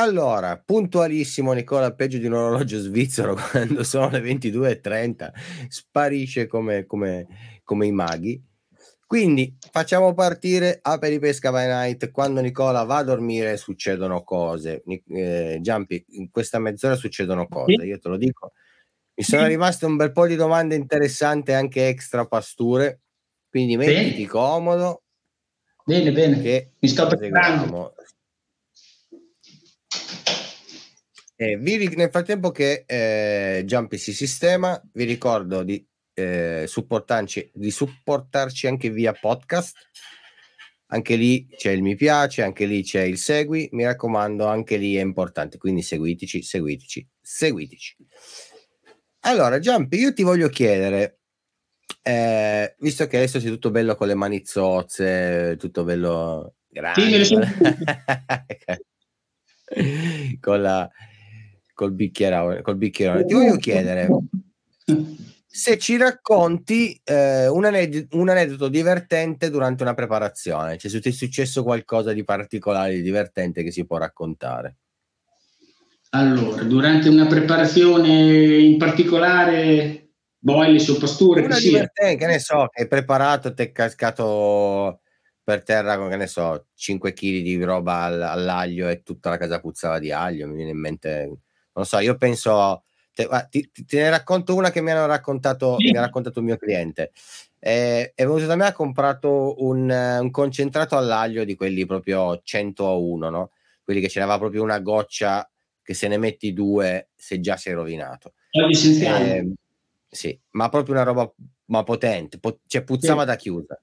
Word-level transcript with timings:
Allora, 0.00 0.56
puntualissimo 0.56 1.52
Nicola, 1.52 1.92
peggio 1.92 2.18
di 2.18 2.26
un 2.26 2.34
orologio 2.34 2.78
svizzero 2.78 3.34
quando 3.50 3.82
sono 3.82 4.08
le 4.10 4.20
22.30, 4.20 5.30
sparisce 5.66 6.46
come, 6.46 6.86
come, 6.86 7.26
come 7.64 7.86
i 7.86 7.90
maghi. 7.90 8.40
Quindi 9.04 9.56
facciamo 9.72 10.14
partire 10.14 10.78
Aperi 10.80 11.18
Pesca 11.18 11.50
by 11.50 11.66
Night. 11.66 12.12
Quando 12.12 12.40
Nicola 12.40 12.84
va 12.84 12.98
a 12.98 13.02
dormire 13.02 13.56
succedono 13.56 14.22
cose. 14.22 14.84
Eh, 15.08 15.58
Giampi, 15.60 16.04
in 16.10 16.30
questa 16.30 16.60
mezz'ora 16.60 16.94
succedono 16.94 17.48
cose, 17.48 17.84
io 17.84 17.98
te 17.98 18.08
lo 18.08 18.16
dico. 18.16 18.52
Mi 19.14 19.24
sono 19.24 19.46
rimaste 19.48 19.84
un 19.84 19.96
bel 19.96 20.12
po' 20.12 20.28
di 20.28 20.36
domande 20.36 20.76
interessanti, 20.76 21.50
anche 21.50 21.88
extra 21.88 22.24
pasture. 22.24 23.00
Quindi 23.48 23.76
mettiti 23.76 24.12
bene. 24.12 24.26
comodo. 24.28 25.02
Bene, 25.84 26.12
bene. 26.12 26.70
Mi 26.78 26.88
sto 26.88 27.08
preparando. 27.08 27.94
Eh, 31.40 31.56
vi, 31.56 31.94
nel 31.94 32.10
frattempo 32.10 32.50
che 32.50 32.82
eh, 32.84 33.62
Jumpy 33.64 33.96
si 33.96 34.12
sistema, 34.12 34.82
vi 34.92 35.04
ricordo 35.04 35.62
di 35.62 35.86
eh, 36.14 36.64
supportarci, 36.66 37.52
di 37.54 37.70
supportarci 37.70 38.66
anche 38.66 38.90
via 38.90 39.12
podcast. 39.12 39.76
Anche 40.86 41.14
lì 41.14 41.46
c'è 41.46 41.70
il 41.70 41.82
mi 41.82 41.94
piace, 41.94 42.42
anche 42.42 42.66
lì 42.66 42.82
c'è 42.82 43.02
il 43.02 43.18
segui. 43.18 43.68
Mi 43.70 43.84
raccomando, 43.84 44.46
anche 44.46 44.78
lì 44.78 44.96
è 44.96 45.00
importante. 45.00 45.58
Quindi 45.58 45.82
seguiteci, 45.82 46.42
seguiteci, 46.42 47.08
seguiteci. 47.20 47.96
Allora, 49.20 49.60
Giampi, 49.60 49.96
io 49.96 50.12
ti 50.12 50.24
voglio 50.24 50.48
chiedere, 50.48 51.20
eh, 52.02 52.74
visto 52.80 53.06
che 53.06 53.16
adesso 53.16 53.38
sei 53.38 53.50
tutto 53.50 53.70
bello 53.70 53.94
con 53.94 54.08
le 54.08 54.14
mani 54.14 54.44
zozze, 54.44 55.54
tutto 55.56 55.84
bello 55.84 56.56
grande, 56.68 57.24
sì, 57.24 57.36
con 60.40 60.62
la, 60.62 60.90
col 61.78 61.92
bicchierone, 61.92 62.60
col 62.60 62.76
bicchierone, 62.76 63.24
ti 63.24 63.34
voglio 63.34 63.56
chiedere 63.56 64.08
se 65.46 65.78
ci 65.78 65.96
racconti 65.96 67.00
eh, 67.04 67.46
un, 67.46 67.64
aneddoto, 67.64 68.16
un, 68.16 68.28
aneddoto, 68.28 68.68
divertente 68.68 69.48
durante 69.48 69.84
una 69.84 69.94
preparazione, 69.94 70.76
cioè 70.76 70.90
se 70.90 71.00
ti 71.00 71.10
è 71.10 71.12
successo 71.12 71.62
qualcosa 71.62 72.12
di 72.12 72.24
particolare, 72.24 72.94
di 72.94 73.02
divertente 73.02 73.62
che 73.62 73.70
si 73.70 73.86
può 73.86 73.96
raccontare. 73.96 74.76
Allora, 76.10 76.64
durante 76.64 77.08
una 77.08 77.26
preparazione 77.26 78.58
in 78.58 78.76
particolare, 78.76 80.10
boille 80.36 80.80
su 80.80 80.98
pasture, 80.98 81.44
una 81.44 81.54
che 81.54 81.62
divertente, 81.62 82.16
che 82.16 82.26
ne 82.26 82.38
so, 82.40 82.68
che 82.72 82.82
hai 82.82 82.88
preparato, 82.88 83.54
ti 83.54 83.62
è 83.62 83.72
cascato 83.72 85.00
per 85.42 85.62
terra 85.62 85.96
con, 85.96 86.10
che 86.10 86.16
ne 86.16 86.26
so, 86.26 86.66
5 86.74 87.12
kg 87.12 87.22
di 87.22 87.62
roba 87.62 88.02
all'aglio 88.30 88.88
e 88.88 89.02
tutta 89.02 89.30
la 89.30 89.38
casa 89.38 89.60
puzzava 89.60 89.98
di 89.98 90.12
aglio, 90.12 90.46
mi 90.46 90.56
viene 90.56 90.72
in 90.72 90.78
mente, 90.78 91.38
non 91.78 91.86
so, 91.86 91.98
io 92.00 92.16
penso 92.16 92.82
te, 93.14 93.28
ti, 93.50 93.70
te, 93.86 93.96
ne 94.02 94.10
racconto 94.10 94.54
una 94.54 94.70
che 94.70 94.80
mi 94.80 94.90
hanno 94.90 95.06
raccontato, 95.06 95.76
sì. 95.78 95.90
mi 95.90 95.96
ha 95.96 96.00
raccontato 96.00 96.40
un 96.40 96.46
mio 96.46 96.56
cliente. 96.56 97.12
Eh, 97.60 98.12
è 98.14 98.24
venuto 98.24 98.46
da 98.46 98.56
me, 98.56 98.66
ha 98.66 98.72
comprato 98.72 99.54
un, 99.64 99.90
un, 99.90 100.30
concentrato 100.30 100.96
all'aglio 100.96 101.44
di 101.44 101.54
quelli 101.54 101.86
proprio 101.86 102.40
100 102.42 102.86
a 102.86 102.94
1, 102.94 103.30
no? 103.30 103.50
Quelli 103.82 104.00
che 104.00 104.08
ce 104.08 104.20
n'aveva 104.20 104.38
proprio 104.38 104.62
una 104.62 104.78
goccia 104.80 105.48
che 105.82 105.94
se 105.94 106.08
ne 106.08 106.18
metti 106.18 106.52
due, 106.52 107.08
se 107.16 107.40
già 107.40 107.56
sei 107.56 107.72
rovinato. 107.72 108.34
Eh, 108.50 109.52
sì, 110.08 110.38
ma 110.50 110.68
proprio 110.68 110.94
una 110.94 111.04
roba 111.04 111.32
ma 111.66 111.82
potente, 111.84 112.38
po- 112.38 112.60
cioè 112.66 112.82
puzzava 112.82 113.22
sì. 113.22 113.26
da 113.26 113.36
chiusa. 113.36 113.80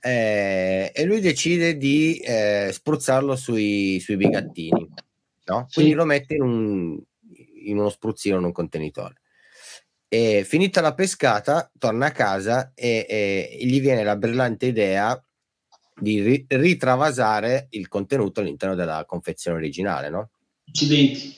Eh, 0.00 0.92
e 0.94 1.04
lui 1.04 1.20
decide 1.20 1.76
di 1.76 2.18
eh, 2.18 2.68
spruzzarlo 2.70 3.36
sui, 3.36 3.98
sui 4.00 4.16
bigattini, 4.16 4.88
no? 5.46 5.66
Quindi 5.72 5.92
sì. 5.92 5.96
lo 5.96 6.04
mette 6.04 6.34
in 6.34 6.42
un, 6.42 7.02
in 7.68 7.78
uno 7.78 7.88
spruzzino, 7.88 8.38
in 8.38 8.44
un 8.44 8.52
contenitore. 8.52 9.20
E 10.08 10.44
finita 10.44 10.80
la 10.80 10.94
pescata, 10.94 11.70
torna 11.78 12.06
a 12.06 12.12
casa 12.12 12.72
e, 12.74 13.06
e 13.08 13.58
gli 13.62 13.80
viene 13.80 14.04
la 14.04 14.16
brillante 14.16 14.66
idea 14.66 15.20
di 15.96 16.20
ri- 16.20 16.46
ritravasare 16.48 17.66
il 17.70 17.88
contenuto 17.88 18.40
all'interno 18.40 18.74
della 18.74 19.04
confezione 19.06 19.56
originale, 19.56 20.10
no? 20.10 20.30
Accidenti. 20.66 21.34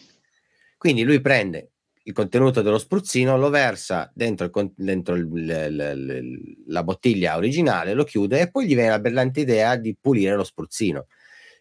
Quindi 0.77 1.03
lui 1.05 1.21
prende 1.21 1.71
il 2.07 2.13
contenuto 2.13 2.63
dello 2.63 2.79
spruzzino, 2.79 3.37
lo 3.37 3.51
versa 3.51 4.11
dentro, 4.15 4.45
il, 4.45 4.73
dentro 4.77 5.15
il, 5.15 5.27
il, 5.33 6.65
la 6.69 6.85
bottiglia 6.85 7.37
originale, 7.37 7.95
lo 7.95 8.05
chiude 8.05 8.41
e 8.41 8.51
poi 8.51 8.67
gli 8.67 8.75
viene 8.75 8.91
la 8.91 9.01
brillante 9.01 9.41
idea 9.41 9.77
di 9.77 9.97
pulire 10.01 10.37
lo 10.37 10.45
spruzzino. 10.45 11.07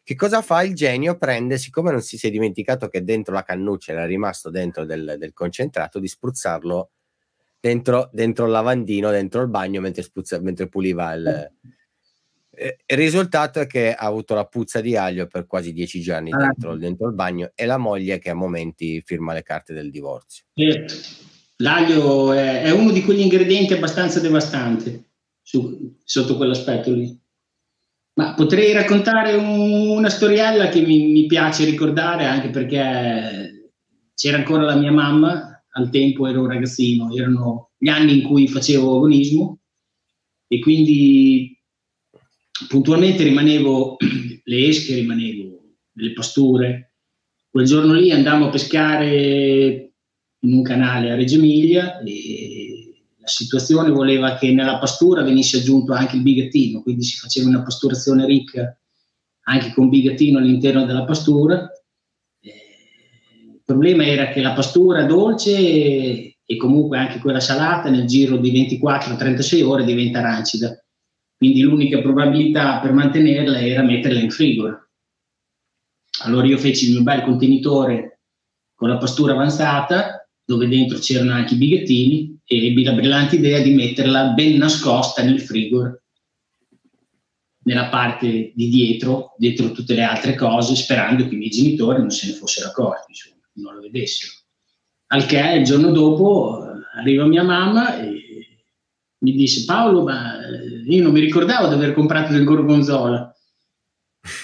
Che 0.06 0.14
cosa 0.14 0.44
fa 0.44 0.62
il 0.62 0.76
genio? 0.76 1.18
Prende, 1.18 1.58
siccome 1.58 1.90
non 1.90 2.00
si, 2.00 2.20
si 2.20 2.28
è 2.28 2.30
dimenticato 2.30 2.90
che 2.90 3.04
dentro 3.04 3.34
la 3.34 3.42
cannuccia 3.42 3.92
era 3.92 4.06
rimasto 4.06 4.52
dentro 4.52 4.86
del, 4.86 5.16
del 5.18 5.34
concentrato, 5.34 5.98
di 5.98 6.08
spruzzarlo 6.08 6.92
dentro, 7.60 8.12
dentro, 8.14 8.46
il 8.46 8.52
lavandino, 8.52 9.10
dentro 9.10 9.42
il 9.42 9.48
bagno, 9.48 9.82
mentre, 9.82 10.04
spruzza, 10.04 10.40
mentre 10.40 10.68
puliva 10.68 11.12
il... 11.14 11.52
Eh, 12.58 12.78
il 12.86 12.98
risultato 12.98 13.60
è 13.60 13.66
che 13.66 13.96
ha 13.96 14.06
avuto 14.06 14.36
la 14.36 14.46
puzza 14.46 14.80
di 14.80 14.96
aglio 14.96 15.26
per 15.26 15.48
quasi 15.48 15.74
dieci 15.74 16.02
giorni 16.02 16.32
ah. 16.32 16.38
dentro, 16.38 16.78
dentro, 16.78 17.08
il 17.08 17.16
bagno 17.16 17.52
e 17.56 17.66
la 17.66 17.78
moglie 17.78 18.20
che 18.20 18.30
a 18.30 18.36
momenti 18.36 19.02
firma 19.04 19.34
le 19.34 19.42
carte 19.42 19.74
del 19.74 19.90
divorzio. 19.90 20.46
Certo. 20.54 20.94
L'aglio 21.58 22.32
è, 22.32 22.62
è 22.62 22.70
uno 22.70 22.92
di 22.92 23.02
quegli 23.02 23.22
ingredienti 23.22 23.74
abbastanza 23.74 24.20
devastanti 24.20 25.04
su, 25.42 25.98
sotto 26.04 26.38
quell'aspetto 26.38 26.92
lì. 26.92 27.24
Ma 28.18 28.34
potrei 28.34 28.72
raccontare 28.72 29.34
un, 29.34 29.90
una 29.90 30.10
storiella 30.10 30.70
che 30.70 30.82
mi, 30.82 31.12
mi, 31.12 31.26
piace 31.26 31.66
ricordare 31.66 32.26
anche 32.26 32.50
perché 32.50 33.74
c'era 34.16 34.38
ancora 34.38 34.64
la 34.64 34.76
mia 34.76 34.92
mamma, 34.92 35.64
al 35.72 35.90
tempo 35.90 36.26
ero 36.26 36.42
un 36.42 36.48
ragazzino, 36.48 37.14
erano 37.14 37.72
gli 37.78 37.90
anni 37.90 38.20
in 38.20 38.24
cui 38.24 38.48
facevo 38.48 38.96
agonismo 38.96 39.60
e 40.48 40.60
quindi 40.60 41.62
puntualmente 42.70 43.24
rimanevo, 43.24 43.98
le 44.44 44.68
esche 44.68 44.96
rimanevo, 44.96 45.76
nelle 45.94 46.14
pasture. 46.14 46.94
Quel 47.50 47.66
giorno 47.66 47.94
lì 47.94 48.12
andavo 48.12 48.46
a 48.46 48.50
pescare 48.50 49.94
in 50.40 50.54
un 50.54 50.62
canale 50.62 51.12
a 51.12 51.16
Reggio 51.16 51.36
Emilia 51.36 52.00
e 52.00 52.75
la 53.26 53.32
situazione 53.32 53.90
voleva 53.90 54.36
che 54.36 54.54
nella 54.54 54.78
pastura 54.78 55.24
venisse 55.24 55.58
aggiunto 55.58 55.94
anche 55.94 56.16
il 56.16 56.22
bigattino, 56.22 56.84
quindi 56.84 57.02
si 57.02 57.18
faceva 57.18 57.50
una 57.50 57.64
pasturazione 57.64 58.24
ricca 58.28 58.78
anche 59.48 59.74
con 59.74 59.90
bigattino 59.90 60.38
all'interno 60.38 60.86
della 60.86 61.06
pastura. 61.06 61.68
Eh, 62.40 62.52
il 63.52 63.62
problema 63.66 64.06
era 64.06 64.30
che 64.30 64.42
la 64.42 64.54
pastura 64.54 65.06
dolce 65.06 66.36
e 66.46 66.58
comunque 66.58 67.00
anche 67.00 67.18
quella 67.18 67.40
salata 67.40 67.90
nel 67.90 68.06
giro 68.06 68.38
di 68.38 68.52
24-36 68.52 69.64
ore 69.64 69.86
diventa 69.86 70.22
rancida. 70.22 70.80
Quindi 71.36 71.62
l'unica 71.62 72.00
probabilità 72.02 72.80
per 72.80 72.94
mantenerla 72.94 73.60
era 73.60 73.82
metterla 73.82 74.20
in 74.20 74.30
frigo. 74.30 74.88
Allora 76.22 76.46
io 76.46 76.60
feci 76.60 76.86
il 76.86 76.92
mio 76.94 77.02
bel 77.02 77.24
contenitore 77.24 78.20
con 78.76 78.88
la 78.88 78.98
pastura 78.98 79.34
avanzata, 79.34 80.30
dove 80.46 80.68
dentro 80.68 81.00
c'erano 81.00 81.32
anche 81.32 81.56
i 81.56 81.58
bigattini, 81.58 82.35
e 82.48 82.68
ebbi 82.68 82.84
la 82.84 82.94
brillante 82.94 83.36
idea 83.36 83.60
di 83.60 83.74
metterla 83.74 84.30
ben 84.30 84.58
nascosta 84.58 85.24
nel 85.24 85.42
frigo, 85.42 86.02
nella 87.64 87.90
parte 87.90 88.52
di 88.54 88.70
dietro, 88.70 89.34
dietro 89.38 89.72
tutte 89.72 89.96
le 89.96 90.04
altre 90.04 90.36
cose, 90.36 90.76
sperando 90.76 91.28
che 91.28 91.34
i 91.34 91.38
miei 91.38 91.50
genitori 91.50 92.00
non 92.00 92.12
se 92.12 92.28
ne 92.28 92.34
fossero 92.34 92.70
accorti, 92.70 93.06
insomma, 93.10 93.42
non 93.54 93.76
lo 93.76 93.82
vedessero. 93.82 94.32
Al 95.08 95.26
che 95.26 95.40
il 95.40 95.64
giorno 95.64 95.92
dopo 95.92 96.64
arriva 96.96 97.26
mia 97.26 97.44
mamma 97.44 98.00
e 98.00 98.64
mi 99.20 99.34
disse 99.34 99.66
Paolo, 99.66 100.04
ma 100.04 100.40
eh, 100.46 100.84
io 100.86 101.02
non 101.02 101.12
mi 101.12 101.20
ricordavo 101.20 101.68
di 101.68 101.74
aver 101.74 101.94
comprato 101.94 102.32
del 102.32 102.44
gorgonzola. 102.44 103.34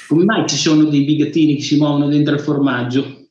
Come 0.07 0.23
mai 0.23 0.47
ci 0.47 0.55
sono 0.55 0.85
dei 0.85 1.03
bigattini 1.03 1.55
che 1.55 1.61
si 1.61 1.77
muovono 1.77 2.07
dentro 2.07 2.33
il 2.33 2.39
formaggio? 2.39 3.29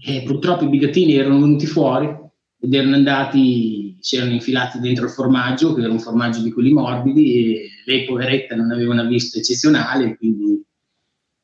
E 0.00 0.22
purtroppo 0.24 0.64
i 0.64 0.68
bigattini 0.68 1.14
erano 1.14 1.40
venuti 1.40 1.66
fuori 1.66 2.26
ed 2.60 2.74
erano 2.74 2.96
andati, 2.96 3.96
si 4.00 4.16
erano 4.16 4.32
infilati 4.32 4.80
dentro 4.80 5.04
il 5.04 5.10
formaggio, 5.10 5.74
che 5.74 5.82
era 5.82 5.92
un 5.92 6.00
formaggio 6.00 6.42
di 6.42 6.50
quelli 6.50 6.72
morbidi, 6.72 7.34
e 7.34 7.68
lei, 7.84 8.04
poveretta, 8.04 8.56
non 8.56 8.70
aveva 8.70 8.92
una 8.92 9.04
vista 9.04 9.38
eccezionale, 9.38 10.16
quindi 10.16 10.62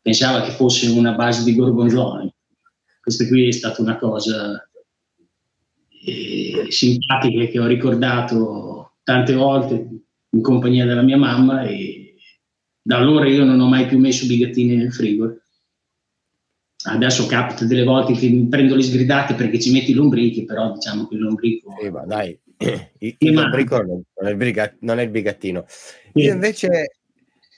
pensava 0.02 0.42
che 0.42 0.50
fosse 0.50 0.88
una 0.88 1.12
base 1.12 1.44
di 1.44 1.54
gorgonzola. 1.54 2.28
Questa 3.00 3.26
qui 3.26 3.48
è 3.48 3.52
stata 3.52 3.80
una 3.80 3.96
cosa 3.96 4.68
eh, 6.04 6.66
simpatica 6.68 7.44
che 7.46 7.58
ho 7.58 7.66
ricordato 7.66 8.94
tante 9.02 9.34
volte 9.34 9.88
in 10.30 10.42
compagnia 10.42 10.84
della 10.84 11.02
mia 11.02 11.16
mamma 11.16 11.62
e 11.62 12.16
da 12.82 12.96
allora 12.96 13.28
io 13.28 13.44
non 13.44 13.60
ho 13.60 13.68
mai 13.68 13.86
più 13.86 13.98
messo 13.98 14.26
bigattini 14.26 14.76
nel 14.76 14.92
frigo 14.92 15.38
adesso 16.84 17.26
capita 17.26 17.64
delle 17.64 17.84
volte 17.84 18.12
che 18.12 18.46
prendo 18.48 18.74
le 18.74 18.82
sgridate 18.82 19.34
perché 19.34 19.60
ci 19.60 19.72
metti 19.72 19.94
lombrichi, 19.94 20.44
però 20.44 20.72
diciamo 20.72 21.06
che 21.08 21.14
il 21.14 21.20
lombrico... 21.20 21.74
Sì, 21.80 21.90
ma 21.90 22.04
dai, 22.04 22.38
il, 22.98 23.16
il 23.18 23.32
lombrico 23.32 23.82
non 23.82 24.04
è, 24.14 24.34
briga, 24.34 24.74
non 24.80 24.98
è, 24.98 25.02
il 25.02 25.10
bigattino. 25.10 25.64
Sì. 25.66 26.20
Io 26.20 26.32
invece 26.32 26.88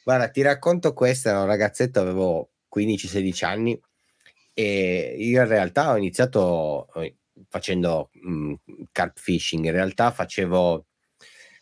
Guarda, 0.07 0.29
ti 0.29 0.41
racconto 0.41 0.93
questa, 0.93 1.31
ero 1.31 1.41
un 1.41 1.47
ragazzetto, 1.47 1.99
avevo 1.99 2.51
15-16 2.73 3.45
anni 3.45 3.81
e 4.53 5.17
io 5.19 5.43
in 5.43 5.49
realtà 5.49 5.91
ho 5.91 5.97
iniziato 5.97 6.87
eh, 6.95 7.17
facendo 7.49 8.11
mh, 8.13 8.31
mm, 8.31 8.55
carp 8.93 9.19
fishing, 9.19 9.65
in 9.65 9.73
realtà 9.73 10.13
facevo, 10.13 10.87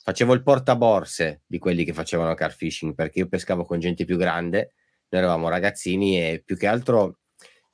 facevo 0.03 0.35
il 0.35 0.43
portaborse 0.43 1.41
di 1.47 1.57
quelli 1.59 1.85
che 1.87 1.95
facevano 1.95 2.35
carp 2.35 2.55
fishing 2.55 2.95
perché 2.95 3.21
io 3.21 3.29
pescavo 3.29 3.65
con 3.65 3.81
gente 3.81 4.05
più 4.05 4.19
grande, 4.19 4.75
noi 5.09 5.23
eravamo 5.23 5.49
ragazzini 5.49 6.21
e 6.21 6.43
più 6.45 6.59
che 6.59 6.67
altro 6.67 7.21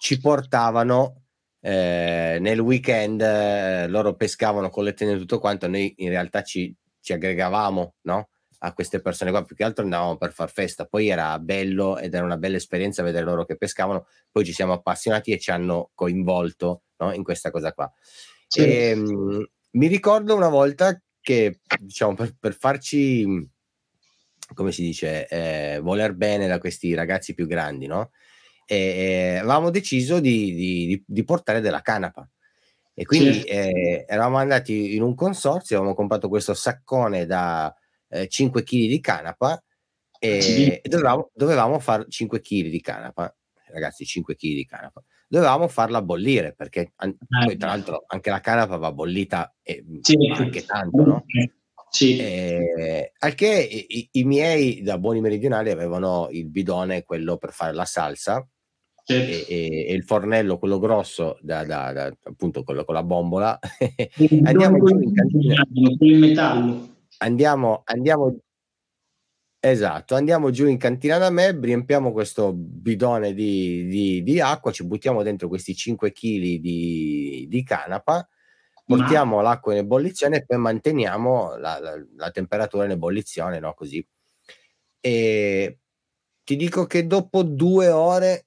ci 0.01 0.19
portavano 0.19 1.25
eh, 1.61 2.39
nel 2.41 2.59
weekend, 2.59 3.21
eh, 3.21 3.87
loro 3.87 4.15
pescavano 4.15 4.71
con 4.71 4.85
le 4.85 4.95
tende 4.95 5.15
e 5.15 5.19
tutto 5.19 5.39
quanto, 5.39 5.69
noi 5.69 5.93
in 5.99 6.09
realtà 6.09 6.43
ci, 6.43 6.75
ci 7.01 7.13
aggregavamo, 7.13 7.97
no? 8.05 8.29
a 8.63 8.73
queste 8.73 9.03
persone 9.03 9.31
qua, 9.31 9.45
più 9.45 9.55
che 9.55 9.63
altro 9.63 9.85
andavamo 9.85 10.17
per 10.17 10.33
far 10.33 10.51
festa, 10.51 10.87
poi 10.87 11.09
era 11.09 11.39
bello 11.39 11.99
ed 11.99 12.15
era 12.15 12.25
una 12.25 12.39
bella 12.39 12.57
esperienza 12.57 13.03
vedere 13.03 13.27
loro 13.27 13.45
che 13.45 13.59
pescavano, 13.59 14.07
poi 14.31 14.47
ci 14.47 14.55
siamo 14.55 14.73
appassionati 14.73 15.33
e 15.33 15.39
ci 15.39 15.51
hanno 15.51 15.91
coinvolto 15.95 16.85
no? 16.97 17.13
in 17.13 17.23
questa 17.23 17.51
cosa 17.51 17.75
qua. 17.75 17.93
Sì. 18.47 18.61
E, 18.61 18.93
um, 18.95 19.47
mi 19.73 19.87
ricordo 19.87 20.35
una 20.35 20.49
volta 20.49 20.99
che, 21.21 21.61
diciamo, 21.79 22.15
per, 22.15 22.35
per 22.41 22.55
farci, 22.55 23.27
come 24.55 24.73
si 24.73 24.81
dice, 24.81 25.29
eh, 25.29 25.79
voler 25.81 26.15
bene 26.15 26.47
da 26.47 26.59
questi 26.59 26.95
ragazzi 26.95 27.35
più 27.35 27.47
grandi, 27.47 27.87
no? 27.87 28.13
E, 28.71 28.77
e 28.77 29.37
avevamo 29.39 29.71
deciso 29.71 30.21
di, 30.21 30.55
di, 30.55 31.05
di, 31.05 31.25
portare 31.25 31.61
della 31.61 31.81
canapa. 31.81 32.29
E 32.95 33.05
quindi 33.05 33.41
sì. 33.41 33.45
eh, 33.47 34.05
eravamo 34.07 34.37
andati 34.37 34.95
in 34.95 35.03
un 35.03 35.17
consorzio, 35.17 35.75
avevamo 35.75 35.97
comprato 35.97 36.29
questo 36.29 36.55
saccone 36.55 37.27
da 37.27 37.75
eh, 38.09 38.29
5 38.29 38.63
kg 38.63 38.87
di 38.87 39.01
canapa 39.01 39.61
e, 40.21 40.81
e 40.85 40.89
dovevamo, 40.89 41.31
dovevamo 41.35 41.81
fare 41.81 42.07
5 42.09 42.41
kg 42.41 42.69
di 42.69 42.81
canapa, 42.81 43.35
ragazzi 43.73 44.05
5 44.05 44.37
kg 44.37 44.55
di 44.55 44.67
canapa, 44.67 45.03
dovevamo 45.27 45.67
farla 45.67 46.01
bollire 46.01 46.55
perché 46.55 46.93
an- 46.97 47.17
ah, 47.29 47.47
poi 47.47 47.57
tra 47.57 47.71
l'altro 47.71 48.05
anche 48.07 48.31
la 48.31 48.41
canapa 48.41 48.77
va 48.77 48.93
bollita 48.93 49.53
e 49.63 49.85
sì. 50.03 50.15
anche 50.33 50.65
tanto, 50.65 51.05
no? 51.05 51.25
Sì. 51.91 52.19
Eh, 52.19 53.13
al 53.19 53.35
che 53.35 53.87
i, 53.89 54.09
i, 54.13 54.23
miei 54.23 54.81
da 54.81 54.97
buoni 54.97 55.21
meridionali 55.21 55.71
avevano 55.71 56.29
il 56.31 56.49
bidone, 56.49 57.03
quello 57.03 57.37
per 57.37 57.53
fare 57.53 57.73
la 57.73 57.85
salsa, 57.85 58.47
e, 59.15 59.47
e, 59.49 59.87
e, 59.89 59.93
il 59.93 60.05
fornello, 60.05 60.59
quello 60.59 60.79
grosso, 60.79 61.39
da, 61.41 61.65
da, 61.65 61.93
da, 61.93 62.17
appunto 62.25 62.63
quello 62.63 62.85
con 62.85 62.95
la 62.95 63.03
bombola. 63.03 63.59
andiamo 64.45 64.85
giù 64.85 64.99
in 65.01 65.15
cantina. 65.15 65.67
Il 66.01 66.19
metallo 66.19 66.91
andiamo, 67.21 67.83
andiamo, 67.85 68.39
esatto, 69.59 70.15
andiamo 70.15 70.51
giù 70.51 70.67
in 70.67 70.79
cantina 70.79 71.19
da 71.19 71.31
me, 71.31 71.59
riempiamo 71.59 72.13
questo 72.13 72.53
bidone 72.53 73.35
di, 73.35 73.87
di, 73.87 74.23
di 74.23 74.41
acqua, 74.41 74.73
ci 74.73 74.85
buttiamo 74.85 75.23
dentro 75.23 75.49
questi 75.49 75.75
5 75.75 76.13
kg 76.13 76.59
di, 76.59 77.47
di 77.49 77.63
canapa, 77.63 78.27
portiamo 78.85 79.37
Ma... 79.37 79.43
l'acqua 79.43 79.73
in 79.73 79.79
ebollizione 79.79 80.39
e 80.39 80.45
poi 80.45 80.59
manteniamo 80.59 81.57
la, 81.57 81.79
la, 81.79 82.05
la 82.17 82.31
temperatura 82.31 82.85
in 82.85 82.93
ebollizione, 82.93 83.59
no? 83.61 83.75
Così. 83.75 84.05
E 85.03 85.79
ti 86.45 86.57
dico 86.57 86.87
che 86.87 87.07
dopo 87.07 87.43
due 87.43 87.89
ore, 87.89 88.47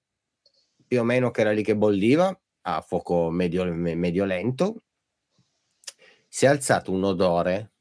più 0.93 1.01
o 1.01 1.05
meno 1.05 1.31
che 1.31 1.41
era 1.41 1.51
lì 1.51 1.63
che 1.63 1.75
bolliva, 1.75 2.39
a 2.65 2.81
fuoco 2.81 3.31
medio, 3.31 3.65
medio 3.73 4.25
lento, 4.25 4.83
si 6.27 6.45
è 6.45 6.49
alzato 6.49 6.91
un 6.91 7.03
odore. 7.03 7.71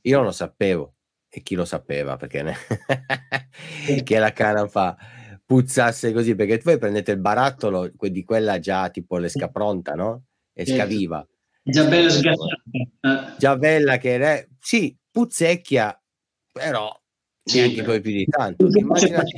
Io 0.00 0.16
non 0.16 0.24
lo 0.24 0.32
sapevo 0.32 0.94
e 1.28 1.42
chi 1.42 1.54
lo 1.54 1.66
sapeva 1.66 2.16
perché 2.16 2.42
ne... 2.42 2.54
che 4.02 4.18
la 4.18 4.32
canapa 4.32 4.96
puzzasse 5.44 6.10
così 6.14 6.34
perché 6.34 6.58
voi 6.64 6.78
prendete 6.78 7.10
il 7.10 7.20
barattolo 7.20 7.90
di 7.94 8.24
quella 8.24 8.58
già 8.60 8.88
tipo 8.88 9.18
l'esca 9.18 9.50
pronta 9.50 9.92
no? 9.92 10.24
e 10.54 10.64
scaviva. 10.64 11.22
Già 11.62 11.84
bella 11.84 12.08
sgassata 12.08 13.34
già 13.36 13.58
bella 13.58 13.98
che 13.98 14.16
è 14.16 14.48
sì 14.58 14.96
puzzecchia 15.10 16.02
però 16.50 16.98
sì, 17.42 17.58
neanche 17.58 17.82
poi 17.82 18.00
più 18.00 18.12
di 18.12 18.24
tanto. 18.24 18.68
Immaginate 18.72 19.32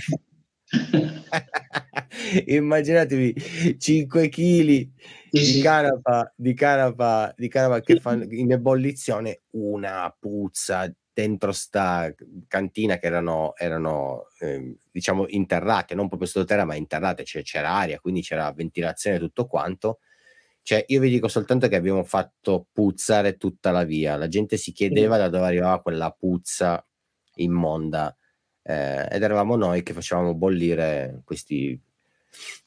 immaginatevi 2.46 3.76
5 3.78 4.28
kg 4.28 4.88
di 5.30 5.60
canapa, 5.62 6.32
di 6.36 6.54
canapa, 6.54 7.32
di 7.36 7.48
canapa 7.48 7.80
che 7.80 8.00
fanno 8.00 8.24
in 8.28 8.52
ebollizione 8.52 9.42
una 9.52 10.14
puzza 10.18 10.92
dentro 11.14 11.52
sta 11.52 12.12
cantina 12.48 12.98
che 12.98 13.06
erano, 13.06 13.54
erano 13.56 14.28
eh, 14.40 14.76
diciamo 14.90 15.26
interrate, 15.28 15.94
non 15.94 16.08
proprio 16.08 16.28
sottoterra 16.28 16.64
ma 16.64 16.74
interrate, 16.74 17.24
cioè 17.24 17.42
c'era 17.42 17.72
aria, 17.72 18.00
quindi 18.00 18.22
c'era 18.22 18.50
ventilazione 18.52 19.16
e 19.16 19.20
tutto 19.20 19.46
quanto. 19.46 19.98
Cioè, 20.62 20.84
io 20.88 21.00
vi 21.00 21.10
dico 21.10 21.28
soltanto 21.28 21.66
che 21.68 21.76
abbiamo 21.76 22.04
fatto 22.04 22.68
puzzare 22.72 23.36
tutta 23.36 23.72
la 23.72 23.84
via. 23.84 24.16
La 24.16 24.28
gente 24.28 24.56
si 24.56 24.72
chiedeva 24.72 25.16
da 25.16 25.28
dove 25.28 25.46
arrivava 25.46 25.82
quella 25.82 26.10
puzza 26.12 26.84
immonda. 27.36 28.16
Eh, 28.62 29.08
ed 29.10 29.22
eravamo 29.22 29.56
noi 29.56 29.82
che 29.82 29.92
facevamo 29.92 30.34
bollire 30.34 31.22
questi 31.24 31.78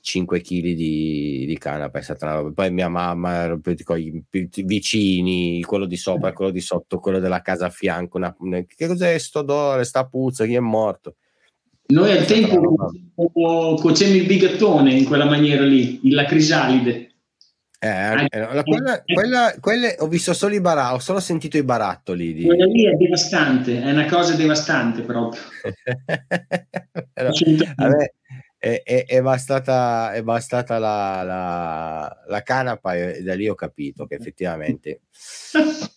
5 0.01 0.42
kg 0.42 0.62
di, 0.62 1.45
di 1.47 1.57
canapa 1.57 2.00
è 2.00 2.01
stata 2.01 2.39
una... 2.39 2.51
poi 2.51 2.71
mia 2.71 2.89
mamma 2.89 3.57
i 3.95 4.24
vicini 4.63 5.63
quello 5.63 5.86
di 5.86 5.97
sopra 5.97 6.33
quello 6.33 6.51
di 6.51 6.62
sotto 6.62 7.00
quello 7.00 7.19
della 7.19 7.42
casa 7.42 7.65
a 7.68 7.69
fianco 7.69 8.18
una... 8.18 8.36
che 8.68 8.88
cos'è 8.88 9.18
sto 9.18 9.39
odore 9.39 9.83
sta 9.83 10.06
puzza 10.06 10.45
chi 10.45 10.53
è 10.53 10.59
morto? 10.59 11.16
Noi 11.87 12.11
al 12.11 12.25
tempo 12.25 12.75
cuocemmo 13.14 14.16
il 14.16 14.25
bigattone 14.25 14.94
in 14.94 15.06
quella 15.06 15.25
maniera 15.25 15.64
lì 15.64 15.99
la 16.11 16.25
crisalide 16.25 17.05
eh, 17.85 18.27
eh, 18.31 18.63
quella, 18.63 19.04
quella, 19.04 19.56
quelle, 19.59 19.95
ho 19.99 20.07
visto 20.07 20.33
solo 20.33 20.56
i 20.56 20.61
barattoli, 20.61 20.95
ho 20.95 20.99
solo 20.99 21.19
sentito 21.19 21.57
i 21.57 21.63
barattoli. 21.63 22.33
Di... 22.33 22.45
Quella 22.45 22.65
lì 22.65 22.87
è 22.87 22.95
devastante, 22.95 23.81
è 23.81 23.92
una 23.92 24.06
cosa 24.06 24.33
devastante 24.33 25.01
proprio. 25.04 25.42
A 27.75 27.87
me, 27.87 28.13
è, 28.57 28.81
è, 28.83 29.06
è, 29.06 29.21
bastata, 29.21 30.13
è 30.13 30.23
bastata 30.23 30.80
la, 30.80 31.21
la, 31.23 32.23
la, 32.27 32.42
canapa 32.42 32.95
e 32.95 33.21
da 33.21 33.35
lì 33.35 33.47
ho 33.47 33.56
capito 33.56 34.07
che 34.07 34.15
effettivamente... 34.15 35.01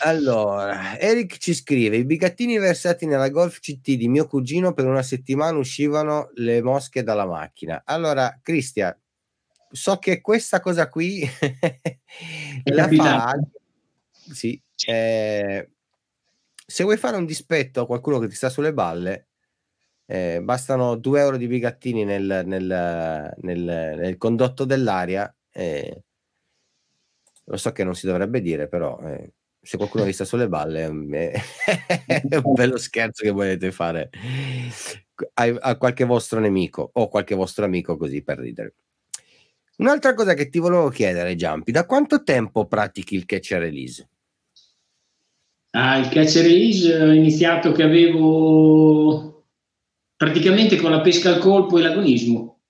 Allora, 0.00 0.98
Eric 1.00 1.38
ci 1.38 1.54
scrive: 1.54 1.96
I 1.96 2.04
bigattini 2.04 2.58
versati 2.58 3.06
nella 3.06 3.30
Golf 3.30 3.60
CT 3.60 3.92
di 3.92 4.08
mio 4.08 4.26
cugino 4.26 4.74
per 4.74 4.84
una 4.84 5.02
settimana 5.02 5.56
uscivano 5.56 6.30
le 6.34 6.62
mosche 6.62 7.02
dalla 7.02 7.24
macchina. 7.24 7.82
Allora, 7.84 8.38
Cristian, 8.42 8.94
so 9.70 9.98
che 9.98 10.20
questa 10.20 10.60
cosa 10.60 10.88
qui 10.88 11.28
la 12.64 12.88
fa. 12.88 13.38
Sì, 14.10 14.60
eh, 14.86 15.70
se 16.66 16.82
vuoi 16.82 16.96
fare 16.96 17.16
un 17.16 17.26
dispetto 17.26 17.80
a 17.80 17.86
qualcuno 17.86 18.18
che 18.18 18.28
ti 18.28 18.34
sta 18.34 18.48
sulle 18.48 18.72
balle, 18.72 19.28
eh, 20.06 20.40
bastano 20.42 20.96
2 20.96 21.20
euro 21.20 21.36
di 21.36 21.46
bigattini 21.46 22.04
nel, 22.04 22.42
nel, 22.44 23.34
nel, 23.36 23.62
nel 23.62 24.16
condotto 24.16 24.64
dell'aria. 24.64 25.32
Eh, 25.52 26.02
lo 27.44 27.56
so 27.56 27.70
che 27.72 27.84
non 27.84 27.94
si 27.94 28.06
dovrebbe 28.06 28.40
dire, 28.40 28.66
però 28.66 28.98
eh, 29.00 29.32
se 29.60 29.76
qualcuno 29.76 30.04
vi 30.04 30.12
sta 30.12 30.24
sulle 30.24 30.48
balle 30.48 30.84
eh, 31.12 31.42
è 32.28 32.36
un 32.42 32.52
bello 32.54 32.76
scherzo 32.76 33.22
che 33.22 33.30
volete 33.30 33.70
fare 33.72 34.10
a, 35.34 35.44
a, 35.44 35.76
qualche 35.76 36.04
vostro 36.04 36.40
nemico 36.40 36.90
o 36.92 37.08
qualche 37.08 37.34
vostro 37.34 37.64
amico 37.64 37.96
così 37.96 38.22
per 38.22 38.38
ridere. 38.38 38.74
Un'altra 39.76 40.14
cosa 40.14 40.34
che 40.34 40.48
ti 40.48 40.58
volevo 40.58 40.88
chiedere, 40.88 41.34
Giampi, 41.34 41.70
da 41.70 41.84
quanto 41.84 42.22
tempo 42.22 42.66
pratichi 42.66 43.14
il 43.14 43.26
catch 43.26 43.52
and 43.52 43.62
release? 43.62 44.08
Ah, 45.72 45.98
il 45.98 46.08
catch 46.08 46.36
and 46.36 46.46
release 46.46 46.94
ho 46.98 47.12
iniziato 47.12 47.72
che 47.72 47.82
avevo 47.82 49.44
praticamente 50.16 50.76
con 50.76 50.90
la 50.90 51.02
pesca 51.02 51.34
al 51.34 51.40
colpo 51.40 51.76
e 51.76 51.82
l'agonismo, 51.82 52.62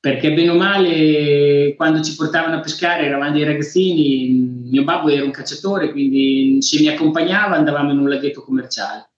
perché 0.00 0.32
bene 0.32 0.50
o 0.50 0.56
male 0.56 1.74
quando 1.76 2.00
ci 2.02 2.16
portavano 2.16 2.56
a 2.56 2.60
pescare 2.60 3.04
eravamo 3.04 3.32
dei 3.32 3.44
ragazzini, 3.44 4.30
mio 4.68 4.82
babbo 4.82 5.10
era 5.10 5.22
un 5.22 5.30
cacciatore, 5.30 5.92
quindi 5.92 6.60
se 6.60 6.80
mi 6.80 6.88
accompagnava 6.88 7.54
andavamo 7.54 7.92
in 7.92 7.98
un 7.98 8.08
laghetto 8.08 8.42
commerciale. 8.42 9.10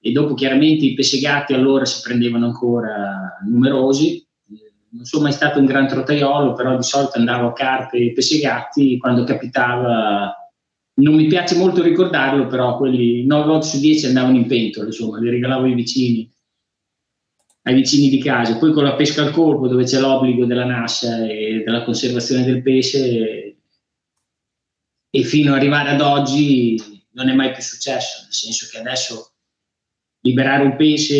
E 0.00 0.12
dopo 0.12 0.32
chiaramente 0.34 0.86
i 0.86 0.94
pescegatti 0.94 1.52
allora 1.52 1.84
si 1.84 2.00
prendevano 2.02 2.46
ancora 2.46 3.38
numerosi, 3.44 4.26
non 4.90 5.04
sono 5.04 5.24
mai 5.24 5.32
stato 5.32 5.58
un 5.58 5.66
gran 5.66 5.86
trotaiolo, 5.86 6.54
però 6.54 6.76
di 6.76 6.82
solito 6.82 7.18
andavo 7.18 7.48
a 7.48 7.52
carpe 7.52 7.98
e 7.98 8.12
pescegatti 8.12 8.98
quando 8.98 9.24
capitava 9.24 10.32
non 10.94 11.14
mi 11.14 11.26
piace 11.26 11.56
molto 11.56 11.82
ricordarlo, 11.82 12.46
però 12.46 12.76
quelli 12.76 13.24
9 13.24 13.46
volte 13.46 13.66
su 13.66 13.78
10 13.78 14.06
andavano 14.06 14.36
in 14.36 14.46
pentola, 14.46 14.86
insomma, 14.86 15.18
li 15.18 15.30
regalavo 15.30 15.64
ai 15.64 15.74
vicini 15.74 16.32
ai 17.62 17.74
vicini 17.74 18.08
di 18.08 18.18
casa. 18.18 18.56
Poi 18.56 18.72
con 18.72 18.82
la 18.82 18.94
pesca 18.94 19.22
al 19.22 19.30
corpo, 19.30 19.68
dove 19.68 19.84
c'è 19.84 20.00
l'obbligo 20.00 20.46
della 20.46 20.64
nascia 20.64 21.24
e 21.26 21.62
della 21.64 21.84
conservazione 21.84 22.44
del 22.44 22.62
pesce, 22.62 23.56
e 25.10 25.22
fino 25.22 25.52
ad 25.52 25.58
arrivare 25.58 25.90
ad 25.90 26.00
oggi 26.00 26.80
non 27.12 27.28
è 27.28 27.34
mai 27.34 27.52
più 27.52 27.62
successo, 27.62 28.22
nel 28.22 28.32
senso 28.32 28.68
che 28.70 28.78
adesso 28.78 29.32
liberare 30.20 30.64
un 30.64 30.76
pesce 30.76 31.14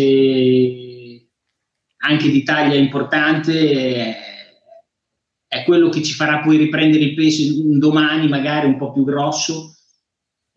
anche 1.98 2.30
di 2.30 2.42
taglia 2.42 2.74
importante 2.74 3.72
è, 3.94 4.16
è 5.46 5.64
quello 5.64 5.88
che 5.88 6.02
ci 6.02 6.12
farà 6.12 6.40
poi 6.40 6.56
riprendere 6.56 7.04
il 7.04 7.14
pesce 7.14 7.50
un 7.50 7.78
domani 7.78 8.28
magari 8.28 8.66
un 8.66 8.76
po' 8.76 8.92
più 8.92 9.04
grosso 9.04 9.74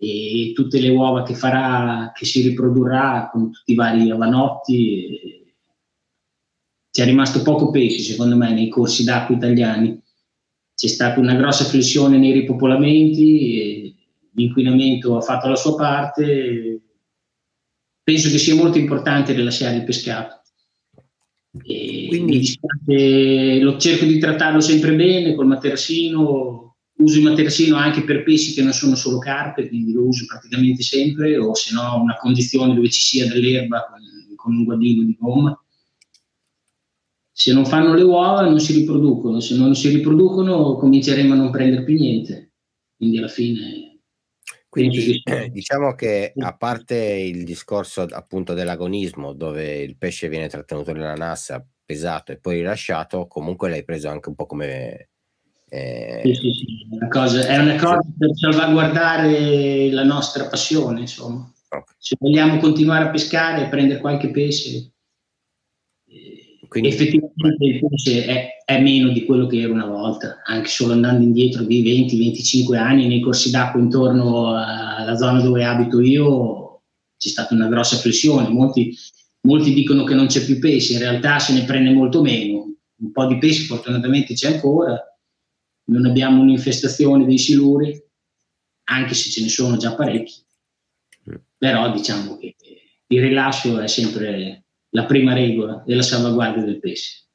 e 0.04 0.52
tutte 0.56 0.80
le 0.80 0.90
uova 0.90 1.22
che 1.22 1.36
farà, 1.36 2.12
che 2.14 2.26
si 2.26 2.42
riprodurrà 2.42 3.30
con 3.32 3.52
tutti 3.52 3.74
i 3.74 3.76
vari 3.76 4.10
avanotti. 4.10 5.54
C'è 6.90 7.06
rimasto 7.06 7.44
poco 7.44 7.70
pesce, 7.70 8.02
secondo 8.02 8.36
me, 8.36 8.52
nei 8.52 8.68
corsi 8.68 9.04
d'acqua 9.04 9.36
italiani. 9.36 10.02
C'è 10.74 10.88
stata 10.88 11.20
una 11.20 11.36
grossa 11.36 11.66
flessione 11.66 12.18
nei 12.18 12.32
ripopolamenti, 12.32 13.96
l'inquinamento 14.34 15.18
ha 15.18 15.22
fatto 15.22 15.48
la 15.48 15.56
sua 15.56 15.76
parte. 15.76 16.82
Penso 18.02 18.30
che 18.32 18.40
sia 18.40 18.56
molto 18.56 18.80
importante 18.80 19.34
rilasciare 19.34 19.76
il 19.76 19.84
pescato. 19.84 20.41
E 21.64 22.06
Quindi 22.08 22.58
lo 23.62 23.78
cerco 23.78 24.06
di 24.06 24.20
trattarlo 24.20 24.62
sempre 24.62 24.96
bene 24.96 25.36
col 25.36 25.48
materassino, 25.48 26.78
uso 26.98 27.18
il 27.18 27.24
materassino 27.24 27.76
anche 27.76 28.04
per 28.04 28.24
pesci 28.24 28.54
che 28.54 28.64
non 28.64 28.72
sono 28.72 28.96
solo 28.96 29.18
carpe, 29.18 29.68
quindi 29.68 29.92
lo 29.92 30.08
uso 30.08 30.26
praticamente 30.26 30.82
sempre, 30.82 31.38
o 31.38 31.54
se 31.54 31.74
no 31.74 32.02
una 32.02 32.16
condizione 32.16 32.74
dove 32.74 32.90
ci 32.90 33.02
sia 33.02 33.28
dell'erba 33.28 33.86
con, 33.90 34.00
con 34.36 34.56
un 34.56 34.64
guadino 34.64 35.04
di 35.04 35.18
gomma. 35.20 35.56
Se 37.34 37.52
non 37.54 37.66
fanno 37.66 37.96
le 37.96 38.04
uova 38.04 38.42
non 38.48 38.60
si 38.60 38.72
riproducono, 38.74 39.40
se 39.40 39.58
non 39.58 39.76
si 39.76 39.90
riproducono 39.90 40.76
cominceremo 40.76 41.34
a 41.34 41.38
non 41.38 41.52
prendere 41.52 41.84
più 41.84 41.96
niente. 41.96 42.54
Quindi 42.96 43.18
alla 43.18 43.28
fine... 43.28 43.91
Quindi 44.72 45.22
che... 45.22 45.50
diciamo 45.52 45.96
che 45.96 46.32
a 46.34 46.56
parte 46.56 46.96
il 46.96 47.44
discorso 47.44 48.08
appunto 48.10 48.54
dell'agonismo 48.54 49.34
dove 49.34 49.82
il 49.82 49.98
pesce 49.98 50.30
viene 50.30 50.48
trattenuto 50.48 50.94
nella 50.94 51.14
nassa, 51.14 51.62
pesato 51.84 52.32
e 52.32 52.40
poi 52.40 52.60
rilasciato, 52.60 53.28
comunque 53.28 53.70
l'hai 53.70 53.84
preso 53.84 54.08
anche 54.08 54.30
un 54.30 54.36
po' 54.36 54.46
come 54.46 55.10
eh, 55.68 56.22
sì, 56.24 56.34
sì, 56.36 56.54
sì. 56.54 56.88
Una 56.90 57.08
cosa, 57.10 57.46
è 57.46 57.58
una 57.58 57.76
cosa 57.76 58.00
per 58.18 58.30
salvaguardare 58.34 59.90
la 59.92 60.04
nostra 60.04 60.48
passione, 60.48 61.02
insomma. 61.02 61.50
Okay. 61.68 61.96
Se 61.98 62.16
vogliamo 62.20 62.58
continuare 62.58 63.06
a 63.06 63.10
pescare 63.10 63.64
e 63.64 63.70
prendere 63.70 64.00
qualche 64.00 64.32
pesce, 64.32 64.70
eh, 64.78 64.91
Quindi, 66.72 66.88
effettivamente 66.88 67.66
il 67.66 67.80
pesce 67.86 68.26
è, 68.26 68.64
è, 68.64 68.82
meno 68.82 69.10
di 69.10 69.26
quello 69.26 69.46
che 69.46 69.60
era 69.60 69.74
una 69.74 69.88
volta, 69.88 70.42
anche 70.46 70.70
solo 70.70 70.94
andando 70.94 71.22
indietro 71.22 71.66
di 71.66 71.84
20-25 71.84 72.78
anni 72.78 73.08
nei 73.08 73.20
corsi 73.20 73.52
d'acqua 73.52 73.82
intorno 73.82 74.56
alla 74.56 75.18
zona 75.18 75.42
dove 75.42 75.66
abito 75.66 76.00
io 76.00 76.84
c'è 77.18 77.28
stata 77.28 77.54
una 77.56 77.68
grossa 77.68 77.98
flessione. 77.98 78.48
Molti, 78.48 78.96
molti 79.42 79.74
dicono 79.74 80.06
che 80.06 80.14
non 80.14 80.28
c'è 80.28 80.46
più 80.46 80.60
pesce, 80.60 80.94
in 80.94 81.00
realtà 81.00 81.40
se 81.40 81.52
ne 81.52 81.66
prende 81.66 81.92
molto 81.92 82.22
meno. 82.22 82.74
Un 83.02 83.12
po' 83.12 83.26
di 83.26 83.38
pesce 83.38 83.66
fortunatamente 83.66 84.34
c'è 84.34 84.54
ancora, 84.54 84.98
non 85.90 86.06
abbiamo 86.06 86.42
un'infestazione 86.42 87.26
dei 87.26 87.38
siluri, 87.38 88.02
anche 88.86 89.14
se 89.14 89.30
ce 89.30 89.42
ne 89.42 89.50
sono 89.50 89.76
già 89.76 89.94
parecchi, 89.94 90.36
mm. 91.30 91.36
però 91.58 91.92
diciamo 91.92 92.38
che 92.38 92.56
il 93.08 93.22
rilascio 93.22 93.78
è 93.78 93.88
sempre 93.88 94.68
la 94.92 95.06
prima 95.06 95.34
regola 95.34 95.84
della 95.86 96.02
salvaguardia 96.02 96.64
del 96.64 96.80
pesce. 96.80 97.26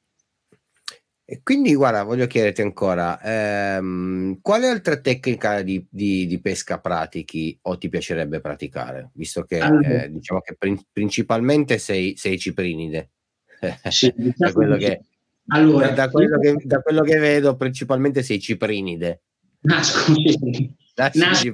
E 1.28 1.40
quindi, 1.42 1.75
guarda, 1.75 2.04
voglio 2.04 2.28
chiederti 2.28 2.62
ancora, 2.62 3.20
ehm, 3.20 4.38
quale 4.40 4.68
altra 4.68 5.00
tecnica 5.00 5.60
di, 5.62 5.84
di, 5.90 6.25
di, 6.25 6.40
pesca 6.40 6.78
pratichi 6.78 7.58
o 7.62 7.76
ti 7.78 7.88
piacerebbe 7.88 8.40
praticare? 8.40 9.10
Visto 9.14 9.42
che 9.42 9.58
allora, 9.58 10.04
eh, 10.04 10.10
diciamo 10.12 10.40
che 10.40 10.54
prin- 10.56 10.80
principalmente 10.92 11.78
sei, 11.78 12.14
sei 12.16 12.38
ciprinide. 12.38 13.10
Sì, 13.88 14.12
diciamo 14.16 14.34
da 14.36 14.52
quello 14.52 14.76
che, 14.76 15.00
allora, 15.48 15.90
da, 15.90 16.10
quello 16.10 16.38
che, 16.38 16.56
da, 16.62 16.80
quello 16.80 17.02
che, 17.02 17.18
vedo, 17.18 17.56
principalmente 17.56 18.22
sei 18.22 18.38
ciprinide. 18.38 19.22
Nasco, 19.62 20.12
nasco, 21.14 21.50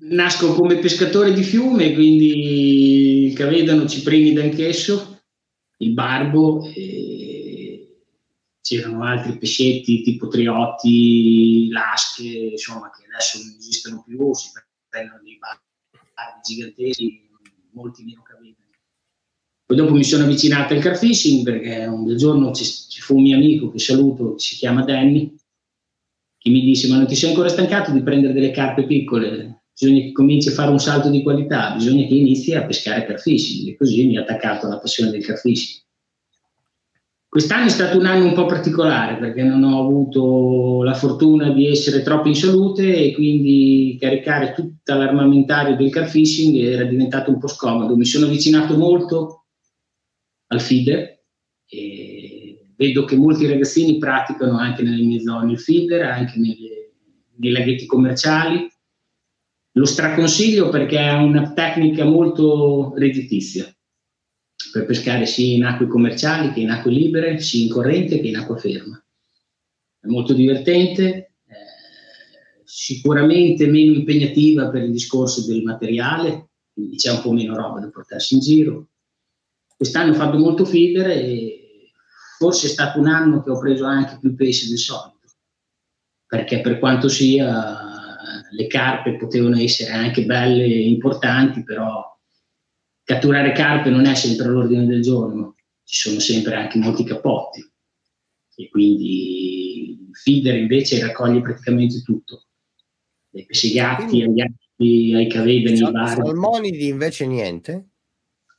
nasco, 0.00 0.54
come 0.54 0.76
pescatore 0.76 1.32
di 1.32 1.42
fiume, 1.42 1.94
quindi 1.94 2.97
cavedano 3.38 3.86
ciprinide 3.86 4.42
anch'esso, 4.42 5.22
il 5.78 5.92
barbo, 5.92 6.62
c'erano 8.60 9.04
altri 9.04 9.38
pescetti 9.38 10.02
tipo 10.02 10.26
triotti, 10.26 11.68
lasche, 11.68 12.26
insomma, 12.26 12.90
che 12.90 13.04
adesso 13.06 13.38
non 13.38 13.54
esistono 13.56 14.02
più, 14.04 14.34
si 14.34 14.48
prendono 14.88 15.22
dei 15.22 15.38
barbi 15.38 15.62
giganteschi, 16.42 17.30
molti 17.72 18.04
meno 18.04 18.22
cavedano. 18.22 18.66
Poi 19.64 19.76
dopo 19.76 19.92
mi 19.92 20.04
sono 20.04 20.24
avvicinato 20.24 20.74
al 20.74 20.80
car 20.80 20.96
fishing 20.96 21.44
perché 21.44 21.84
un 21.84 22.04
bel 22.04 22.16
giorno 22.16 22.52
ci, 22.52 22.64
ci 22.64 23.00
fu 23.00 23.16
un 23.16 23.22
mio 23.22 23.36
amico 23.36 23.70
che 23.70 23.78
saluto, 23.78 24.36
si 24.38 24.56
chiama 24.56 24.82
Danny, 24.82 25.34
che 26.38 26.50
mi 26.50 26.62
disse 26.62 26.88
ma 26.88 26.96
non 26.96 27.06
ti 27.06 27.14
sei 27.14 27.30
ancora 27.30 27.48
stancato 27.48 27.92
di 27.92 28.02
prendere 28.02 28.32
delle 28.32 28.50
carpe 28.50 28.86
piccole? 28.86 29.57
Bisogna 29.80 30.00
che 30.00 30.12
cominci 30.12 30.48
a 30.48 30.52
fare 30.52 30.72
un 30.72 30.80
salto 30.80 31.08
di 31.08 31.22
qualità, 31.22 31.72
bisogna 31.74 32.04
che 32.04 32.14
inizi 32.14 32.52
a 32.52 32.66
pescare 32.66 33.06
car 33.06 33.20
fishing 33.20 33.68
e 33.68 33.76
così 33.76 34.06
mi 34.06 34.16
ha 34.16 34.22
attaccato 34.22 34.66
alla 34.66 34.78
passione 34.78 35.12
del 35.12 35.24
car 35.24 35.38
fishing. 35.38 35.84
Quest'anno 37.28 37.66
è 37.66 37.68
stato 37.68 37.96
un 37.96 38.06
anno 38.06 38.24
un 38.24 38.32
po' 38.32 38.46
particolare 38.46 39.18
perché 39.18 39.44
non 39.44 39.62
ho 39.62 39.80
avuto 39.80 40.82
la 40.82 40.94
fortuna 40.94 41.52
di 41.52 41.68
essere 41.68 42.02
troppo 42.02 42.26
in 42.26 42.34
salute 42.34 42.96
e 42.96 43.12
quindi 43.12 43.96
caricare 44.00 44.52
tutto 44.52 44.94
l'armamentario 44.94 45.76
del 45.76 45.90
car 45.90 46.08
fishing 46.08 46.56
era 46.56 46.82
diventato 46.82 47.30
un 47.30 47.38
po' 47.38 47.46
scomodo. 47.46 47.94
Mi 47.94 48.06
sono 48.06 48.26
avvicinato 48.26 48.76
molto 48.76 49.44
al 50.48 50.60
feeder 50.60 51.20
e 51.68 52.72
vedo 52.74 53.04
che 53.04 53.14
molti 53.14 53.46
ragazzini 53.46 53.98
praticano 53.98 54.58
anche 54.58 54.82
nelle 54.82 55.04
mie 55.04 55.20
zone 55.20 55.52
il 55.52 55.60
feeder, 55.60 56.02
anche 56.02 56.36
nelle, 56.38 56.94
nei 57.36 57.52
laghetti 57.52 57.86
commerciali. 57.86 58.68
Lo 59.78 59.84
straconsiglio 59.84 60.70
perché 60.70 60.98
è 60.98 61.12
una 61.12 61.52
tecnica 61.52 62.04
molto 62.04 62.92
redditizia 62.96 63.72
per 64.72 64.84
pescare 64.84 65.24
sia 65.24 65.54
in 65.54 65.64
acque 65.64 65.86
commerciali 65.86 66.52
che 66.52 66.60
in 66.60 66.70
acque 66.70 66.90
libere, 66.90 67.38
sia 67.38 67.62
in 67.62 67.70
corrente 67.70 68.20
che 68.20 68.26
in 68.26 68.36
acqua 68.36 68.56
ferma. 68.56 69.00
È 70.00 70.06
molto 70.08 70.32
divertente, 70.32 71.06
eh, 71.06 71.32
sicuramente 72.64 73.68
meno 73.68 73.92
impegnativa 73.92 74.68
per 74.68 74.82
il 74.82 74.90
discorso 74.90 75.46
del 75.46 75.62
materiale, 75.62 76.48
quindi 76.72 76.96
c'è 76.96 77.12
un 77.12 77.22
po' 77.22 77.32
meno 77.32 77.54
roba 77.54 77.78
da 77.78 77.88
portarsi 77.88 78.34
in 78.34 78.40
giro, 78.40 78.88
Quest'anno 79.78 80.10
ho 80.10 80.16
fatto 80.16 80.38
molto 80.38 80.64
feeder 80.64 81.08
e 81.08 81.92
forse 82.36 82.66
è 82.66 82.70
stato 82.70 82.98
un 82.98 83.06
anno 83.06 83.44
che 83.44 83.50
ho 83.50 83.58
preso 83.60 83.84
anche 83.84 84.18
più 84.20 84.34
pesce 84.34 84.66
del 84.66 84.76
solito, 84.76 85.20
perché 86.26 86.60
per 86.60 86.80
quanto 86.80 87.08
sia 87.08 87.87
le 88.50 88.66
carpe 88.66 89.16
potevano 89.16 89.58
essere 89.58 89.92
anche 89.92 90.24
belle 90.24 90.64
e 90.64 90.88
importanti, 90.88 91.62
però 91.62 92.04
catturare 93.02 93.52
carpe 93.52 93.90
non 93.90 94.06
è 94.06 94.14
sempre 94.14 94.46
all'ordine 94.46 94.86
del 94.86 95.02
giorno, 95.02 95.56
ci 95.84 96.08
sono 96.08 96.20
sempre 96.20 96.54
anche 96.56 96.78
molti 96.78 97.04
cappotti 97.04 97.60
e 98.56 98.68
quindi 98.68 99.90
il 100.08 100.16
feeder 100.16 100.56
invece 100.56 101.00
raccoglie 101.00 101.40
praticamente 101.40 102.02
tutto, 102.02 102.48
dai 103.30 103.46
pesci 103.46 103.72
gatti, 103.72 104.22
agli 104.22 104.34
gatti, 104.34 105.12
ai 105.14 105.28
cavedani, 105.28 105.82
ai 105.82 105.92
bar. 105.92 106.08
Salmonidi 106.08 106.88
invece 106.88 107.26
niente? 107.26 107.88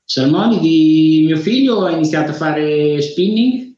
Salmoni 0.05 0.59
di 0.59 1.23
mio 1.25 1.37
figlio 1.37 1.85
ha 1.85 1.91
iniziato 1.91 2.31
a 2.31 2.33
fare 2.33 2.99
spinning, 3.01 3.68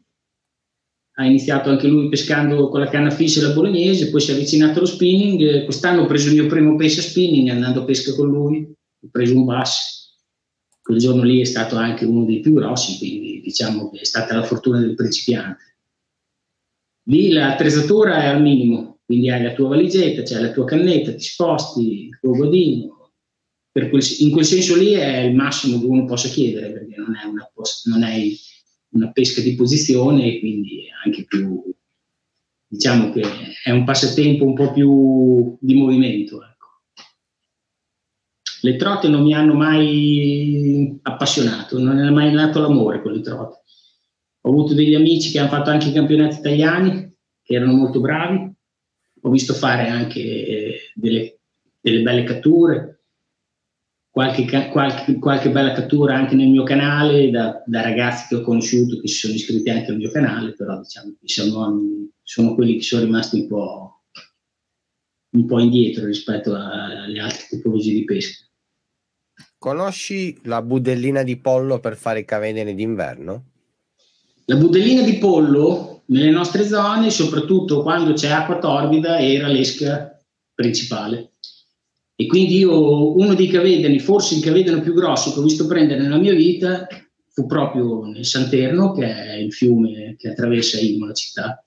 ha 1.22 1.26
iniziato 1.26 1.70
anche 1.70 1.88
lui 1.88 2.10
pescando 2.10 2.68
con 2.70 2.80
la 2.80 2.90
canna 2.90 3.12
fish 3.12 3.38
e 3.38 3.42
la 3.42 3.54
bolognese, 3.54 4.10
poi 4.10 4.22
si 4.22 4.32
è 4.32 4.34
avvicinato 4.34 4.80
allo 4.80 4.88
spinning. 4.88 5.64
Quest'anno 5.64 6.02
ho 6.02 6.06
preso 6.06 6.30
il 6.30 6.34
mio 6.34 6.48
primo 6.48 6.76
pesce 6.76 7.02
spinning 7.02 7.50
andando 7.50 7.82
a 7.82 7.86
pesca 7.86 8.14
con 8.16 8.28
lui, 8.28 8.64
ho 8.64 9.08
preso 9.12 9.36
un 9.36 9.46
bass. 9.46 10.18
Quel 10.82 10.98
giorno 10.98 11.22
lì 11.22 11.40
è 11.40 11.46
stato 11.46 11.76
anche 11.76 12.06
uno 12.06 12.26
dei 12.26 12.40
più 12.40 12.54
grossi, 12.54 12.98
quindi 12.98 13.40
diciamo 13.42 13.92
che 13.92 14.00
è 14.00 14.06
stata 14.06 14.36
la 14.36 14.44
fortuna 14.44 14.80
del 14.80 14.96
principiante. 14.96 15.76
Lì 17.04 17.32
l'attrezzatura 17.32 18.24
è 18.24 18.28
al 18.28 18.42
minimo, 18.42 19.00
quindi 19.06 19.30
hai 19.30 19.44
la 19.44 19.54
tua 19.54 19.70
valigetta, 19.70 20.24
c'è 20.24 20.40
la 20.40 20.52
tua 20.52 20.66
cannetta, 20.66 21.14
ti 21.14 21.24
sposti, 21.24 22.08
il 22.08 22.18
tuo 22.20 22.32
godino, 22.32 23.12
quel, 23.72 24.04
in 24.20 24.32
quel 24.32 24.46
senso 24.46 24.76
lì 24.76 24.94
è 24.94 25.20
il 25.20 25.36
massimo 25.36 25.80
che 25.80 25.86
uno 25.86 26.06
possa 26.06 26.30
chiedere, 26.30 26.72
perché 26.72 26.96
non 26.98 27.16
è 27.16 27.26
una, 27.26 27.50
non 27.86 28.04
è 28.04 28.16
una 28.92 29.12
pesca 29.12 29.42
di 29.42 29.56
posizione 29.56 30.26
e 30.26 30.40
quindi 30.40 30.88
anche 31.04 31.26
più, 31.26 31.64
diciamo 32.68 33.12
che 33.12 33.22
è 33.64 33.72
un 33.72 33.84
passatempo 33.84 34.46
un 34.46 34.54
po' 34.54 34.72
più 34.72 35.58
di 35.60 35.76
movimento. 35.76 36.44
Ecco. 36.44 36.68
Le 38.62 38.76
trote 38.76 39.08
non 39.08 39.24
mi 39.24 39.34
hanno 39.34 39.54
mai 39.54 41.00
appassionato, 41.02 41.80
non 41.80 42.00
è 42.00 42.10
mai 42.10 42.32
nato 42.32 42.60
l'amore 42.60 43.02
con 43.02 43.14
le 43.14 43.22
trote. 43.22 43.60
Ho 44.42 44.50
avuto 44.50 44.74
degli 44.74 44.96
amici 44.96 45.32
che 45.32 45.40
hanno 45.40 45.50
fatto 45.50 45.70
anche 45.70 45.90
i 45.90 45.94
campionati 45.94 46.40
italiani, 46.40 47.14
che 47.44 47.56
erano 47.56 47.74
molto 47.74 48.00
bravi, 48.00 48.52
ho 49.24 49.30
visto 49.30 49.54
fare 49.54 49.88
anche 49.88 50.92
delle, 50.96 51.40
delle 51.80 52.02
belle 52.02 52.24
catture, 52.24 52.91
qualche, 54.12 54.46
qualche, 54.70 55.18
qualche, 55.18 55.50
bella 55.50 55.72
cattura 55.72 56.16
anche 56.16 56.36
nel 56.36 56.50
mio 56.50 56.64
canale 56.64 57.32
da, 57.32 57.64
da, 57.66 57.82
ragazzi 57.82 58.28
che 58.28 58.36
ho 58.36 58.42
conosciuto 58.42 59.00
che 59.00 59.08
si 59.08 59.16
sono 59.16 59.34
iscritti 59.34 59.70
anche 59.70 59.92
al 59.92 59.98
mio 59.98 60.12
canale, 60.12 60.54
però 60.54 60.80
diciamo 60.80 61.16
che 61.20 61.28
sono, 61.28 62.10
sono 62.22 62.54
quelli 62.54 62.76
che 62.76 62.84
sono 62.84 63.06
rimasti 63.06 63.40
un 63.40 63.48
po', 63.48 64.02
un 65.30 65.46
po' 65.46 65.60
indietro 65.60 66.06
rispetto 66.06 66.54
alle 66.54 67.20
altre 67.22 67.46
tipologie 67.50 67.94
di 67.94 68.04
pesca. 68.04 68.46
Conosci 69.58 70.40
la 70.44 70.62
budellina 70.62 71.24
di 71.24 71.38
pollo 71.38 71.80
per 71.80 71.96
fare 71.96 72.20
i 72.20 72.26
cavedine 72.26 72.76
d'inverno? 72.76 73.46
La 74.46 74.56
budellina 74.56 75.04
di 75.04 75.18
pollo 75.20 76.02
nelle 76.08 76.32
nostre 76.32 76.66
zone, 76.66 77.10
soprattutto 77.12 77.82
quando 77.82 78.14
c'è 78.14 78.30
acqua 78.30 78.58
torbida, 78.58 79.20
era 79.20 79.48
l'esca 79.48 80.20
principale. 80.54 81.31
E 82.22 82.28
quindi 82.28 82.58
io, 82.58 83.16
uno 83.16 83.34
dei 83.34 83.48
cavedani, 83.48 83.98
forse 83.98 84.36
il 84.36 84.44
cavedano 84.44 84.80
più 84.82 84.94
grosso 84.94 85.34
che 85.34 85.40
ho 85.40 85.42
visto 85.42 85.66
prendere 85.66 86.04
nella 86.04 86.20
mia 86.20 86.36
vita, 86.36 86.88
fu 87.30 87.48
proprio 87.48 88.06
nel 88.06 88.28
Santerno, 88.28 88.92
che 88.92 89.06
è 89.06 89.34
il 89.38 89.52
fiume 89.52 90.16
che 90.20 90.30
attraversa 90.30 90.80
Imola 90.80 91.14
città, 91.14 91.64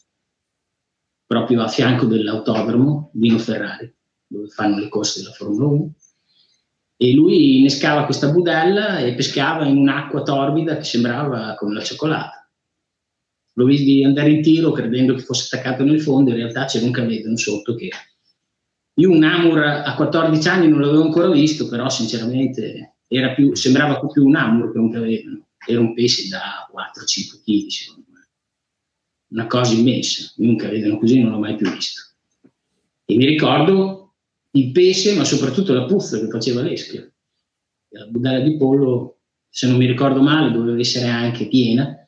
proprio 1.27 1.61
a 1.61 1.67
fianco 1.67 2.07
dell'autodromo 2.07 3.11
Dino 3.13 3.39
Ferrari, 3.39 3.93
dove 4.29 4.47
fanno 4.47 4.79
le 4.79 4.89
corse 4.89 5.23
della 5.23 5.35
Formula 5.35 5.67
1 5.67 5.93
e 6.99 7.13
lui 7.13 7.59
innescava 7.59 8.05
questa 8.05 8.31
budella 8.31 8.99
e 8.99 9.17
pescava 9.17 9.67
in 9.67 9.77
un'acqua 9.77 10.23
torbida 10.23 10.77
che 10.77 10.85
sembrava 10.85 11.57
come 11.57 11.75
la 11.75 11.83
cioccolata. 11.83 12.49
Lo 13.55 13.65
vidi 13.65 14.05
andare 14.05 14.31
in 14.31 14.41
tiro 14.41 14.71
credendo 14.71 15.15
che 15.15 15.23
fosse 15.23 15.57
attaccato 15.57 15.83
nel 15.83 16.01
fondo, 16.01 16.31
in 16.31 16.37
realtà 16.37 16.67
c'era 16.67 16.85
un 16.85 16.93
cavedano 16.93 17.37
sotto 17.37 17.75
che... 17.75 17.89
Io 18.95 19.11
un 19.11 19.25
Amur 19.25 19.59
a 19.59 19.95
14 19.95 20.49
anni 20.49 20.69
non 20.69 20.81
l'avevo 20.81 21.03
ancora 21.03 21.31
visto, 21.31 21.69
però 21.69 21.89
sinceramente 21.89 22.97
più, 23.35 23.55
sembrava 23.55 23.99
più 24.07 24.25
un 24.25 24.37
Amur 24.37 24.73
che 24.73 24.79
un 24.79 24.91
cavedano. 24.91 25.47
Era 25.67 25.81
un 25.81 25.95
pesce 25.95 26.29
da 26.29 26.69
4-5 26.73 27.43
kg, 27.43 27.69
secondo 27.69 28.07
me. 28.11 28.29
Una 29.29 29.47
cosa 29.47 29.75
immensa. 29.75 30.33
Io 30.37 30.51
un 30.51 30.57
cavedano 30.57 30.99
così 30.99 31.21
non 31.21 31.33
l'ho 31.33 31.39
mai 31.39 31.57
più 31.57 31.71
visto. 31.71 32.03
E 33.05 33.17
mi 33.17 33.25
ricordo 33.25 34.15
il 34.53 34.71
pesce, 34.71 35.15
ma 35.15 35.25
soprattutto 35.25 35.73
la 35.73 35.87
puzza 35.87 36.19
che 36.21 36.29
faceva 36.29 36.63
l'eschia. 36.63 37.11
La 37.89 38.07
budella 38.07 38.41
di 38.41 38.57
pollo, 38.57 39.19
se 39.49 39.67
non 39.67 39.77
mi 39.77 39.87
ricordo 39.87 40.21
male, 40.21 40.53
doveva 40.53 40.79
essere 40.79 41.09
anche 41.09 41.49
piena 41.49 41.99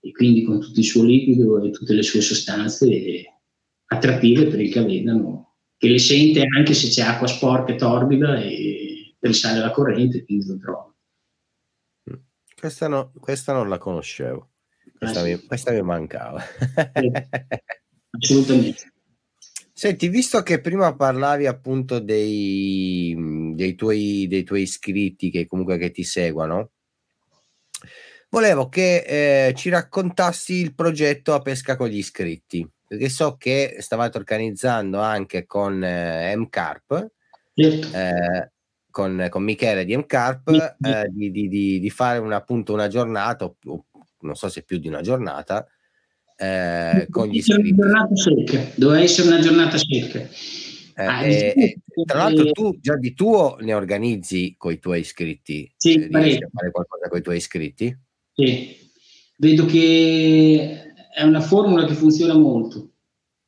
e 0.00 0.12
quindi 0.12 0.42
con 0.42 0.60
tutto 0.60 0.80
il 0.80 0.86
suo 0.86 1.04
liquido 1.04 1.62
e 1.62 1.70
tutte 1.70 1.94
le 1.94 2.02
sue 2.02 2.20
sostanze 2.20 3.40
attrattive 3.86 4.46
per 4.46 4.60
il 4.60 4.72
cavedano, 4.72 5.49
che 5.80 5.88
le 5.88 5.98
sente 5.98 6.42
anche 6.42 6.74
se 6.74 6.88
c'è 6.88 7.00
acqua 7.00 7.26
sporca 7.26 7.72
e 7.72 7.76
torbida 7.76 8.38
e 8.38 9.16
risale 9.18 9.60
la 9.60 9.70
corrente, 9.70 10.26
quindi 10.26 10.46
lo 10.46 10.58
trova. 10.58 10.94
Questa, 12.54 12.86
no, 12.86 13.12
questa 13.18 13.54
non 13.54 13.70
la 13.70 13.78
conoscevo, 13.78 14.50
questa, 14.98 15.20
ah, 15.20 15.22
mi, 15.22 15.42
questa 15.46 15.72
mi 15.72 15.80
mancava. 15.80 16.38
Sì, 16.42 17.10
assolutamente. 18.10 18.92
Senti, 19.72 20.08
visto 20.08 20.42
che 20.42 20.60
prima 20.60 20.94
parlavi 20.94 21.46
appunto 21.46 21.98
dei, 21.98 23.16
dei, 23.54 23.74
tuoi, 23.74 24.26
dei 24.28 24.44
tuoi 24.44 24.60
iscritti 24.60 25.30
che 25.30 25.46
comunque 25.46 25.78
che 25.78 25.90
ti 25.92 26.04
seguono, 26.04 26.72
volevo 28.28 28.68
che 28.68 29.46
eh, 29.48 29.54
ci 29.54 29.70
raccontassi 29.70 30.56
il 30.56 30.74
progetto 30.74 31.32
a 31.32 31.40
pesca 31.40 31.76
con 31.76 31.88
gli 31.88 31.96
iscritti, 31.96 32.70
perché 32.90 33.08
so 33.08 33.36
che 33.36 33.76
stavate 33.78 34.18
organizzando 34.18 34.98
anche 34.98 35.46
con 35.46 35.80
eh, 35.84 36.34
MCARP, 36.34 37.06
eh, 37.54 38.50
con, 38.90 39.28
con, 39.30 39.42
Michele 39.44 39.84
di 39.84 39.96
MCARP, 39.96 40.76
eh, 40.80 41.08
di, 41.08 41.30
di, 41.30 41.46
di, 41.46 41.78
di, 41.78 41.90
fare 41.90 42.18
un, 42.18 42.32
appunto 42.32 42.72
una 42.72 42.88
giornata, 42.88 43.44
o, 43.44 43.86
non 44.22 44.34
so 44.34 44.48
se 44.48 44.64
più 44.64 44.78
di 44.78 44.88
una 44.88 45.02
giornata, 45.02 45.64
eh, 46.36 47.06
con 47.10 47.28
gli 47.28 47.36
iscritti. 47.36 48.72
Doveva 48.74 49.00
essere 49.00 49.28
una 49.28 49.38
giornata 49.38 49.78
secca. 49.78 50.18
Eh, 50.18 51.04
ah, 51.04 51.24
eh, 51.24 51.78
tra 52.04 52.18
l'altro 52.18 52.50
tu 52.50 52.76
già 52.80 52.96
di 52.96 53.14
tuo 53.14 53.56
ne 53.60 53.72
organizzi 53.72 54.56
con 54.58 54.72
i 54.72 54.80
tuoi 54.80 54.98
iscritti? 54.98 55.72
Sì, 55.76 55.94
eh, 55.94 56.08
riesci 56.10 56.42
a 56.42 56.48
fare 56.52 56.72
qualcosa 56.72 57.08
con 57.08 57.18
i 57.20 57.22
tuoi 57.22 57.36
iscritti? 57.36 57.96
Sì, 58.34 58.76
vedo 59.36 59.64
che 59.64 60.89
è 61.12 61.22
una 61.22 61.40
formula 61.40 61.84
che 61.84 61.94
funziona 61.94 62.34
molto. 62.34 62.92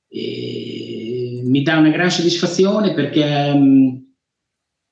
E 0.08 1.40
mi 1.44 1.62
dà 1.62 1.78
una 1.78 1.90
gran 1.90 2.10
soddisfazione 2.10 2.92
perché 2.92 3.54
mh, 3.54 4.14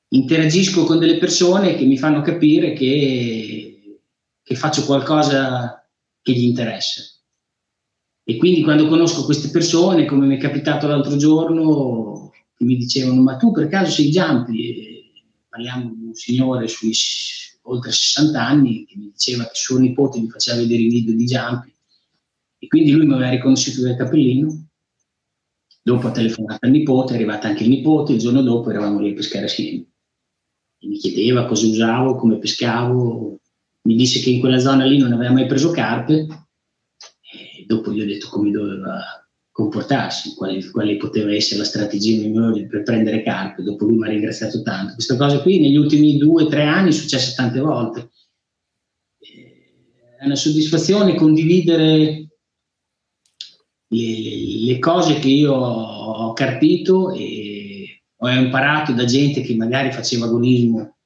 interagisco 0.09 0.85
con 0.85 0.99
delle 0.99 1.19
persone 1.19 1.75
che 1.75 1.85
mi 1.85 1.99
fanno 1.99 2.23
capire 2.23 2.73
che, 2.73 4.01
che 4.43 4.55
faccio 4.55 4.85
qualcosa 4.85 5.87
che 6.23 6.33
gli 6.33 6.45
interessa. 6.45 7.03
E 8.23 8.37
quindi 8.37 8.63
quando 8.63 8.87
conosco 8.87 9.25
queste 9.25 9.51
persone, 9.51 10.07
come 10.07 10.27
mi 10.27 10.37
è 10.37 10.41
capitato 10.41 10.87
l'altro 10.87 11.17
giorno, 11.17 12.31
che 12.55 12.65
mi 12.65 12.77
dicevano 12.77 13.23
ma 13.23 13.37
tu 13.37 13.51
per 13.51 13.69
caso 13.69 13.91
sei 13.91 14.11
Giampi? 14.11 15.11
Parliamo 15.49 15.93
di 15.95 16.05
un 16.05 16.15
signore 16.15 16.69
sui 16.69 16.93
oltre 17.63 17.91
60 17.91 18.41
anni 18.41 18.85
che 18.85 18.97
mi 18.97 19.11
diceva 19.13 19.45
che 19.45 19.55
suo 19.55 19.79
nipote 19.79 20.21
mi 20.21 20.29
faceva 20.29 20.59
vedere 20.59 20.83
i 20.83 20.89
video 20.89 21.15
di 21.15 21.25
Giampi 21.25 21.70
e 22.61 22.69
quindi 22.69 22.93
lui 22.93 23.07
mi 23.07 23.15
aveva 23.15 23.31
riconosciuto 23.31 23.83
dal 23.83 23.97
cappellino. 23.97 24.69
Dopo 25.83 26.07
ha 26.07 26.13
telefonato 26.13 26.67
al 26.67 26.71
nipote, 26.71 27.13
è 27.13 27.17
arrivato 27.17 27.49
anche 27.49 27.65
il 27.65 27.71
nipote, 27.71 28.13
il 28.13 28.19
giorno 28.19 28.43
dopo 28.43 28.71
eravamo 28.71 29.01
lì 29.01 29.11
a 29.11 29.15
pescare 29.15 29.47
assieme. 29.47 29.87
E 30.79 30.87
mi 30.87 30.99
chiedeva 30.99 31.47
cosa 31.47 31.67
usavo, 31.67 32.15
come 32.17 32.39
pescavo, 32.39 33.41
mi 33.83 33.97
disse 33.97 34.21
che 34.21 34.31
in 34.31 34.41
quella 34.41 34.59
zona 34.59 34.85
lì 34.85 34.99
non 34.99 35.13
aveva 35.13 35.33
mai 35.33 35.47
preso 35.47 35.71
carpe 35.71 36.27
dopo 37.71 37.93
gli 37.93 38.01
ho 38.01 38.07
detto 38.07 38.29
come 38.29 38.51
doveva 38.51 39.01
comportarsi, 39.53 40.35
quale, 40.35 40.69
quale 40.71 40.97
poteva 40.97 41.33
essere 41.33 41.61
la 41.61 41.67
strategia 41.67 42.21
migliore 42.21 42.67
per 42.67 42.83
prendere 42.83 43.23
carpe, 43.23 43.63
dopo 43.63 43.85
lui 43.85 43.99
mi 43.99 44.07
ha 44.07 44.11
ringraziato 44.11 44.63
tanto. 44.63 44.95
Questa 44.95 45.17
cosa 45.17 45.41
qui 45.41 45.61
negli 45.61 45.77
ultimi 45.77 46.17
due 46.19 46.45
o 46.45 46.49
tre 46.49 46.65
anni 46.65 46.89
è 46.89 46.93
successa 46.93 47.35
tante 47.35 47.61
volte. 47.61 48.11
È 50.19 50.25
una 50.25 50.35
soddisfazione 50.35 51.15
condividere 51.15 52.30
le, 53.93 54.65
le 54.67 54.79
cose 54.79 55.19
che 55.19 55.29
io 55.29 55.55
ho 55.55 56.33
carpito 56.33 57.13
e 57.13 58.03
ho 58.17 58.29
imparato 58.29 58.93
da 58.93 59.05
gente 59.05 59.41
che 59.41 59.55
magari 59.55 59.91
faceva 59.93 60.27
agonismo 60.27 60.97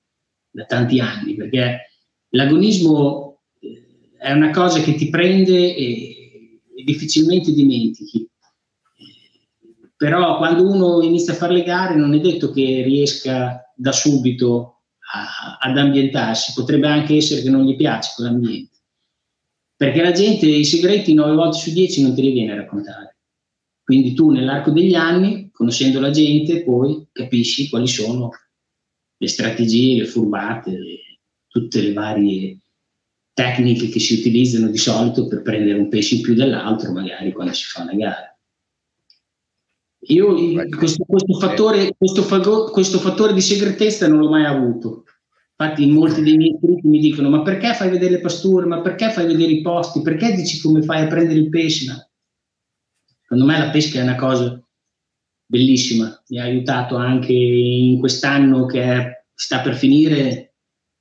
da 0.50 0.64
tanti 0.64 1.00
anni, 1.00 1.34
perché 1.34 1.90
l'agonismo 2.30 3.42
eh, 3.60 4.16
è 4.18 4.32
una 4.32 4.50
cosa 4.50 4.80
che 4.80 4.94
ti 4.94 5.08
prende 5.08 5.74
e, 5.74 6.60
difficilmente 6.84 7.52
dimentichi. 7.52 8.28
Però 9.96 10.36
quando 10.36 10.68
uno 10.68 11.02
inizia 11.02 11.32
a 11.32 11.36
fare 11.36 11.54
le 11.54 11.62
gare 11.62 11.94
non 11.94 12.12
è 12.12 12.20
detto 12.20 12.50
che 12.50 12.82
riesca 12.82 13.72
da 13.74 13.92
subito 13.92 14.82
a, 15.12 15.58
ad 15.60 15.78
ambientarsi, 15.78 16.52
potrebbe 16.52 16.88
anche 16.88 17.16
essere 17.16 17.42
che 17.42 17.48
non 17.48 17.64
gli 17.64 17.76
piace 17.76 18.12
quell'ambiente. 18.14 18.73
Perché 19.84 20.00
la 20.00 20.12
gente 20.12 20.46
i 20.46 20.64
segreti 20.64 21.12
9 21.12 21.34
volte 21.34 21.58
su 21.58 21.70
10 21.70 22.02
non 22.04 22.14
te 22.14 22.22
li 22.22 22.32
viene 22.32 22.52
a 22.52 22.56
raccontare. 22.56 23.18
Quindi 23.82 24.14
tu 24.14 24.30
nell'arco 24.30 24.70
degli 24.70 24.94
anni, 24.94 25.50
conoscendo 25.52 26.00
la 26.00 26.08
gente, 26.08 26.64
poi 26.64 27.06
capisci 27.12 27.68
quali 27.68 27.86
sono 27.86 28.30
le 29.18 29.28
strategie, 29.28 29.98
le 29.98 30.06
furbate, 30.06 30.70
le, 30.70 30.98
tutte 31.48 31.82
le 31.82 31.92
varie 31.92 32.60
tecniche 33.34 33.90
che 33.90 33.98
si 33.98 34.20
utilizzano 34.20 34.68
di 34.68 34.78
solito 34.78 35.26
per 35.26 35.42
prendere 35.42 35.78
un 35.78 35.90
pesce 35.90 36.14
in 36.14 36.22
più 36.22 36.32
dell'altro, 36.32 36.90
magari 36.90 37.30
quando 37.32 37.52
si 37.52 37.64
fa 37.64 37.82
una 37.82 37.92
gara. 37.92 38.38
Io 40.06 40.34
questo, 40.78 41.04
questo, 41.04 41.38
fattore, 41.38 41.94
questo, 41.94 42.70
questo 42.70 42.98
fattore 42.98 43.34
di 43.34 43.42
segretezza 43.42 44.08
non 44.08 44.20
l'ho 44.20 44.30
mai 44.30 44.46
avuto. 44.46 45.04
Infatti, 45.56 45.86
molti 45.86 46.22
dei 46.22 46.36
miei 46.36 46.54
iscritti 46.54 46.88
mi 46.88 46.98
dicono: 46.98 47.30
Ma 47.30 47.42
perché 47.42 47.74
fai 47.74 47.90
vedere 47.90 48.12
le 48.12 48.20
pasture? 48.20 48.66
Ma 48.66 48.80
perché 48.80 49.10
fai 49.10 49.26
vedere 49.26 49.52
i 49.52 49.60
posti? 49.60 50.02
Perché 50.02 50.32
dici 50.32 50.60
come 50.60 50.82
fai 50.82 51.02
a 51.02 51.06
prendere 51.06 51.38
il 51.38 51.48
pesce? 51.48 51.86
Ma 51.86 52.10
secondo 53.20 53.44
me 53.44 53.58
la 53.58 53.70
pesca 53.70 54.00
è 54.00 54.02
una 54.02 54.16
cosa 54.16 54.60
bellissima. 55.46 56.22
Mi 56.28 56.38
ha 56.38 56.44
aiutato 56.44 56.96
anche 56.96 57.32
in 57.32 57.98
quest'anno 58.00 58.66
che 58.66 59.26
sta 59.32 59.60
per 59.60 59.76
finire. 59.76 60.54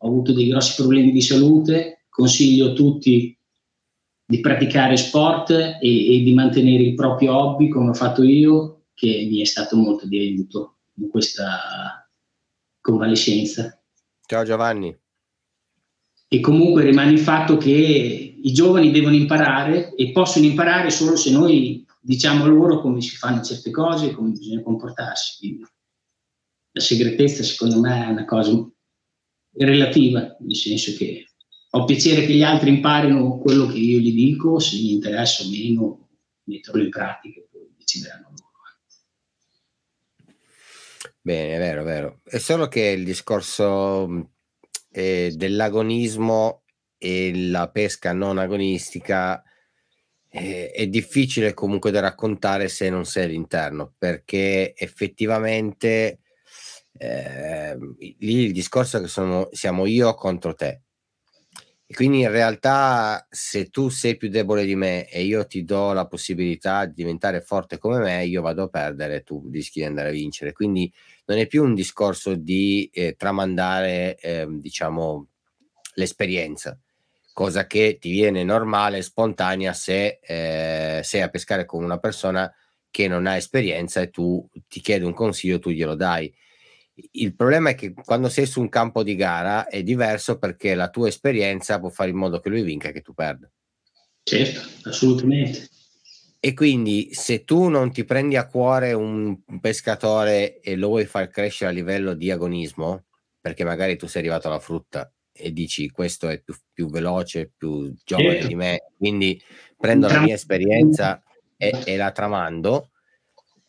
Ho 0.04 0.08
avuto 0.08 0.34
dei 0.34 0.48
grossi 0.48 0.76
problemi 0.76 1.12
di 1.12 1.22
salute 1.22 1.94
consiglio 2.14 2.70
a 2.70 2.74
tutti 2.74 3.36
di 4.26 4.40
praticare 4.40 4.96
sport 4.96 5.50
e, 5.50 5.80
e, 5.82 6.22
di 6.22 6.34
mantenere 6.34 6.84
il 6.84 6.94
proprio 6.94 7.36
hobby 7.36 7.68
come 7.68 7.90
ho 7.90 7.94
fatto 7.94 8.24
io, 8.24 8.86
che 8.94 9.28
mi 9.30 9.42
è 9.42 9.46
stato 9.46 9.76
molto 9.76 10.08
di 10.08 10.20
aiuto 10.20 10.78
in 10.98 11.10
questa 11.10 12.08
convalescenza. 12.80 13.83
Ciao 14.26 14.44
Giovanni. 14.46 14.98
E 16.28 16.40
comunque 16.40 16.84
rimane 16.84 17.12
il 17.12 17.20
fatto 17.20 17.58
che 17.58 18.40
i 18.42 18.54
giovani 18.54 18.92
devono 18.92 19.16
imparare 19.16 19.94
e 19.96 20.12
possono 20.12 20.46
imparare 20.46 20.90
solo 20.90 21.16
se 21.16 21.30
noi 21.32 21.86
diciamo 22.00 22.46
loro 22.46 22.82
come 22.82 23.02
si 23.02 23.16
fanno 23.16 23.42
certe 23.42 23.70
cose 23.70 24.08
e 24.08 24.12
come 24.14 24.32
bisogna 24.32 24.62
comportarsi. 24.62 25.38
Quindi 25.40 25.66
la 26.72 26.82
segretezza 26.82 27.44
secondo 27.44 27.80
me 27.80 28.06
è 28.06 28.10
una 28.10 28.26
cosa 28.26 28.52
relativa, 29.56 30.36
nel 30.40 30.56
senso 30.56 30.96
che 30.98 31.28
ho 31.70 31.86
piacere 31.86 32.26
che 32.26 32.34
gli 32.34 32.44
altri 32.44 32.70
imparino 32.70 33.40
quello 33.40 33.68
che 33.68 33.78
io 33.78 34.00
gli 34.00 34.14
dico, 34.14 34.60
se 34.60 34.78
gli 34.78 34.92
interessa 34.92 35.44
o 35.44 35.50
meno, 35.50 36.10
metterlo 36.46 36.82
in 36.82 36.90
pratica 36.90 37.40
e 37.40 37.48
poi 37.52 37.74
decideranno. 37.78 38.33
Bene, 41.26 41.56
è 41.56 41.58
vero, 41.58 41.82
è 41.82 41.84
vero. 41.86 42.20
È 42.26 42.38
solo 42.38 42.68
che 42.68 42.82
il 42.82 43.06
discorso 43.06 44.30
eh, 44.92 45.32
dell'agonismo 45.36 46.64
e 46.98 47.32
la 47.50 47.70
pesca 47.70 48.12
non 48.14 48.38
agonistica 48.38 49.42
eh, 50.30 50.72
è 50.72 50.88
difficile 50.88 51.54
comunque 51.54 51.92
da 51.92 52.02
raccontare 52.02 52.68
se 52.68 52.90
non 52.90 53.06
sei 53.06 53.26
all'interno, 53.26 53.94
perché 53.98 54.74
effettivamente 54.76 56.20
eh, 56.98 57.78
lì 58.20 58.44
il 58.46 58.52
discorso 58.52 58.98
è 58.98 59.02
che 59.02 59.08
sono, 59.08 59.48
siamo 59.54 59.86
io 59.86 60.14
contro 60.16 60.54
te. 60.56 60.82
E 61.86 61.94
quindi 61.96 62.22
in 62.22 62.32
realtà 62.32 63.28
se 63.30 63.70
tu 63.70 63.90
sei 63.90 64.16
più 64.18 64.30
debole 64.30 64.66
di 64.66 64.76
me 64.76 65.08
e 65.10 65.24
io 65.24 65.46
ti 65.46 65.64
do 65.66 65.92
la 65.92 66.08
possibilità 66.08 66.86
di 66.86 66.94
diventare 66.96 67.42
forte 67.42 67.78
come 67.78 68.00
me, 68.00 68.26
io 68.26 68.42
vado 68.42 68.64
a 68.64 68.68
perdere 68.70 69.22
tu 69.24 69.48
rischi 69.52 69.80
di 69.80 69.86
andare 69.86 70.10
a 70.10 70.12
vincere. 70.12 70.54
Quindi 70.54 70.92
non 71.26 71.38
è 71.38 71.48
più 71.48 71.64
un 71.64 71.74
discorso 71.74 72.36
di 72.36 72.90
eh, 72.94 73.16
tramandare, 73.16 74.18
eh, 74.18 74.46
diciamo, 74.50 75.28
l'esperienza, 75.96 76.78
cosa 77.34 77.66
che 77.66 77.98
ti 78.00 78.12
viene 78.12 78.44
normale, 78.44 79.02
spontanea 79.02 79.74
se 79.74 80.20
eh, 80.22 81.02
sei 81.04 81.22
a 81.22 81.30
pescare 81.30 81.66
con 81.66 81.84
una 81.84 81.98
persona 81.98 82.52
che 82.90 83.08
non 83.08 83.26
ha 83.26 83.36
esperienza 83.36 84.02
e 84.02 84.10
tu 84.10 84.48
ti 84.68 84.80
chiedi 84.80 85.04
un 85.04 85.14
consiglio, 85.14 85.60
tu 85.60 85.72
glielo 85.72 85.96
dai. 85.96 86.34
Il 87.12 87.36
problema 87.36 87.72
è 87.72 87.76
che 87.76 87.94
quando 87.94 88.30
sei 88.30 88.46
su 88.46 88.62
un 88.62 88.70
campo 88.70 89.02
di 89.02 89.16
gara 89.16 89.68
è 89.68 89.82
diverso 89.82 90.38
perché 90.38 90.76
la 90.76 90.90
tua 90.90 91.08
esperienza 91.08 91.80
può 91.80 91.90
fare 91.90 92.12
in 92.12 92.18
modo 92.18 92.40
che 92.40 92.50
lui 92.50 92.62
vinca 92.62 92.90
e 92.90 92.92
che 92.92 93.02
tu 93.02 93.14
perda. 93.14 93.50
Certo, 94.22 94.62
assolutamente. 94.88 95.70
E 96.46 96.54
quindi 96.54 97.14
se 97.14 97.46
tu 97.46 97.70
non 97.70 97.94
ti 97.94 98.04
prendi 98.04 98.36
a 98.36 98.48
cuore 98.48 98.92
un 98.92 99.40
pescatore 99.62 100.60
e 100.60 100.76
lo 100.76 100.90
vuoi 100.90 101.06
far 101.06 101.30
crescere 101.30 101.70
a 101.70 101.74
livello 101.74 102.16
di 102.16 102.30
agonismo, 102.32 103.06
perché 103.40 103.64
magari 103.64 103.96
tu 103.96 104.08
sei 104.08 104.24
arrivato 104.24 104.50
alla 104.50 104.60
frutta 104.60 105.10
e 105.32 105.54
dici 105.54 105.90
questo 105.90 106.28
è 106.28 106.42
più, 106.42 106.54
più 106.74 106.90
veloce, 106.90 107.50
più 107.56 107.96
giovane 108.04 108.34
certo. 108.34 108.48
di 108.48 108.56
me, 108.56 108.82
quindi 108.98 109.42
prendo 109.78 110.10
la 110.10 110.20
mia 110.20 110.34
esperienza 110.34 111.24
e, 111.56 111.82
e 111.86 111.96
la 111.96 112.12
tramando, 112.12 112.92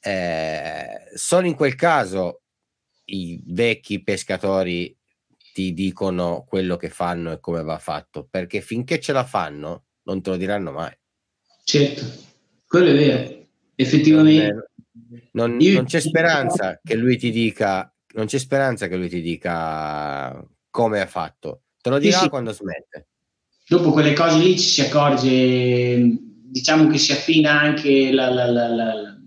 eh, 0.01 1.13
solo 1.15 1.47
in 1.47 1.55
quel 1.55 1.77
caso 1.77 2.43
i 3.05 3.41
vecchi 3.47 4.03
pescatori 4.03 4.99
ti 5.53 5.73
dicono 5.75 6.45
quello 6.45 6.75
che 6.75 6.91
fanno 6.91 7.31
e 7.31 7.39
come 7.39 7.63
va 7.63 7.79
fatto, 7.79 8.27
perché 8.29 8.61
finché 8.61 8.99
ce 8.99 9.13
la 9.13 9.25
fanno 9.25 9.85
non 10.03 10.21
te 10.23 10.31
lo 10.31 10.37
diranno 10.37 10.73
mai. 10.73 10.93
Certo, 11.63 12.33
quello 12.75 12.91
è 12.91 12.95
vero, 12.95 13.47
effettivamente. 13.77 14.71
Non, 15.31 15.57
non, 15.57 15.73
non 15.73 15.85
c'è 15.85 16.01
speranza 16.01 16.81
che 16.83 16.97
lui 16.97 17.17
ti 17.17 17.31
dica, 17.31 17.93
non 18.15 18.27
c'è 18.27 18.39
speranza 18.39 18.89
che 18.89 18.97
lui 18.97 19.09
ti 19.09 19.21
dica 19.21 20.45
come 20.71 21.01
ha 21.01 21.07
fatto, 21.07 21.63
te 21.81 21.91
lo 21.91 21.99
dirà 22.01 22.17
sì, 22.17 22.23
sì. 22.25 22.29
quando 22.29 22.53
smette. 22.53 23.07
Dopo 23.69 23.93
quelle 23.93 24.13
cose 24.13 24.39
lì 24.39 24.59
ci 24.59 24.67
si 24.67 24.81
accorge, 24.81 26.19
diciamo 26.51 26.89
che 26.89 26.99
si 26.99 27.13
affina 27.13 27.61
anche 27.61 28.13
la, 28.13 28.33
la, 28.33 28.51
la, 28.51 29.19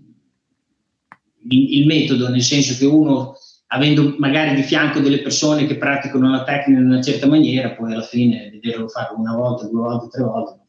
il, 1.48 1.78
il 1.80 1.86
metodo, 1.86 2.28
nel 2.28 2.42
senso 2.42 2.76
che 2.76 2.84
uno 2.84 3.34
avendo 3.68 4.14
magari 4.18 4.54
di 4.54 4.62
fianco 4.62 5.00
delle 5.00 5.22
persone 5.22 5.66
che 5.66 5.78
praticano 5.78 6.30
la 6.30 6.44
tecnica 6.44 6.80
in 6.80 6.86
una 6.86 7.02
certa 7.02 7.26
maniera, 7.26 7.74
poi 7.74 7.92
alla 7.94 8.02
fine 8.02 8.50
vederlo 8.50 8.88
fare 8.88 9.14
una 9.16 9.34
volta, 9.34 9.66
due 9.66 9.80
volte, 9.80 10.08
tre 10.08 10.22
volte, 10.22 10.67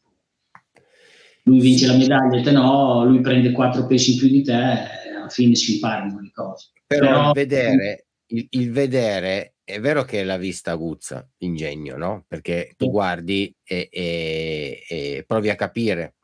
lui 1.44 1.60
vince 1.60 1.86
la 1.86 1.96
medaglia 1.96 2.38
e 2.38 2.42
te 2.42 2.50
no, 2.50 3.04
lui 3.04 3.20
prende 3.20 3.52
quattro 3.52 3.86
pesci 3.86 4.12
in 4.12 4.18
più 4.18 4.28
di 4.28 4.42
te, 4.42 4.52
alla 4.52 5.28
fine 5.28 5.54
si 5.54 5.74
imparano 5.74 6.20
le 6.20 6.30
cose. 6.32 6.70
Però, 6.86 7.06
Però 7.06 7.26
il, 7.28 7.32
vedere, 7.34 8.06
il, 8.26 8.46
il, 8.50 8.70
vedere, 8.72 9.54
è 9.64 9.80
vero 9.80 10.04
che 10.04 10.24
la 10.24 10.36
vista 10.36 10.72
aguzza 10.72 11.28
l'ingegno, 11.38 11.96
no? 11.96 12.24
Perché 12.26 12.74
tu 12.76 12.90
guardi 12.90 13.54
e, 13.64 13.88
e, 13.90 14.84
e 14.88 15.24
provi 15.26 15.50
a 15.50 15.54
capire. 15.54 16.14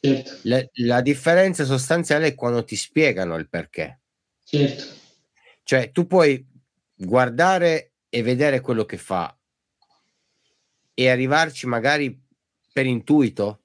Certo. 0.00 0.32
La, 0.42 0.62
la 0.86 1.00
differenza 1.00 1.64
sostanziale 1.64 2.28
è 2.28 2.34
quando 2.34 2.64
ti 2.64 2.76
spiegano 2.76 3.36
il 3.36 3.48
perché. 3.48 4.00
Certo 4.44 5.02
cioè, 5.64 5.90
tu 5.90 6.06
puoi 6.06 6.46
guardare 6.94 7.94
e 8.08 8.22
vedere 8.22 8.60
quello 8.60 8.84
che 8.84 8.98
fa 8.98 9.36
e 10.92 11.08
arrivarci 11.08 11.66
magari 11.66 12.22
per 12.72 12.86
intuito 12.86 13.63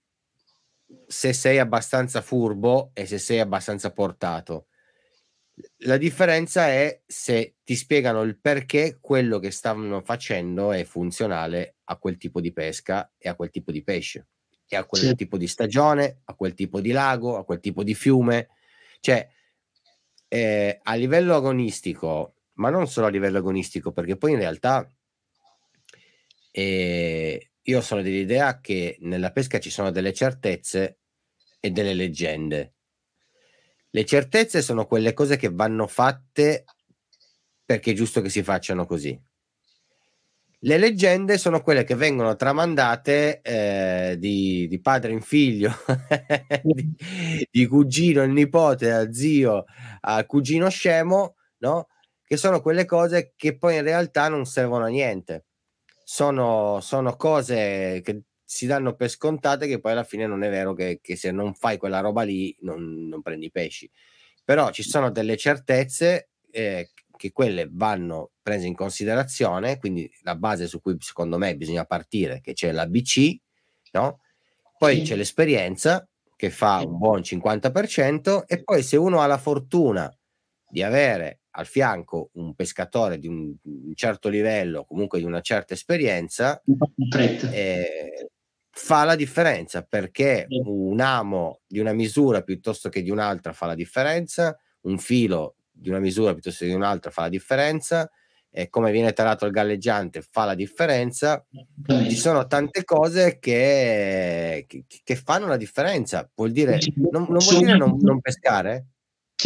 se 1.07 1.33
sei 1.33 1.59
abbastanza 1.59 2.21
furbo 2.21 2.91
e 2.93 3.05
se 3.05 3.17
sei 3.17 3.39
abbastanza 3.39 3.91
portato. 3.91 4.67
La 5.79 5.97
differenza 5.97 6.67
è 6.67 7.01
se 7.05 7.55
ti 7.63 7.75
spiegano 7.75 8.21
il 8.21 8.39
perché 8.39 8.97
quello 9.01 9.39
che 9.39 9.51
stanno 9.51 10.01
facendo 10.01 10.71
è 10.71 10.83
funzionale 10.85 11.75
a 11.85 11.97
quel 11.97 12.17
tipo 12.17 12.39
di 12.39 12.53
pesca 12.53 13.11
e 13.17 13.27
a 13.27 13.35
quel 13.35 13.49
tipo 13.49 13.71
di 13.71 13.83
pesce, 13.83 14.27
e 14.67 14.75
a 14.77 14.85
quel 14.85 15.01
sì. 15.01 15.15
tipo 15.15 15.37
di 15.37 15.47
stagione, 15.47 16.21
a 16.25 16.33
quel 16.35 16.53
tipo 16.53 16.79
di 16.79 16.91
lago, 16.91 17.37
a 17.37 17.43
quel 17.43 17.59
tipo 17.59 17.83
di 17.83 17.93
fiume. 17.93 18.49
Cioè, 19.01 19.27
eh, 20.27 20.79
a 20.81 20.93
livello 20.93 21.35
agonistico, 21.35 22.35
ma 22.53 22.69
non 22.69 22.87
solo 22.87 23.07
a 23.07 23.09
livello 23.09 23.39
agonistico, 23.39 23.91
perché 23.91 24.15
poi 24.15 24.33
in 24.33 24.37
realtà 24.37 24.89
eh, 26.51 27.48
io 27.63 27.81
sono 27.81 28.01
dell'idea 28.01 28.59
che 28.59 28.97
nella 29.01 29.31
pesca 29.31 29.59
ci 29.59 29.69
sono 29.69 29.91
delle 29.91 30.13
certezze 30.13 30.99
e 31.59 31.71
delle 31.71 31.93
leggende. 31.93 32.73
Le 33.91 34.05
certezze 34.05 34.61
sono 34.61 34.85
quelle 34.85 35.13
cose 35.13 35.35
che 35.35 35.49
vanno 35.49 35.87
fatte 35.87 36.65
perché 37.65 37.91
è 37.91 37.93
giusto 37.93 38.21
che 38.21 38.29
si 38.29 38.41
facciano 38.43 38.85
così. 38.85 39.19
Le 40.63 40.77
leggende 40.77 41.37
sono 41.37 41.61
quelle 41.61 41.83
che 41.85 41.95
vengono 41.95 42.35
tramandate 42.35 43.39
eh, 43.41 44.15
di, 44.17 44.67
di, 44.67 44.81
padre 44.81 45.13
in 45.13 45.21
figlio, 45.21 45.71
di, 46.63 46.95
di, 47.49 47.65
cugino 47.65 48.23
in 48.23 48.33
nipote, 48.33 48.91
a 48.91 49.11
zio, 49.13 49.63
a 50.01 50.25
cugino 50.25 50.67
scemo, 50.67 51.35
no? 51.59 51.87
che 52.25 52.35
sono 52.35 52.61
quelle 52.61 52.85
cose 52.85 53.33
che 53.37 53.57
poi 53.57 53.77
in 53.77 53.83
realtà 53.83 54.27
non 54.27 54.45
servono 54.45 54.85
a 54.85 54.89
niente. 54.89 55.45
Sono, 56.11 56.79
sono 56.81 57.15
cose 57.15 58.01
che 58.03 58.23
si 58.43 58.65
danno 58.65 58.95
per 58.95 59.09
scontate 59.09 59.67
che 59.67 59.79
poi 59.79 59.91
alla 59.91 60.03
fine 60.03 60.25
non 60.25 60.41
è 60.41 60.49
vero 60.49 60.73
che, 60.73 60.97
che 61.03 61.15
se 61.15 61.29
non 61.29 61.53
fai 61.53 61.77
quella 61.77 61.99
roba 61.99 62.23
lì 62.23 62.57
non, 62.61 63.07
non 63.07 63.21
prendi 63.21 63.51
pesci. 63.51 63.87
Però 64.43 64.71
ci 64.71 64.81
sono 64.81 65.11
delle 65.11 65.37
certezze 65.37 66.29
eh, 66.49 66.89
che 67.15 67.31
quelle 67.31 67.69
vanno 67.71 68.31
prese 68.41 68.65
in 68.65 68.73
considerazione, 68.73 69.77
quindi 69.77 70.11
la 70.23 70.33
base 70.33 70.65
su 70.65 70.81
cui 70.81 70.95
secondo 70.97 71.37
me 71.37 71.55
bisogna 71.55 71.85
partire, 71.85 72.41
che 72.41 72.53
c'è 72.53 72.71
l'ABC, 72.71 73.37
no? 73.91 74.21
poi 74.79 74.95
sì. 74.95 75.01
c'è 75.03 75.15
l'esperienza 75.15 76.09
che 76.35 76.49
fa 76.49 76.79
un 76.79 76.97
buon 76.97 77.19
50% 77.19 78.45
e 78.47 78.63
poi 78.63 78.81
se 78.81 78.97
uno 78.97 79.21
ha 79.21 79.27
la 79.27 79.37
fortuna 79.37 80.11
di 80.67 80.81
avere 80.81 81.38
al 81.59 81.65
fianco 81.65 82.29
un 82.33 82.55
pescatore 82.55 83.19
di 83.19 83.27
un, 83.27 83.53
un 83.61 83.93
certo 83.93 84.29
livello, 84.29 84.85
comunque 84.85 85.19
di 85.19 85.25
una 85.25 85.41
certa 85.41 85.73
esperienza, 85.73 86.61
eh, 87.51 88.29
fa 88.69 89.03
la 89.03 89.15
differenza 89.15 89.83
perché 89.83 90.45
un 90.49 91.01
amo 91.01 91.59
di 91.67 91.79
una 91.79 91.91
misura 91.91 92.43
piuttosto 92.43 92.87
che 92.87 93.01
di 93.01 93.09
un'altra 93.09 93.51
fa 93.51 93.65
la 93.65 93.75
differenza, 93.75 94.57
un 94.81 94.97
filo 94.97 95.55
di 95.69 95.89
una 95.89 95.99
misura 95.99 96.31
piuttosto 96.31 96.63
che 96.63 96.71
di 96.71 96.75
un'altra 96.75 97.11
fa 97.11 97.23
la 97.23 97.29
differenza 97.29 98.09
e 98.49 98.69
come 98.69 98.91
viene 98.91 99.11
tarato 99.11 99.45
il 99.45 99.51
galleggiante 99.51 100.21
fa 100.21 100.45
la 100.45 100.55
differenza. 100.55 101.45
Ci 101.85 102.15
sono 102.15 102.47
tante 102.47 102.85
cose 102.85 103.37
che, 103.37 104.63
che, 104.65 104.85
che 104.87 105.15
fanno 105.17 105.47
la 105.47 105.57
differenza. 105.57 106.29
Vuol 106.33 106.51
dire 106.51 106.79
non, 107.11 107.25
non 107.29 107.37
vuol 107.37 107.57
dire 107.57 107.77
non, 107.77 107.97
non 107.99 108.21
pescare 108.21 108.87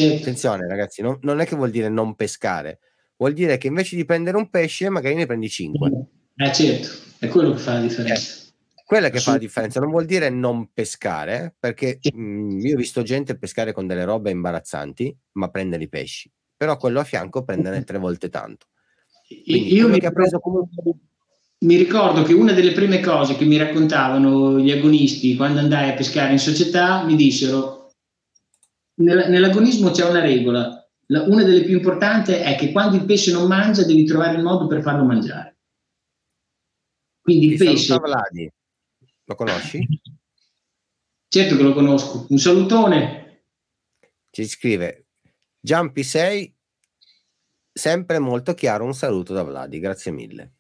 attenzione 0.02 0.68
ragazzi 0.68 1.02
non, 1.02 1.20
non, 1.22 1.40
è 1.40 1.46
che 1.46 1.56
vuol 1.56 1.70
dire 1.70 1.90
non 1.90 2.16
pescare 2.16 2.80
vuol 3.18 3.34
dire 3.34 3.58
che 3.58 3.68
invece 3.68 3.96
di 3.96 4.06
prendere 4.06 4.38
un 4.38 4.50
pesce 4.50 4.90
magari 4.90 5.16
ne 5.16 5.26
prendi 5.26 5.50
5 5.50 5.92
eh 6.38 6.52
certo 6.52 6.88
è 7.20 7.28
quello 7.28 7.52
che 7.52 7.60
fa 7.60 7.74
la 7.74 7.82
differenza. 7.82 8.38
Eh 8.38 8.44
quella 8.86 9.10
che 9.10 9.22
fa 9.22 9.32
la 9.32 9.38
differenza 9.38 9.80
non 9.80 9.90
vuol 9.90 10.06
dire 10.06 10.30
non 10.30 10.70
pescare, 10.72 11.56
perché 11.58 12.00
mh, 12.00 12.22
mhmm, 12.22 12.60
io 12.60 12.74
ho 12.76 12.78
visto 12.78 13.02
gente 13.02 13.38
pescare 13.38 13.72
con 13.72 13.88
delle 13.88 14.04
robe 14.04 14.30
imbarazzanti, 14.30 15.18
ma 15.34 15.50
prendere 15.50 15.84
i 15.84 15.90
pesci, 15.90 16.30
però 16.56 16.78
quello 16.78 17.00
a 17.00 17.04
fianco 17.04 17.44
prendere 17.44 17.84
tre 17.86 17.98
volte 17.98 18.30
tanto. 18.30 18.68
Quindi, 19.28 19.74
io 19.74 19.88
mi, 19.88 20.00
preso 20.00 20.40
comunque... 20.40 20.94
mi 21.60 21.76
ricordo 21.76 22.24
che 22.24 22.34
una 22.34 22.52
delle 22.52 22.74
prime 22.74 23.00
cose 23.00 23.36
che 23.36 23.46
mi 23.46 23.58
raccontavano 23.58 24.60
gli 24.60 24.70
agonisti 24.70 25.36
quando 25.36 25.60
andai 25.60 25.90
a 25.90 25.94
pescare 25.94 26.34
in 26.34 26.40
società 26.40 27.04
mi 27.04 27.16
dissero 27.16 27.83
nell'agonismo 28.96 29.92
c'è 29.92 30.08
una 30.08 30.22
regola, 30.22 30.88
una 31.08 31.44
delle 31.44 31.64
più 31.64 31.78
importanti 31.78 32.32
è 32.32 32.56
che 32.56 32.72
quando 32.72 32.96
il 32.96 33.06
pesce 33.06 33.32
non 33.32 33.48
mangia 33.48 33.84
devi 33.84 34.06
trovare 34.06 34.38
il 34.38 34.44
modo 34.44 34.68
per 34.68 34.82
farlo 34.82 35.04
mangiare. 35.04 35.58
Quindi 37.22 37.52
il 37.52 37.58
pesce... 37.58 37.96
Vladi. 37.98 38.52
Lo 39.26 39.36
conosci? 39.36 39.88
Certo 41.28 41.56
che 41.56 41.64
lo 41.64 41.74
conosco. 41.74 42.28
Un 42.30 42.38
salutone. 42.38 43.46
Ci 44.30 44.46
scrive 44.46 45.06
Giampi 45.60 46.04
6 46.04 46.56
sempre 47.72 48.20
molto 48.20 48.54
chiaro 48.54 48.86
un 48.86 48.94
saluto 48.94 49.34
da 49.34 49.44
Vladi, 49.44 49.80
grazie 49.80 50.12
mille. 50.12 50.54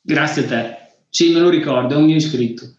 Grazie 0.00 0.44
a 0.44 0.48
te. 0.48 0.76
Sì, 1.08 1.32
me 1.32 1.40
lo 1.40 1.48
ricordo, 1.48 1.94
è 1.94 1.96
un 1.96 2.04
mio 2.04 2.16
iscritto. 2.16 2.76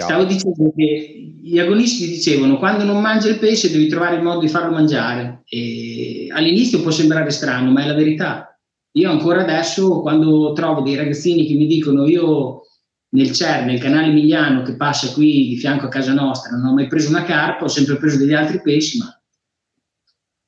Ciao. 0.00 0.08
Stavo 0.08 0.24
dicendo 0.24 0.72
che 0.74 1.34
gli 1.42 1.58
agonisti 1.58 2.08
dicevano 2.08 2.58
quando 2.58 2.84
non 2.84 3.02
mangi 3.02 3.28
il 3.28 3.38
pesce 3.38 3.70
devi 3.70 3.86
trovare 3.86 4.16
il 4.16 4.22
modo 4.22 4.40
di 4.40 4.48
farlo 4.48 4.72
mangiare. 4.72 5.42
E 5.44 6.28
all'inizio 6.30 6.80
può 6.80 6.90
sembrare 6.90 7.30
strano, 7.30 7.70
ma 7.70 7.82
è 7.82 7.86
la 7.86 7.94
verità. 7.94 8.58
Io 8.92 9.10
ancora 9.10 9.42
adesso, 9.42 10.00
quando 10.00 10.52
trovo 10.52 10.80
dei 10.80 10.96
ragazzini 10.96 11.46
che 11.46 11.54
mi 11.54 11.66
dicono 11.66 12.06
io 12.08 12.62
nel 13.10 13.32
CER, 13.32 13.64
nel 13.64 13.78
canale 13.78 14.08
Emiliano 14.08 14.62
che 14.62 14.76
passa 14.76 15.12
qui 15.12 15.48
di 15.48 15.56
fianco 15.56 15.86
a 15.86 15.90
casa 15.90 16.12
nostra, 16.12 16.56
non 16.56 16.66
ho 16.66 16.74
mai 16.74 16.86
preso 16.86 17.08
una 17.08 17.24
carpa, 17.24 17.64
ho 17.64 17.68
sempre 17.68 17.96
preso 17.98 18.18
degli 18.18 18.32
altri 18.32 18.60
pesci, 18.62 18.98
ma 18.98 19.22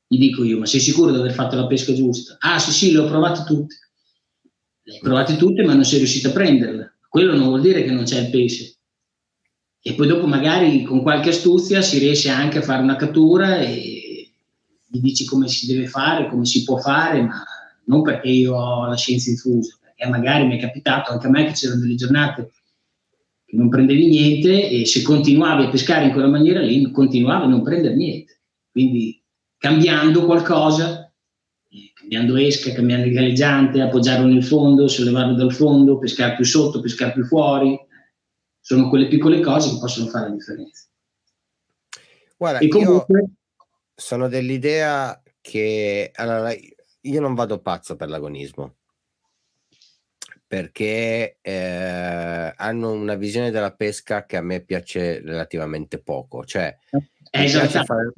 gli 0.07 0.19
dico 0.19 0.45
io, 0.45 0.59
ma 0.59 0.67
sei 0.67 0.81
sicuro 0.81 1.11
di 1.11 1.19
aver 1.19 1.33
fatto 1.33 1.57
la 1.57 1.67
pesca 1.67 1.93
giusta? 1.93 2.37
Ah 2.41 2.59
sì 2.59 2.71
sì, 2.71 2.93
le 2.93 2.99
ho 2.99 3.07
provate 3.07 3.45
tutte. 3.45 3.77
Le 4.83 4.95
hai 4.95 5.01
provate 5.01 5.37
tutte 5.37 5.63
ma 5.63 5.75
non 5.75 5.85
sei 5.85 5.99
riuscito 5.99 6.29
a 6.29 6.33
prenderle. 6.33 6.99
Quello 7.09 7.35
non 7.35 7.49
vuol 7.49 7.61
dire 7.61 7.85
che 7.85 7.91
non 7.91 8.05
c'è 8.05 8.21
il 8.21 8.31
pesce. 8.31 8.79
E 9.85 9.95
poi 9.95 10.07
dopo 10.07 10.27
magari 10.27 10.85
con 10.85 11.03
qualche 11.03 11.31
astuzia 11.31 11.83
si 11.83 11.99
riesce 11.99 12.29
anche 12.29 12.59
a 12.59 12.63
fare 12.63 12.83
una 12.83 12.95
cattura 12.95 13.59
e 13.59 14.31
gli 14.87 15.01
dici 15.01 15.25
come 15.25 15.49
si 15.49 15.67
deve 15.67 15.89
fare, 15.89 16.29
come 16.29 16.45
si 16.45 16.63
può 16.63 16.77
fare, 16.77 17.23
ma 17.23 17.43
non 17.87 18.03
perché 18.03 18.29
io 18.29 18.55
ho 18.55 18.87
la 18.87 18.97
scienza 18.97 19.31
infusa, 19.31 19.79
perché 19.81 20.09
magari 20.09 20.47
mi 20.47 20.57
è 20.57 20.61
capitato 20.61 21.11
anche 21.11 21.27
a 21.27 21.31
me 21.31 21.47
che 21.47 21.53
c'erano 21.53 21.81
delle 21.81 21.97
giornate 21.97 22.53
che 23.45 23.57
non 23.57 23.69
prendevi 23.69 24.07
niente 24.07 24.69
e 24.69 24.87
se 24.87 25.03
continuavi 25.03 25.65
a 25.65 25.69
pescare 25.69 26.07
in 26.07 26.13
quella 26.13 26.29
maniera 26.29 26.61
lì, 26.61 26.89
continuavi 26.91 27.45
a 27.45 27.49
non 27.49 27.63
prendere 27.63 27.97
niente. 27.97 28.41
Quindi 28.71 29.21
cambiando 29.59 30.25
qualcosa, 30.25 31.13
cambiando 31.95 32.37
esca, 32.37 32.73
cambiando 32.73 33.07
il 33.07 33.13
galleggiante, 33.13 33.81
appoggiarlo 33.81 34.27
nel 34.27 34.45
fondo, 34.45 34.87
sollevarlo 34.87 35.35
dal 35.35 35.53
fondo, 35.53 35.99
pescare 35.99 36.35
più 36.37 36.45
sotto, 36.45 36.81
pescare 36.81 37.13
più 37.13 37.25
fuori. 37.25 37.79
Sono 38.65 38.89
quelle 38.89 39.09
piccole 39.09 39.41
cose 39.41 39.71
che 39.71 39.79
possono 39.81 40.09
fare 40.09 40.29
la 40.29 40.35
differenza. 40.37 40.87
Guarda, 42.37 42.61
e 42.61 42.69
comunque... 42.69 43.21
io 43.21 43.31
sono 43.93 44.29
dell'idea 44.29 45.21
che 45.41 46.13
allora, 46.15 46.55
io 47.01 47.21
non 47.21 47.35
vado 47.35 47.61
pazzo 47.61 47.97
per 47.97 48.09
l'agonismo 48.09 48.77
perché 50.53 51.39
eh, 51.41 52.53
hanno 52.55 52.93
una 52.93 53.15
visione 53.15 53.51
della 53.51 53.73
pesca 53.73 54.27
che 54.27 54.37
a 54.37 54.43
me 54.43 54.61
piace 54.61 55.21
relativamente 55.21 55.99
poco. 55.99 56.45
Cioè, 56.45 56.77
mi 56.91 57.09
piace, 57.31 57.85
fare, 57.85 58.13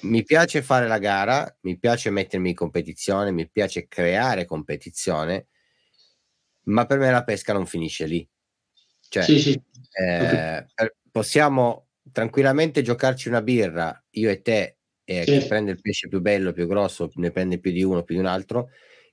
mi 0.00 0.24
piace, 0.24 0.62
fare, 0.62 0.88
la 0.88 0.96
gara, 0.96 1.54
mi 1.60 1.78
piace 1.78 2.08
mettermi 2.08 2.48
in 2.48 2.54
competizione, 2.54 3.30
mi 3.30 3.46
piace 3.46 3.88
creare 3.88 4.46
competizione, 4.46 5.48
ma 6.62 6.86
per 6.86 6.98
me 6.98 7.10
la 7.10 7.24
pesca 7.24 7.52
non 7.52 7.66
finisce 7.66 8.06
lì. 8.06 8.26
Cioè, 9.10 9.24
sì, 9.24 9.40
sì. 9.40 9.60
Eh, 9.98 10.66
possiamo 11.10 11.88
tranquillamente 12.12 12.80
giocarci 12.80 13.28
una 13.28 13.42
birra, 13.42 14.00
io 14.10 14.30
e 14.30 14.40
te, 14.40 14.76
eh, 15.04 15.24
sì. 15.24 15.40
che 15.40 15.46
prende 15.46 15.72
il 15.72 15.80
pesce 15.80 16.06
più 16.06 16.20
bello, 16.20 16.52
più 16.52 16.68
grosso, 16.68 17.10
ne 17.14 17.32
prende 17.32 17.58
più 17.58 17.72
di 17.72 17.82
uno, 17.82 18.04
più 18.04 18.14
di 18.14 18.20
un 18.20 18.26
altro, 18.26 18.68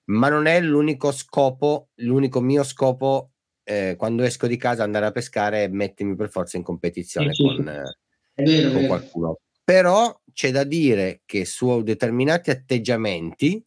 ma 0.06 0.30
non 0.30 0.46
è 0.46 0.62
l'unico 0.62 1.12
scopo, 1.12 1.90
l'unico 1.96 2.42
mio 2.42 2.64
scopo 2.64 3.32
eh, 3.64 3.96
quando 3.98 4.22
esco 4.22 4.46
di 4.46 4.56
casa 4.56 4.84
andare 4.84 5.08
a 5.08 5.12
pescare 5.12 5.64
e 5.64 5.68
mettermi 5.68 6.16
per 6.16 6.30
forza 6.30 6.58
in 6.58 6.64
competizione 6.64 7.34
sì, 7.34 7.44
con, 7.44 7.68
eh, 7.68 8.44
vero, 8.44 8.72
con 8.72 8.86
qualcuno. 8.86 9.40
Però 9.64 10.22
c'è 10.32 10.52
da 10.52 10.64
dire 10.64 11.22
che 11.26 11.44
su 11.44 11.82
determinati 11.82 12.52
atteggiamenti 12.52 13.66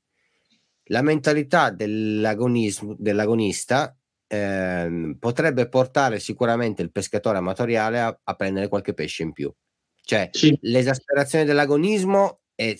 la 0.85 1.03
mentalità 1.03 1.71
dell'agonista 1.71 3.95
eh, 4.33 5.16
potrebbe 5.19 5.69
portare 5.69 6.21
sicuramente 6.21 6.83
il 6.83 6.93
pescatore 6.93 7.38
amatoriale 7.38 8.01
a, 8.01 8.21
a 8.23 8.35
prendere 8.35 8.69
qualche 8.69 8.95
pesce 8.95 9.25
in 9.25 9.33
più. 9.33 9.53
Cioè, 10.03 10.29
sì. 10.31 10.57
l'esasperazione 10.62 11.45
dell'agonismo 11.45 12.43
è, 12.55 12.77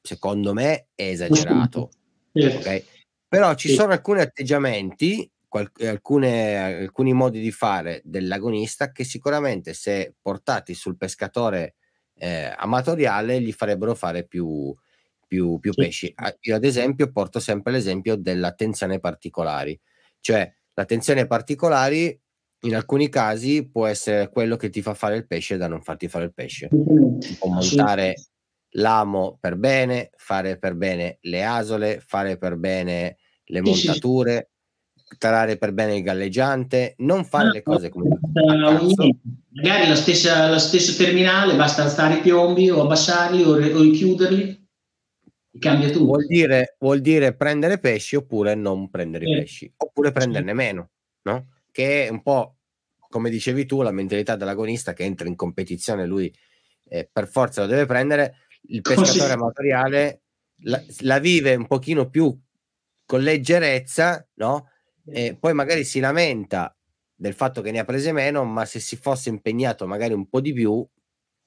secondo 0.00 0.54
me, 0.54 0.88
è 0.94 1.02
esagerato. 1.02 1.90
Certo. 2.32 2.58
Okay? 2.58 2.84
Però 3.28 3.54
ci 3.54 3.68
sì. 3.68 3.74
sono 3.74 3.92
alcuni 3.92 4.20
atteggiamenti, 4.20 5.30
qual- 5.46 5.70
alcune, 5.80 6.78
alcuni 6.80 7.12
modi 7.12 7.40
di 7.40 7.52
fare 7.52 8.00
dell'agonista 8.02 8.90
che 8.90 9.04
sicuramente 9.04 9.74
se 9.74 10.14
portati 10.18 10.72
sul 10.72 10.96
pescatore 10.96 11.74
eh, 12.14 12.54
amatoriale 12.56 13.38
gli 13.42 13.52
farebbero 13.52 13.94
fare 13.94 14.24
più, 14.24 14.74
più, 15.26 15.58
più 15.58 15.72
sì. 15.72 15.80
pesci. 15.82 16.14
Io 16.40 16.56
ad 16.56 16.64
esempio 16.64 17.12
porto 17.12 17.38
sempre 17.38 17.72
l'esempio 17.72 18.16
dell'attenzione 18.16 18.98
particolari, 18.98 19.78
cioè 20.20 20.50
l'attenzione 20.76 21.26
particolari 21.26 22.18
in 22.60 22.74
alcuni 22.74 23.08
casi 23.08 23.68
può 23.68 23.86
essere 23.86 24.30
quello 24.30 24.56
che 24.56 24.70
ti 24.70 24.82
fa 24.82 24.94
fare 24.94 25.16
il 25.16 25.26
pesce 25.26 25.56
da 25.56 25.68
non 25.68 25.82
farti 25.82 26.08
fare 26.08 26.26
il 26.26 26.34
pesce. 26.34 26.68
Può 26.68 27.50
montare 27.50 28.14
l'amo 28.76 29.38
per 29.40 29.56
bene, 29.56 30.10
fare 30.16 30.58
per 30.58 30.74
bene 30.74 31.18
le 31.22 31.44
asole, 31.44 32.02
fare 32.04 32.38
per 32.38 32.56
bene 32.56 33.16
le 33.44 33.60
montature, 33.60 34.50
tarare 35.18 35.56
per 35.56 35.72
bene 35.72 35.96
il 35.96 36.02
galleggiante, 36.02 36.94
non 36.98 37.24
fare 37.24 37.52
le 37.52 37.62
cose 37.62 37.88
come 37.88 38.18
magari 39.56 39.88
la 39.88 39.94
stessa, 39.94 40.48
la 40.48 40.58
stessa 40.58 40.92
terminale, 41.02 41.56
basta 41.56 41.82
alzare 41.82 42.16
i 42.16 42.20
piombi 42.20 42.68
o 42.68 42.82
abbassarli 42.82 43.42
o, 43.42 43.52
o 43.52 43.80
richiuderli, 43.80 44.68
cambia 45.58 45.88
tutto. 45.88 46.04
Vuol 46.04 46.26
dire, 46.26 46.65
vuol 46.78 47.00
dire 47.00 47.34
prendere 47.34 47.78
pesci 47.78 48.16
oppure 48.16 48.54
non 48.54 48.90
prendere 48.90 49.24
i 49.28 49.38
pesci, 49.40 49.72
oppure 49.76 50.12
prenderne 50.12 50.52
meno, 50.52 50.90
no? 51.22 51.48
Che 51.70 52.06
è 52.06 52.08
un 52.08 52.22
po' 52.22 52.56
come 53.08 53.30
dicevi 53.30 53.66
tu, 53.66 53.82
la 53.82 53.92
mentalità 53.92 54.36
dell'agonista 54.36 54.92
che 54.92 55.04
entra 55.04 55.26
in 55.26 55.36
competizione, 55.36 56.06
lui 56.06 56.32
eh, 56.88 57.08
per 57.10 57.28
forza 57.28 57.62
lo 57.62 57.66
deve 57.66 57.86
prendere, 57.86 58.46
il 58.68 58.82
pescatore 58.82 59.32
amatoriale 59.32 60.22
la, 60.64 60.82
la, 61.00 61.18
vive 61.18 61.54
un 61.54 61.66
pochino 61.66 62.08
più 62.08 62.36
con 63.04 63.20
leggerezza, 63.20 64.26
no? 64.34 64.70
E 65.06 65.36
poi 65.38 65.54
magari 65.54 65.84
si 65.84 66.00
lamenta 66.00 66.76
del 67.14 67.34
fatto 67.34 67.62
che 67.62 67.70
ne 67.70 67.78
ha 67.78 67.84
prese 67.84 68.12
meno, 68.12 68.44
ma 68.44 68.64
se 68.64 68.80
si 68.80 68.96
fosse 68.96 69.28
impegnato 69.28 69.86
magari 69.86 70.12
un 70.12 70.28
po' 70.28 70.40
di 70.40 70.52
più, 70.52 70.86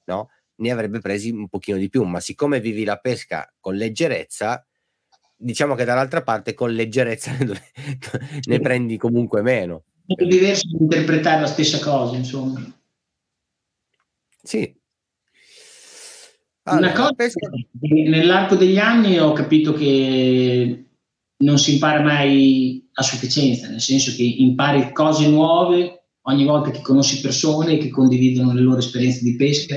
no? 0.06 0.30
Ne 0.56 0.70
avrebbe 0.70 1.00
presi 1.00 1.30
un 1.30 1.48
pochino 1.48 1.78
di 1.78 1.88
più, 1.88 2.02
ma 2.04 2.20
siccome 2.20 2.60
vivi 2.60 2.84
la 2.84 2.98
pesca 2.98 3.52
con 3.60 3.76
leggerezza, 3.76 4.66
diciamo 5.40 5.74
che 5.74 5.84
dall'altra 5.84 6.22
parte 6.22 6.54
con 6.54 6.72
leggerezza 6.72 7.32
ne, 8.46 8.60
prendi 8.60 8.96
comunque 8.98 9.42
meno. 9.42 9.84
È 10.06 10.24
diverso 10.24 10.66
interpretare 10.78 11.40
la 11.40 11.46
stessa 11.46 11.78
cosa, 11.78 12.16
insomma. 12.16 12.60
Sì, 14.42 14.74
allora, 16.64 16.86
Una 16.86 16.92
cosa, 16.92 17.12
pesca... 17.12 17.50
nell'arco 17.80 18.54
degli 18.54 18.78
anni 18.78 19.18
ho 19.18 19.32
capito 19.32 19.72
che 19.72 20.84
non 21.38 21.58
si 21.58 21.74
impara 21.74 22.02
mai 22.02 22.88
a 22.92 23.02
sufficienza, 23.02 23.68
nel 23.68 23.80
senso 23.80 24.14
che 24.14 24.22
impari 24.22 24.92
cose 24.92 25.26
nuove 25.28 26.04
ogni 26.22 26.44
volta 26.44 26.70
che 26.70 26.82
conosci 26.82 27.20
persone 27.20 27.78
che 27.78 27.88
condividono 27.88 28.52
le 28.52 28.60
loro 28.60 28.78
esperienze 28.78 29.22
di 29.22 29.36
pesca, 29.36 29.76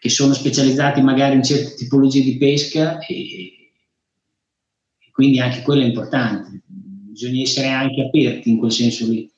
che 0.00 0.08
sono 0.08 0.34
specializzati 0.34 1.00
magari 1.00 1.36
in 1.36 1.44
certe 1.44 1.74
tipologie 1.74 2.22
di 2.22 2.36
pesca 2.36 2.98
e 2.98 3.57
quindi 5.18 5.40
anche 5.40 5.62
quello 5.62 5.82
è 5.82 5.86
importante. 5.86 6.62
Bisogna 6.64 7.42
essere 7.42 7.66
anche 7.66 8.02
aperti 8.02 8.50
in 8.50 8.58
quel 8.58 8.70
senso 8.70 9.04
lì, 9.08 9.28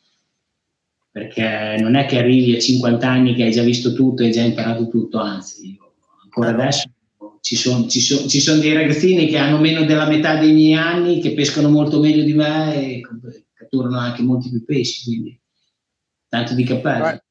perché 1.10 1.78
non 1.80 1.94
è 1.94 2.04
che 2.04 2.18
arrivi 2.18 2.54
a 2.54 2.58
50 2.58 3.08
anni 3.08 3.34
che 3.34 3.44
hai 3.44 3.50
già 3.50 3.62
visto 3.62 3.94
tutto 3.94 4.20
e 4.20 4.26
hai 4.26 4.32
già 4.32 4.42
imparato 4.42 4.88
tutto, 4.88 5.16
anzi 5.16 5.78
ancora 6.22 6.50
adesso 6.50 6.90
ci 7.40 7.56
sono, 7.56 7.86
ci, 7.86 8.00
sono, 8.02 8.28
ci 8.28 8.40
sono, 8.40 8.60
dei 8.60 8.74
ragazzini 8.74 9.26
che 9.26 9.38
hanno 9.38 9.58
meno 9.58 9.86
della 9.86 10.06
metà 10.06 10.38
dei 10.38 10.52
miei 10.52 10.74
anni, 10.74 11.18
che 11.18 11.32
pescano 11.32 11.70
molto 11.70 11.98
meglio 11.98 12.24
di 12.24 12.34
me 12.34 12.74
e 12.74 13.00
catturano 13.54 13.98
anche 13.98 14.20
molti 14.20 14.50
più 14.50 14.62
pesci, 14.62 15.04
quindi 15.04 15.40
tanto 16.28 16.52
di 16.52 16.64
cappello. 16.64 17.22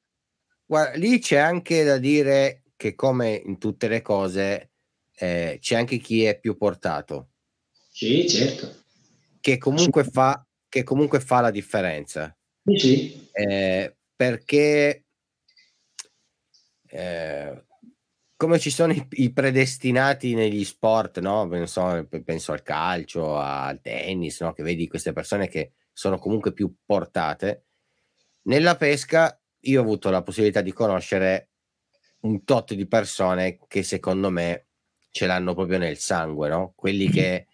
Guarda, 0.65 0.97
lì 0.97 1.19
c'è 1.19 1.37
anche 1.37 1.83
da 1.83 1.99
dire 1.99 2.63
che 2.75 2.95
come 2.95 3.39
in 3.45 3.59
tutte 3.59 3.87
le 3.87 4.01
cose 4.01 4.71
eh, 5.15 5.59
c'è 5.61 5.75
anche 5.75 5.99
chi 5.99 6.23
è 6.23 6.39
più 6.39 6.57
portato. 6.57 7.28
Sì, 7.99 8.29
certo. 8.29 8.83
Che 9.41 9.57
comunque, 9.57 10.05
sì. 10.05 10.11
fa, 10.11 10.47
che 10.69 10.83
comunque 10.83 11.19
fa 11.19 11.41
la 11.41 11.51
differenza. 11.51 12.33
Sì, 12.63 12.77
sì. 12.77 13.29
Eh, 13.33 13.93
perché 14.15 15.03
eh, 16.87 17.65
come 18.37 18.57
ci 18.57 18.69
sono 18.69 18.93
i, 18.93 19.05
i, 19.09 19.33
predestinati 19.33 20.33
negli 20.33 20.63
sport, 20.63 21.19
no? 21.19 21.45
Penso, 21.49 22.07
penso 22.23 22.53
al 22.53 22.63
calcio, 22.63 23.37
al 23.37 23.81
tennis, 23.81 24.39
no? 24.39 24.53
Che 24.53 24.63
vedi 24.63 24.87
queste 24.87 25.11
persone 25.11 25.49
che 25.49 25.73
sono 25.91 26.17
comunque 26.19 26.53
più 26.53 26.73
portate. 26.85 27.65
Nella 28.43 28.77
pesca 28.77 29.37
io 29.63 29.81
ho 29.81 29.83
avuto 29.83 30.09
la 30.09 30.23
possibilità 30.23 30.61
di 30.61 30.71
conoscere 30.71 31.49
un 32.21 32.45
tot 32.45 32.75
di 32.75 32.87
persone 32.87 33.59
che 33.67 33.83
secondo 33.83 34.29
me 34.29 34.67
ce 35.11 35.25
l'hanno 35.25 35.53
proprio 35.53 35.77
nel 35.77 35.97
sangue, 35.97 36.47
no? 36.47 36.71
Quelli 36.77 37.09
che 37.09 37.47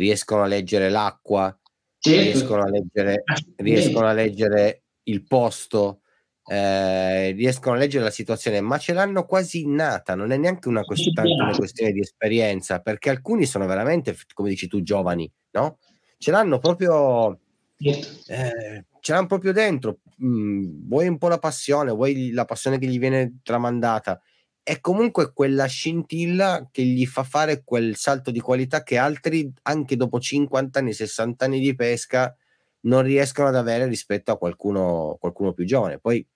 riescono 0.00 0.42
a 0.42 0.46
leggere 0.46 0.88
l'acqua, 0.88 1.56
certo. 1.98 2.20
riescono, 2.22 2.62
a 2.62 2.70
leggere, 2.70 3.22
riescono 3.56 4.06
a 4.06 4.12
leggere 4.12 4.84
il 5.04 5.24
posto, 5.24 6.00
eh, 6.46 7.32
riescono 7.32 7.76
a 7.76 7.78
leggere 7.78 8.04
la 8.04 8.10
situazione, 8.10 8.62
ma 8.62 8.78
ce 8.78 8.94
l'hanno 8.94 9.26
quasi 9.26 9.60
innata, 9.60 10.14
non 10.14 10.32
è 10.32 10.38
neanche 10.38 10.68
una, 10.68 10.84
quest- 10.84 11.18
una 11.18 11.54
questione 11.54 11.92
di 11.92 12.00
esperienza, 12.00 12.80
perché 12.80 13.10
alcuni 13.10 13.44
sono 13.44 13.66
veramente, 13.66 14.16
come 14.32 14.48
dici 14.48 14.66
tu, 14.66 14.82
giovani, 14.82 15.30
no? 15.50 15.78
Ce 16.16 16.30
l'hanno 16.30 16.58
proprio, 16.58 17.38
eh, 17.76 18.84
ce 19.00 19.12
l'hanno 19.12 19.26
proprio 19.26 19.52
dentro, 19.52 19.98
mm, 20.22 20.88
vuoi 20.88 21.08
un 21.08 21.18
po' 21.18 21.28
la 21.28 21.38
passione, 21.38 21.92
vuoi 21.92 22.30
la 22.30 22.46
passione 22.46 22.78
che 22.78 22.86
gli 22.86 22.98
viene 22.98 23.40
tramandata, 23.42 24.20
è 24.62 24.80
comunque 24.80 25.32
quella 25.32 25.66
scintilla 25.66 26.68
che 26.70 26.82
gli 26.82 27.06
fa 27.06 27.22
fare 27.22 27.62
quel 27.64 27.96
salto 27.96 28.30
di 28.30 28.40
qualità 28.40 28.82
che 28.82 28.98
altri, 28.98 29.52
anche 29.62 29.96
dopo 29.96 30.20
50 30.20 30.78
anni, 30.78 30.92
60 30.92 31.44
anni 31.44 31.60
di 31.60 31.74
pesca, 31.74 32.34
non 32.82 33.02
riescono 33.02 33.48
ad 33.48 33.56
avere 33.56 33.86
rispetto 33.86 34.32
a 34.32 34.38
qualcuno, 34.38 35.16
qualcuno 35.18 35.52
più 35.52 35.64
giovane. 35.64 35.98
Poi 35.98 36.26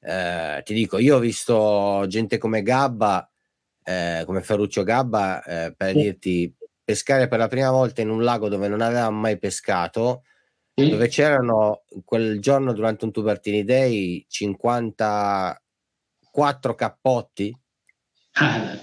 eh, 0.00 0.62
ti 0.64 0.74
dico, 0.74 0.98
io 0.98 1.16
ho 1.16 1.20
visto 1.20 2.04
gente 2.08 2.38
come 2.38 2.62
Gabba, 2.62 3.30
eh, 3.84 4.22
come 4.26 4.42
Ferruccio 4.42 4.82
Gabba, 4.82 5.42
eh, 5.42 5.74
per 5.74 5.92
sì. 5.92 6.00
dirti, 6.02 6.54
pescare 6.82 7.28
per 7.28 7.38
la 7.38 7.48
prima 7.48 7.70
volta 7.70 8.00
in 8.02 8.10
un 8.10 8.22
lago 8.22 8.48
dove 8.48 8.68
non 8.68 8.80
aveva 8.80 9.10
mai 9.10 9.38
pescato, 9.38 10.24
sì. 10.74 10.88
dove 10.90 11.08
c'erano 11.08 11.84
quel 12.04 12.40
giorno 12.40 12.72
durante 12.72 13.04
un 13.04 13.12
Tubertini 13.12 13.64
Day 13.64 14.24
54 16.30 16.74
cappotti, 16.74 17.56
ah. 18.34 18.78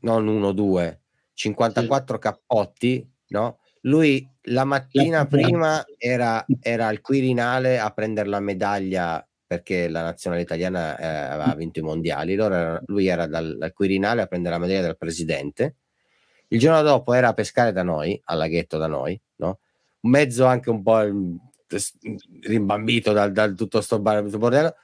non 0.00 0.26
uno, 0.26 0.52
due, 0.52 1.02
54 1.32 2.14
sì. 2.14 2.20
cappotti, 2.20 3.10
no? 3.28 3.60
Lui 3.82 4.28
la 4.48 4.64
mattina 4.64 5.26
prima 5.26 5.84
era, 5.96 6.44
era 6.60 6.88
al 6.88 7.00
Quirinale 7.00 7.78
a 7.78 7.90
prendere 7.90 8.28
la 8.28 8.40
medaglia 8.40 9.24
perché 9.46 9.88
la 9.88 10.02
nazionale 10.02 10.42
italiana 10.42 10.98
eh, 10.98 11.06
aveva 11.06 11.54
vinto 11.54 11.78
i 11.78 11.82
mondiali. 11.82 12.34
Allora 12.34 12.82
lui 12.86 13.06
era 13.06 13.26
dal, 13.28 13.56
dal, 13.56 13.72
Quirinale 13.72 14.22
a 14.22 14.26
prendere 14.26 14.56
la 14.56 14.60
medaglia 14.60 14.82
del 14.82 14.96
presidente. 14.96 15.76
Il 16.48 16.58
giorno 16.58 16.82
dopo 16.82 17.12
era 17.12 17.28
a 17.28 17.32
pescare 17.32 17.70
da 17.70 17.84
noi, 17.84 18.20
al 18.24 18.38
laghetto 18.38 18.76
da 18.76 18.88
noi, 18.88 19.20
no? 19.36 19.60
mezzo 20.00 20.46
anche 20.46 20.70
un 20.70 20.82
po' 20.82 21.00
rimbambito 22.42 23.12
dal, 23.12 23.32
dal 23.32 23.54
tutto 23.54 23.80
sto 23.80 24.00
bordello 24.00 24.74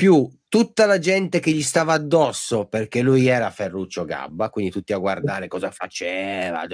più 0.00 0.26
tutta 0.48 0.86
la 0.86 0.98
gente 0.98 1.40
che 1.40 1.50
gli 1.50 1.60
stava 1.60 1.92
addosso 1.92 2.64
perché 2.64 3.02
lui 3.02 3.26
era 3.26 3.50
Ferruccio 3.50 4.06
Gabba, 4.06 4.48
quindi 4.48 4.70
tutti 4.70 4.94
a 4.94 4.96
guardare 4.96 5.46
cosa 5.46 5.70
faceva, 5.70 6.66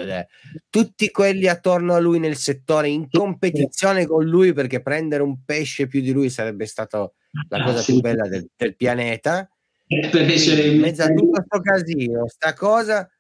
tutti 0.70 1.10
quelli 1.10 1.48
attorno 1.48 1.94
a 1.94 1.98
lui 1.98 2.20
nel 2.20 2.36
settore 2.36 2.86
in 2.88 3.10
competizione 3.10 4.06
con 4.06 4.24
lui 4.24 4.52
perché 4.52 4.80
prendere 4.80 5.24
un 5.24 5.42
pesce 5.44 5.88
più 5.88 6.02
di 6.02 6.12
lui 6.12 6.30
sarebbe 6.30 6.66
stata 6.66 7.10
la 7.48 7.64
cosa 7.64 7.82
più 7.82 7.98
bella 7.98 8.28
del, 8.28 8.48
del 8.54 8.76
pianeta. 8.76 9.50
In 9.88 10.78
mezzo 10.78 11.02
a 11.02 11.08
tutto 11.08 11.30
questo 11.30 11.60
casino, 11.60 12.28
sta 12.28 12.54
cosa, 12.54 13.10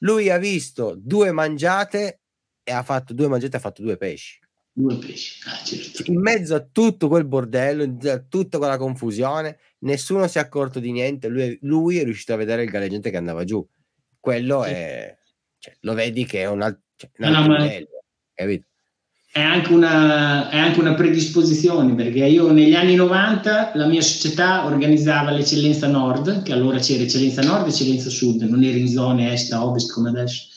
lui 0.00 0.28
ha 0.28 0.38
visto 0.38 0.96
due 0.98 1.30
mangiate 1.30 2.20
e 2.64 2.72
ha 2.72 2.82
fatto 2.82 3.14
due 3.14 3.28
mangiate 3.28 3.54
e 3.54 3.58
ha 3.58 3.62
fatto 3.62 3.82
due 3.82 3.96
pesci. 3.96 4.40
Due 4.78 4.96
pesci, 4.98 5.40
ah, 5.48 5.64
certo. 5.64 6.02
In 6.12 6.20
mezzo 6.20 6.54
a 6.54 6.60
tutto 6.60 7.08
quel 7.08 7.24
bordello, 7.24 7.96
a 8.10 8.18
tutta 8.18 8.58
quella 8.58 8.76
confusione, 8.76 9.58
nessuno 9.78 10.28
si 10.28 10.36
è 10.36 10.42
accorto 10.42 10.80
di 10.80 10.92
niente. 10.92 11.28
Lui, 11.28 11.58
lui 11.62 11.96
è 11.96 12.04
riuscito 12.04 12.34
a 12.34 12.36
vedere 12.36 12.64
il 12.64 12.68
galleggiante 12.68 13.08
che 13.08 13.16
andava 13.16 13.44
giù. 13.44 13.66
Quello 14.20 14.64
sì. 14.64 14.68
è, 14.68 15.16
cioè, 15.58 15.74
lo 15.80 15.94
vedi 15.94 16.26
che 16.26 16.42
è 16.42 16.46
un, 16.46 16.60
alt- 16.60 16.82
cioè, 16.94 17.08
un 17.16 17.34
altro 17.34 17.52
no, 17.52 17.58
livello, 17.58 17.88
capito? 18.34 18.66
È 19.32 19.40
anche, 19.40 19.72
una, 19.72 20.50
è 20.50 20.58
anche, 20.58 20.80
una, 20.80 20.94
predisposizione 20.94 21.94
perché 21.94 22.26
io 22.26 22.52
negli 22.52 22.74
anni 22.74 22.96
90 22.96 23.72
la 23.76 23.86
mia 23.86 24.02
società 24.02 24.66
organizzava 24.66 25.30
l'eccellenza 25.30 25.88
nord, 25.88 26.42
che 26.42 26.52
allora 26.52 26.78
c'era 26.80 27.02
eccellenza 27.02 27.40
nord 27.40 27.64
e 27.64 27.70
eccellenza 27.70 28.10
sud, 28.10 28.42
non 28.42 28.62
era 28.62 28.76
in 28.76 28.88
zone 28.88 29.32
est, 29.32 29.54
ovest 29.54 29.90
come 29.90 30.10
adesso. 30.10 30.48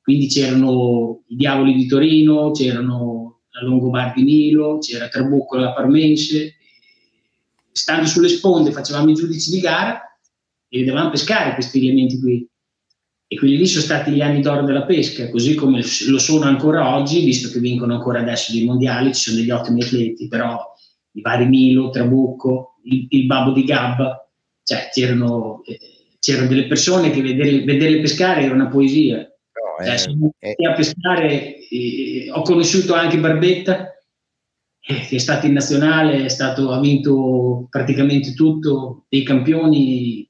Quindi 0.00 0.28
c'erano 0.28 1.24
i 1.26 1.36
Diavoli 1.36 1.74
di 1.74 1.86
Torino, 1.86 2.52
c'erano 2.52 3.19
Longobardi 3.62 4.22
Milo, 4.22 4.78
c'era 4.78 5.08
Trabucco 5.08 5.56
la 5.56 5.72
Parmense. 5.72 6.56
Stando 7.72 8.06
sulle 8.06 8.28
sponde 8.28 8.72
facevamo 8.72 9.10
i 9.10 9.14
giudici 9.14 9.50
di 9.50 9.60
gara 9.60 10.00
e 10.68 10.78
vedevamo 10.78 11.10
pescare 11.10 11.54
questi 11.54 11.78
elementi 11.78 12.18
qui. 12.18 12.48
E 13.32 13.36
quelli 13.36 13.56
lì 13.56 13.66
sono 13.66 13.84
stati 13.84 14.10
gli 14.10 14.20
anni 14.20 14.40
d'oro 14.40 14.64
della 14.64 14.84
pesca, 14.84 15.30
così 15.30 15.54
come 15.54 15.84
lo 16.08 16.18
sono 16.18 16.46
ancora 16.46 16.96
oggi, 16.96 17.24
visto 17.24 17.48
che 17.48 17.60
vincono 17.60 17.94
ancora 17.94 18.20
adesso 18.20 18.50
dei 18.50 18.64
mondiali, 18.64 19.14
ci 19.14 19.22
sono 19.22 19.36
degli 19.36 19.50
ottimi 19.50 19.82
atleti, 19.82 20.26
però 20.26 20.60
i 21.12 21.20
vari 21.20 21.46
Milo, 21.46 21.90
Trabucco, 21.90 22.80
il, 22.84 23.06
il 23.08 23.26
Babbo 23.26 23.52
di 23.52 23.62
Gabba, 23.62 24.28
cioè 24.64 24.88
c'erano, 24.92 25.62
eh, 25.64 25.78
c'erano 26.18 26.48
delle 26.48 26.66
persone 26.66 27.10
che 27.10 27.22
vederle, 27.22 27.62
vederle 27.62 28.00
pescare 28.00 28.42
era 28.42 28.54
una 28.54 28.68
poesia 28.68 29.29
cioè, 29.84 30.18
è... 30.38 30.64
a 30.64 30.72
pescare, 30.74 31.68
eh, 31.68 32.30
ho 32.32 32.42
conosciuto 32.42 32.94
anche 32.94 33.18
Barbetta, 33.18 33.94
eh, 34.80 35.00
che 35.06 35.16
è 35.16 35.18
stato 35.18 35.46
in 35.46 35.52
nazionale, 35.52 36.24
è 36.24 36.28
stato, 36.28 36.72
ha 36.72 36.80
vinto 36.80 37.66
praticamente 37.70 38.34
tutto, 38.34 39.06
dei 39.08 39.22
campioni 39.22 40.28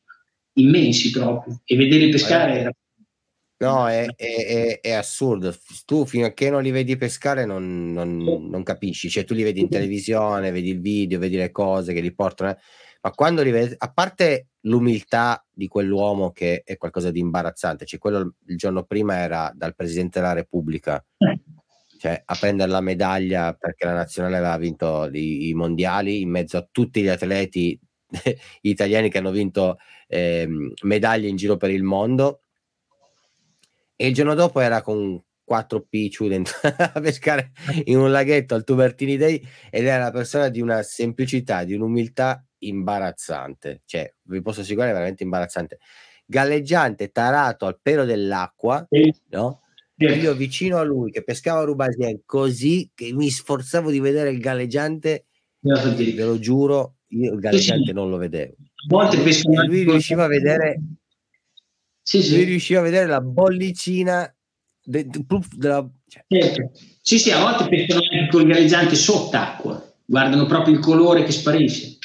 immensi 0.54 1.10
proprio, 1.10 1.60
e 1.64 1.76
vedere 1.76 2.08
pescare 2.08 2.58
era... 2.58 2.72
No, 3.60 3.86
è, 3.88 4.06
è, 4.16 4.80
è, 4.80 4.92
assurdo. 4.92 5.54
Tu 5.84 6.06
fino 6.06 6.24
a 6.24 6.32
che 6.32 6.48
non 6.48 6.62
li 6.62 6.70
vedi 6.70 6.96
pescare 6.96 7.44
non, 7.44 7.92
non, 7.92 8.16
non, 8.16 8.62
capisci. 8.62 9.10
Cioè, 9.10 9.24
tu 9.24 9.34
li 9.34 9.42
vedi 9.42 9.60
in 9.60 9.68
televisione, 9.68 10.50
vedi 10.50 10.70
il 10.70 10.80
video, 10.80 11.18
vedi 11.18 11.36
le 11.36 11.50
cose 11.50 11.92
che 11.92 12.00
li 12.00 12.14
portano. 12.14 12.52
Eh 12.52 12.56
ma 13.02 13.12
quando 13.12 13.42
rivede, 13.42 13.74
a 13.78 13.90
parte 13.90 14.48
l'umiltà 14.62 15.44
di 15.60 15.68
quell'uomo 15.68 16.30
che 16.30 16.62
è 16.64 16.78
qualcosa 16.78 17.10
di 17.10 17.20
imbarazzante, 17.20 17.84
cioè 17.84 17.98
quello 17.98 18.36
il 18.46 18.56
giorno 18.56 18.84
prima 18.84 19.18
era 19.18 19.52
dal 19.54 19.74
Presidente 19.74 20.18
della 20.18 20.32
Repubblica, 20.32 21.04
cioè 21.98 22.22
a 22.24 22.34
prendere 22.40 22.70
la 22.70 22.80
medaglia 22.80 23.52
perché 23.52 23.84
la 23.84 23.92
nazionale 23.92 24.38
aveva 24.38 24.56
vinto 24.56 25.06
i, 25.12 25.48
i 25.48 25.54
mondiali 25.54 26.22
in 26.22 26.30
mezzo 26.30 26.56
a 26.56 26.66
tutti 26.70 27.02
gli 27.02 27.08
atleti 27.08 27.78
italiani 28.62 29.10
che 29.10 29.18
hanno 29.18 29.32
vinto 29.32 29.76
eh, 30.08 30.48
medaglie 30.84 31.28
in 31.28 31.36
giro 31.36 31.58
per 31.58 31.68
il 31.68 31.82
mondo. 31.82 32.40
E 33.96 34.06
il 34.06 34.14
giorno 34.14 34.32
dopo 34.32 34.60
era 34.60 34.80
con 34.80 35.22
4 35.44 35.86
picciu 35.90 36.26
dentro 36.26 36.56
a 36.62 37.00
pescare 37.02 37.52
in 37.84 37.98
un 37.98 38.10
laghetto 38.10 38.54
al 38.54 38.64
Tubertini 38.64 39.18
Day 39.18 39.46
ed 39.68 39.84
era 39.84 40.04
una 40.04 40.10
persona 40.10 40.48
di 40.48 40.62
una 40.62 40.82
semplicità, 40.82 41.64
di 41.64 41.74
un'umiltà 41.74 42.42
imbarazzante, 42.60 43.82
cioè 43.84 44.12
vi 44.22 44.42
posso 44.42 44.60
assicurare 44.60 44.92
veramente 44.92 45.22
imbarazzante. 45.22 45.78
Galleggiante 46.24 47.10
tarato 47.10 47.66
al 47.66 47.78
pelo 47.80 48.04
dell'acqua, 48.04 48.86
sì. 48.88 49.12
no? 49.30 49.62
Sì. 49.96 50.04
Io 50.06 50.34
vicino 50.34 50.78
a 50.78 50.82
lui 50.82 51.10
che 51.10 51.22
pescava 51.22 51.62
Rubasien 51.62 52.22
così 52.24 52.90
che 52.94 53.12
mi 53.12 53.28
sforzavo 53.28 53.90
di 53.90 54.00
vedere 54.00 54.30
il 54.30 54.38
galleggiante, 54.38 55.26
ve 55.60 56.24
lo 56.24 56.38
giuro, 56.38 56.96
io 57.08 57.34
il 57.34 57.40
galleggiante 57.40 57.88
sì, 57.88 57.92
non 57.92 58.08
lo 58.08 58.16
vedevo. 58.16 58.54
Volte 58.88 59.22
e 59.22 59.66
lui 59.66 59.82
riusciva 59.82 60.24
a 60.24 60.28
vedere 60.28 60.80
sì, 62.02 62.22
sì. 62.22 62.36
lui 62.36 62.44
riusciva 62.44 62.80
a 62.80 62.82
vedere 62.82 63.06
la 63.06 63.20
bollicina 63.20 64.34
de, 64.82 65.06
de, 65.06 65.24
de, 65.26 65.38
della, 65.56 65.88
cioè. 66.08 66.24
certo. 66.26 66.72
sì 67.02 67.18
sì 67.18 67.30
a 67.30 67.40
volte 67.40 67.68
pescano 67.68 68.00
anche 68.00 68.28
con 68.30 68.40
il 68.40 68.48
galleggiante 68.48 68.94
sott'acqua 68.94 69.94
guardano 70.04 70.46
proprio 70.46 70.74
il 70.74 70.80
colore 70.80 71.22
che 71.24 71.32
sparisce 71.32 71.98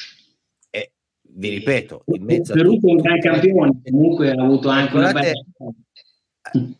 vi 1.36 1.48
ripeto, 1.50 2.04
in 2.06 2.24
mezzo 2.24 2.52
a 2.54 2.56
tutto, 2.56 2.88
un 2.88 2.96
gran 2.96 3.20
campione, 3.20 3.80
comunque 3.84 4.30
ha 4.30 4.42
avuto 4.42 4.68
anche 4.68 4.92
calcolate, 4.92 5.32
una 5.58 6.50
bella... 6.52 6.74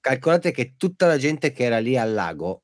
calcolate 0.00 0.50
che 0.50 0.74
tutta 0.76 1.06
la 1.06 1.16
gente 1.16 1.52
che 1.52 1.64
era 1.64 1.78
lì 1.78 1.96
al 1.96 2.12
lago 2.12 2.62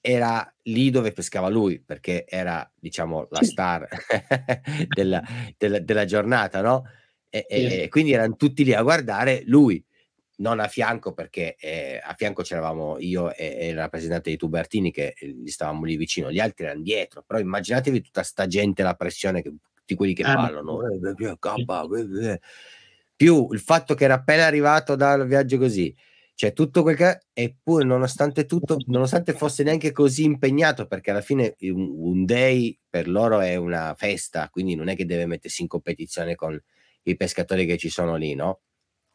era 0.00 0.46
lì 0.62 0.90
dove 0.90 1.12
pescava 1.12 1.48
lui, 1.48 1.80
perché 1.80 2.26
era, 2.26 2.70
diciamo, 2.74 3.28
la 3.30 3.42
star 3.42 3.88
della, 4.94 5.22
della, 5.56 5.78
della, 5.78 6.04
giornata, 6.04 6.60
no? 6.60 6.84
E, 7.30 7.46
e, 7.48 7.88
quindi 7.88 8.12
erano 8.12 8.36
tutti 8.36 8.64
lì 8.64 8.74
a 8.74 8.82
guardare 8.82 9.42
lui, 9.46 9.82
non 10.38 10.58
a 10.58 10.66
fianco, 10.66 11.14
perché 11.14 11.56
eh, 11.58 12.00
a 12.02 12.14
fianco 12.14 12.42
c'eravamo 12.42 12.98
io 12.98 13.32
e, 13.34 13.56
e 13.58 13.68
il 13.68 13.76
rappresentante 13.76 14.28
di 14.28 14.36
Tubertini 14.36 14.90
che 14.90 15.14
eh, 15.16 15.28
gli 15.28 15.48
stavamo 15.48 15.84
lì 15.84 15.96
vicino, 15.96 16.30
gli 16.30 16.40
altri 16.40 16.64
erano 16.64 16.82
dietro, 16.82 17.22
però 17.22 17.38
immaginatevi 17.38 18.02
tutta 18.02 18.22
sta 18.22 18.46
gente, 18.46 18.82
la 18.82 18.94
pressione 18.94 19.40
che 19.40 19.54
tutti 19.82 19.94
quelli 19.94 20.14
che 20.14 20.22
ah, 20.22 20.34
parlano, 20.34 20.80
eh, 20.88 22.40
più 23.14 23.48
il 23.52 23.60
fatto 23.60 23.94
che 23.94 24.04
era 24.04 24.14
appena 24.14 24.46
arrivato 24.46 24.96
dal 24.96 25.26
viaggio 25.26 25.58
così, 25.58 25.94
Cioè, 26.34 26.52
tutto 26.52 26.82
quel 26.82 26.96
che... 26.96 27.20
Eppure, 27.32 27.84
nonostante 27.84 28.46
tutto, 28.46 28.78
nonostante 28.86 29.32
fosse 29.32 29.62
neanche 29.62 29.92
così 29.92 30.24
impegnato, 30.24 30.86
perché 30.86 31.10
alla 31.10 31.20
fine 31.20 31.54
un, 31.60 31.94
un 31.96 32.24
day 32.24 32.76
per 32.88 33.08
loro 33.08 33.40
è 33.40 33.56
una 33.56 33.94
festa, 33.96 34.48
quindi 34.50 34.74
non 34.74 34.88
è 34.88 34.96
che 34.96 35.06
deve 35.06 35.26
mettersi 35.26 35.62
in 35.62 35.68
competizione 35.68 36.34
con 36.34 36.60
i 37.04 37.16
pescatori 37.16 37.66
che 37.66 37.76
ci 37.78 37.88
sono 37.88 38.16
lì, 38.16 38.34
no? 38.34 38.60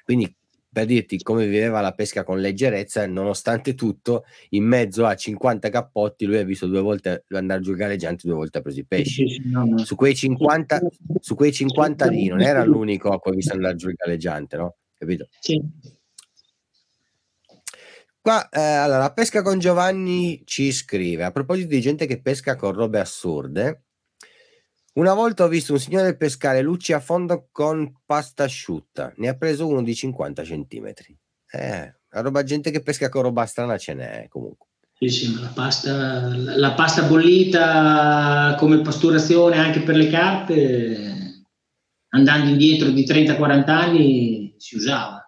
Quindi 0.03 0.33
per 0.69 0.85
dirti 0.85 1.21
come 1.23 1.45
viveva 1.45 1.81
la 1.81 1.93
pesca 1.93 2.23
con 2.23 2.39
leggerezza, 2.39 3.05
nonostante 3.07 3.73
tutto, 3.73 4.25
in 4.49 4.63
mezzo 4.65 5.05
a 5.05 5.15
50 5.15 5.69
cappotti, 5.69 6.25
lui 6.25 6.37
ha 6.37 6.43
visto 6.43 6.67
due 6.67 6.81
volte 6.81 7.25
andare 7.29 7.61
giù 7.61 7.73
galleggiante, 7.73 8.27
due 8.27 8.35
volte 8.35 8.59
ha 8.59 8.61
preso 8.61 8.79
i 8.79 8.85
pesci. 8.85 9.41
Su 9.77 9.95
quei 9.95 10.15
50, 10.15 10.81
su 11.19 11.35
quei 11.35 11.51
50 11.51 12.05
lì 12.07 12.27
non 12.27 12.41
era 12.41 12.63
l'unico 12.63 13.09
a 13.09 13.19
cui 13.19 13.31
ha 13.31 13.35
visto 13.35 13.53
andare 13.53 13.75
giù 13.75 13.89
il 13.89 13.95
galleggiante, 13.95 14.57
no? 14.57 14.75
Capito? 14.97 15.27
Sì. 15.39 15.61
Qua, 18.21 18.49
eh, 18.49 18.59
allora, 18.59 19.13
pesca 19.13 19.41
con 19.41 19.57
Giovanni 19.57 20.41
ci 20.43 20.73
scrive, 20.73 21.23
a 21.23 21.31
proposito 21.31 21.69
di 21.69 21.79
gente 21.79 22.05
che 22.05 22.21
pesca 22.21 22.57
con 22.57 22.73
robe 22.73 22.99
assurde, 22.99 23.83
una 24.97 25.13
volta 25.13 25.43
ho 25.43 25.47
visto 25.47 25.73
un 25.73 25.79
signore 25.79 26.17
pescare 26.17 26.61
lucci 26.61 26.91
a 26.91 26.99
fondo 26.99 27.49
con 27.51 28.01
pasta 28.05 28.43
asciutta. 28.43 29.13
Ne 29.17 29.27
ha 29.27 29.35
preso 29.35 29.67
uno 29.67 29.83
di 29.83 29.93
50 29.93 30.43
centimetri. 30.43 31.15
Eh, 31.51 31.95
la 32.09 32.21
roba 32.21 32.43
gente 32.43 32.71
che 32.71 32.81
pesca 32.81 33.09
con 33.09 33.21
roba 33.21 33.45
strana 33.45 33.77
ce 33.77 33.93
n'è 33.93 34.27
comunque. 34.27 34.65
Sì, 34.99 35.09
sì, 35.09 35.33
ma 35.33 35.41
la 35.41 35.51
pasta, 35.53 36.35
la 36.35 36.73
pasta 36.73 37.03
bollita 37.03 38.55
come 38.57 38.81
pasturazione 38.81 39.57
anche 39.57 39.81
per 39.81 39.95
le 39.95 40.09
carpe, 40.09 41.43
andando 42.09 42.49
indietro 42.49 42.89
di 42.89 43.05
30-40 43.05 43.69
anni, 43.69 44.55
si 44.57 44.75
usava. 44.75 45.23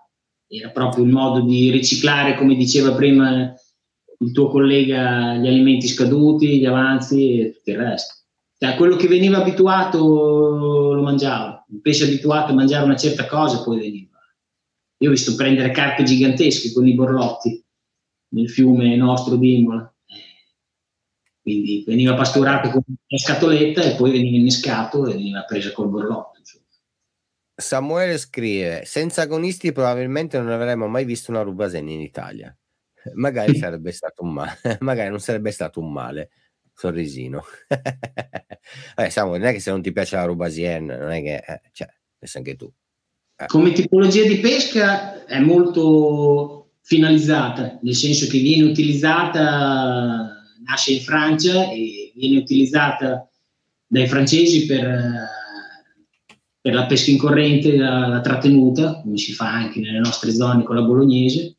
Era 0.47 0.71
proprio 0.71 1.03
un 1.03 1.11
modo 1.11 1.45
di 1.45 1.69
riciclare, 1.69 2.35
come 2.35 2.55
diceva 2.55 2.95
prima 2.95 3.53
il 4.21 4.31
tuo 4.31 4.49
collega, 4.49 5.35
gli 5.35 5.47
alimenti 5.47 5.87
scaduti, 5.87 6.57
gli 6.57 6.65
avanzi 6.65 7.39
e 7.39 7.51
tutto 7.53 7.69
il 7.69 7.77
resto. 7.77 8.18
Cioè, 8.61 8.75
quello 8.75 8.97
che 8.97 9.07
veniva 9.07 9.37
abituato 9.37 9.99
lo 10.93 11.01
mangiava, 11.01 11.65
il 11.69 11.79
pesce 11.79 12.03
abituato 12.03 12.51
a 12.51 12.55
mangiare 12.55 12.83
una 12.83 12.97
certa 12.97 13.25
cosa 13.25 13.63
poi 13.63 13.79
veniva. 13.79 14.17
Io 14.97 15.07
ho 15.07 15.11
visto 15.13 15.33
prendere 15.35 15.71
carpe 15.71 16.03
gigantesche 16.03 16.73
con 16.73 16.85
i 16.85 16.93
borlotti 16.93 17.63
nel 18.33 18.49
fiume 18.49 18.97
nostro 18.97 19.37
di 19.37 19.59
Imola. 19.59 19.95
Quindi 21.41 21.85
veniva 21.87 22.15
pasturato 22.15 22.69
con 22.69 22.83
una 22.85 23.17
scatoletta 23.17 23.81
e 23.81 23.95
poi 23.95 24.11
veniva 24.11 24.35
innescato 24.35 25.07
e 25.07 25.13
veniva 25.13 25.45
preso 25.45 25.71
col 25.71 25.87
borlotto. 25.87 26.37
Insomma. 26.39 26.65
Samuele 27.55 28.17
scrive: 28.17 28.83
Senza 28.83 29.21
agonisti 29.21 29.71
probabilmente 29.71 30.37
non 30.37 30.49
avremmo 30.49 30.87
mai 30.87 31.05
visto 31.05 31.31
una 31.31 31.43
rubaseni 31.43 31.93
in 31.93 32.01
Italia. 32.01 32.53
Magari 33.13 33.55
sarebbe 33.57 33.93
stato 33.93 34.21
un 34.23 34.33
male, 34.33 34.59
magari 34.81 35.09
non 35.09 35.21
sarebbe 35.21 35.51
stato 35.51 35.79
un 35.79 35.93
male 35.93 36.29
sorrisino. 36.79 37.43
Vabbè, 38.95 39.09
Samu, 39.09 39.31
non 39.31 39.43
è 39.43 39.51
che 39.51 39.59
se 39.59 39.69
non 39.69 39.81
ti 39.81 39.91
piace 39.91 40.15
la 40.15 40.23
Rubasien, 40.23 40.85
non 40.85 41.11
è 41.11 41.21
che, 41.21 41.35
eh, 41.35 41.61
cioè, 41.73 41.89
pensa 42.17 42.37
anche 42.37 42.55
tu. 42.55 42.71
Eh. 43.35 43.45
Come 43.47 43.73
tipologia 43.73 44.23
di 44.23 44.37
pesca 44.37 45.25
è 45.25 45.39
molto 45.39 46.71
finalizzata, 46.81 47.79
nel 47.81 47.95
senso 47.95 48.27
che 48.27 48.39
viene 48.39 48.63
utilizzata, 48.63 50.41
nasce 50.65 50.93
in 50.93 51.01
Francia 51.01 51.69
e 51.69 52.13
viene 52.15 52.37
utilizzata 52.37 53.29
dai 53.85 54.07
francesi 54.07 54.65
per, 54.65 55.27
per 56.61 56.73
la 56.73 56.85
pesca 56.85 57.11
in 57.11 57.17
corrente, 57.17 57.75
la, 57.75 58.07
la 58.07 58.21
trattenuta, 58.21 59.01
come 59.01 59.17
si 59.17 59.33
fa 59.33 59.51
anche 59.51 59.81
nelle 59.81 59.99
nostre 59.99 60.31
zone 60.31 60.63
con 60.63 60.75
la 60.75 60.83
bolognese 60.83 61.58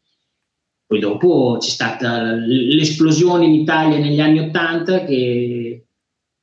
poi 0.91 0.99
dopo 0.99 1.57
c'è 1.61 1.68
stata 1.68 2.32
l'esplosione 2.32 3.45
in 3.45 3.55
Italia 3.55 3.97
negli 3.97 4.18
anni 4.18 4.41
Ottanta 4.41 5.05
che 5.05 5.86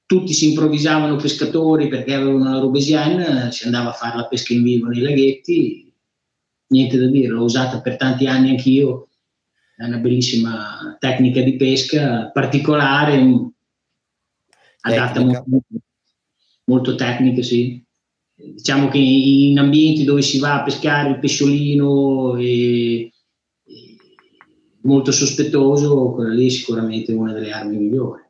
tutti 0.05 0.31
si 0.31 0.51
improvvisavano 0.51 1.17
pescatori 1.17 1.89
perché 1.89 2.13
avevano 2.13 2.53
la 2.53 2.59
Rubesian, 2.59 3.51
si 3.51 3.65
andava 3.65 3.89
a 3.89 3.93
fare 3.93 4.15
la 4.15 4.25
pesca 4.25 4.53
in 4.53 4.63
vivo 4.63 4.87
nei 4.87 5.01
laghetti, 5.01 5.93
niente 6.67 6.97
da 6.97 7.07
dire, 7.07 7.27
l'ho 7.27 7.43
usata 7.43 7.81
per 7.81 7.97
tanti 7.97 8.25
anni 8.25 8.51
anch'io, 8.51 9.09
è 9.75 9.83
una 9.83 9.97
bellissima 9.97 10.95
tecnica 10.97 11.41
di 11.41 11.57
pesca 11.57 12.31
particolare, 12.31 13.51
adatta 14.79 15.25
molto, 15.25 15.45
molto 16.63 16.95
tecnica, 16.95 17.41
sì. 17.41 17.83
Diciamo 18.33 18.87
che 18.87 18.97
in 18.97 19.59
ambienti 19.59 20.05
dove 20.05 20.21
si 20.21 20.39
va 20.39 20.61
a 20.61 20.63
pescare 20.63 21.09
il 21.09 21.19
pesciolino 21.19 22.37
e 22.37 23.11
molto 24.81 25.11
sospettoso, 25.11 26.11
quella 26.11 26.33
lì 26.33 26.47
è 26.47 26.49
sicuramente 26.49 27.13
una 27.13 27.33
delle 27.33 27.51
armi 27.51 27.77
migliori. 27.77 28.23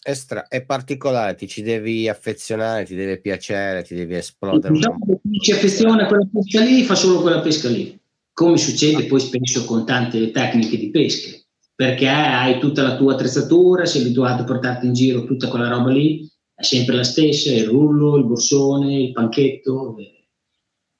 È, 0.00 0.14
stra- 0.14 0.48
è 0.48 0.64
particolare, 0.64 1.36
ti 1.36 1.46
ci 1.46 1.62
devi 1.62 2.08
affezionare, 2.08 2.84
ti 2.84 2.96
deve 2.96 3.20
piacere, 3.20 3.84
ti 3.84 3.94
devi 3.94 4.14
esplodere. 4.14 4.74
Diciamo 4.74 4.98
che 5.06 5.20
chi 5.22 5.38
ci 5.38 5.52
affeziona 5.52 6.04
a 6.04 6.06
quella 6.06 6.28
pesca 6.32 6.60
lì 6.60 6.82
fa 6.82 6.94
solo 6.96 7.20
quella 7.20 7.40
pesca 7.40 7.68
lì, 7.68 7.96
come 8.32 8.56
succede 8.56 9.04
poi 9.04 9.20
spesso 9.20 9.64
con 9.64 9.86
tante 9.86 10.32
tecniche 10.32 10.76
di 10.76 10.90
pesca, 10.90 11.38
perché 11.74 12.08
hai 12.08 12.58
tutta 12.58 12.82
la 12.82 12.96
tua 12.96 13.12
attrezzatura, 13.12 13.86
sei 13.86 14.02
abituato 14.02 14.42
a 14.42 14.46
portarti 14.46 14.86
in 14.86 14.92
giro 14.92 15.24
tutta 15.24 15.48
quella 15.48 15.68
roba 15.68 15.90
lì, 15.90 16.28
è 16.52 16.62
sempre 16.64 16.96
la 16.96 17.04
stessa, 17.04 17.52
il 17.52 17.66
rullo, 17.66 18.16
il 18.16 18.24
borsone, 18.24 19.02
il 19.02 19.12
panchetto. 19.12 19.96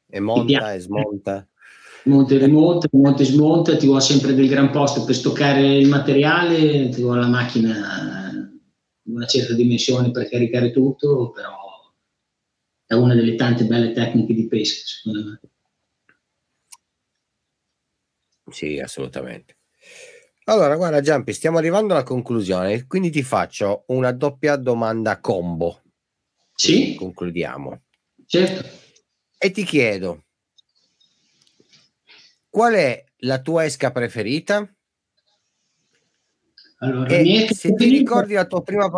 E 0.09 0.21
monta 0.21 0.75
e 0.75 0.79
smonta 0.79 1.49
monte 2.05 2.39
rimonta, 2.39 2.89
monte 2.93 3.25
smonta, 3.25 3.77
ti 3.77 3.87
vuole 3.87 4.01
sempre 4.01 4.35
del 4.35 4.49
gran 4.49 4.71
posto 4.71 5.05
per 5.05 5.15
stoccare 5.15 5.77
il 5.77 5.89
materiale, 5.89 6.89
ti 6.89 7.03
vuole 7.03 7.21
la 7.21 7.29
macchina 7.29 8.51
di 9.03 9.13
una 9.13 9.27
certa 9.27 9.55
dimensione 9.55 10.11
per 10.11 10.29
caricare 10.29 10.71
tutto, 10.71 11.31
però 11.31 11.61
è 12.87 12.95
una 12.95 13.15
delle 13.15 13.35
tante 13.37 13.65
belle 13.65 13.93
tecniche 13.93 14.35
di 14.35 14.47
pesca, 14.47 14.83
secondo 14.85 15.29
me. 15.29 15.41
Sì, 18.51 18.79
assolutamente. 18.81 19.57
Allora, 20.45 20.77
guarda 20.77 21.01
Giampi, 21.01 21.33
stiamo 21.33 21.59
arrivando 21.59 21.95
alla 21.95 22.03
conclusione, 22.03 22.87
quindi 22.87 23.11
ti 23.11 23.23
faccio 23.23 23.85
una 23.89 24.11
doppia 24.13 24.57
domanda 24.57 25.21
combo. 25.21 25.83
Sì. 26.55 26.97
Concludiamo. 26.97 27.83
Certo. 28.27 28.69
E 29.39 29.51
ti 29.51 29.65
chiedo, 29.65 30.25
Qual 32.53 32.75
è 32.75 33.03
la 33.21 33.41
tua 33.41 33.65
esca 33.65 33.91
preferita? 33.93 34.71
Allora, 36.81 37.09
e 37.09 37.49
se 37.51 37.73
ti 37.73 37.89
ricordi 37.89 38.35
la 38.35 38.45
tua 38.45 38.63
prima 38.63 38.91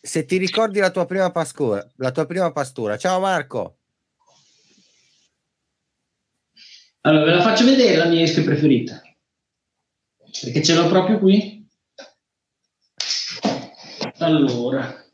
se 0.00 0.24
ti 0.24 0.36
ricordi 0.36 0.80
la 0.80 0.90
tua 0.90 1.06
prima 1.06 1.30
pastura, 1.30 1.88
la 1.98 2.10
tua 2.10 2.26
prima 2.26 2.50
pastura. 2.50 2.96
Ciao 2.96 3.20
Marco. 3.20 3.76
Allora, 7.02 7.24
ve 7.26 7.30
la 7.36 7.42
faccio 7.42 7.64
vedere 7.64 7.94
la 7.94 8.06
mia 8.06 8.22
esca 8.22 8.42
preferita. 8.42 9.00
Perché 10.42 10.60
ce 10.60 10.74
l'ho 10.74 10.88
proprio 10.88 11.20
qui. 11.20 11.64
Allora, 14.18 15.06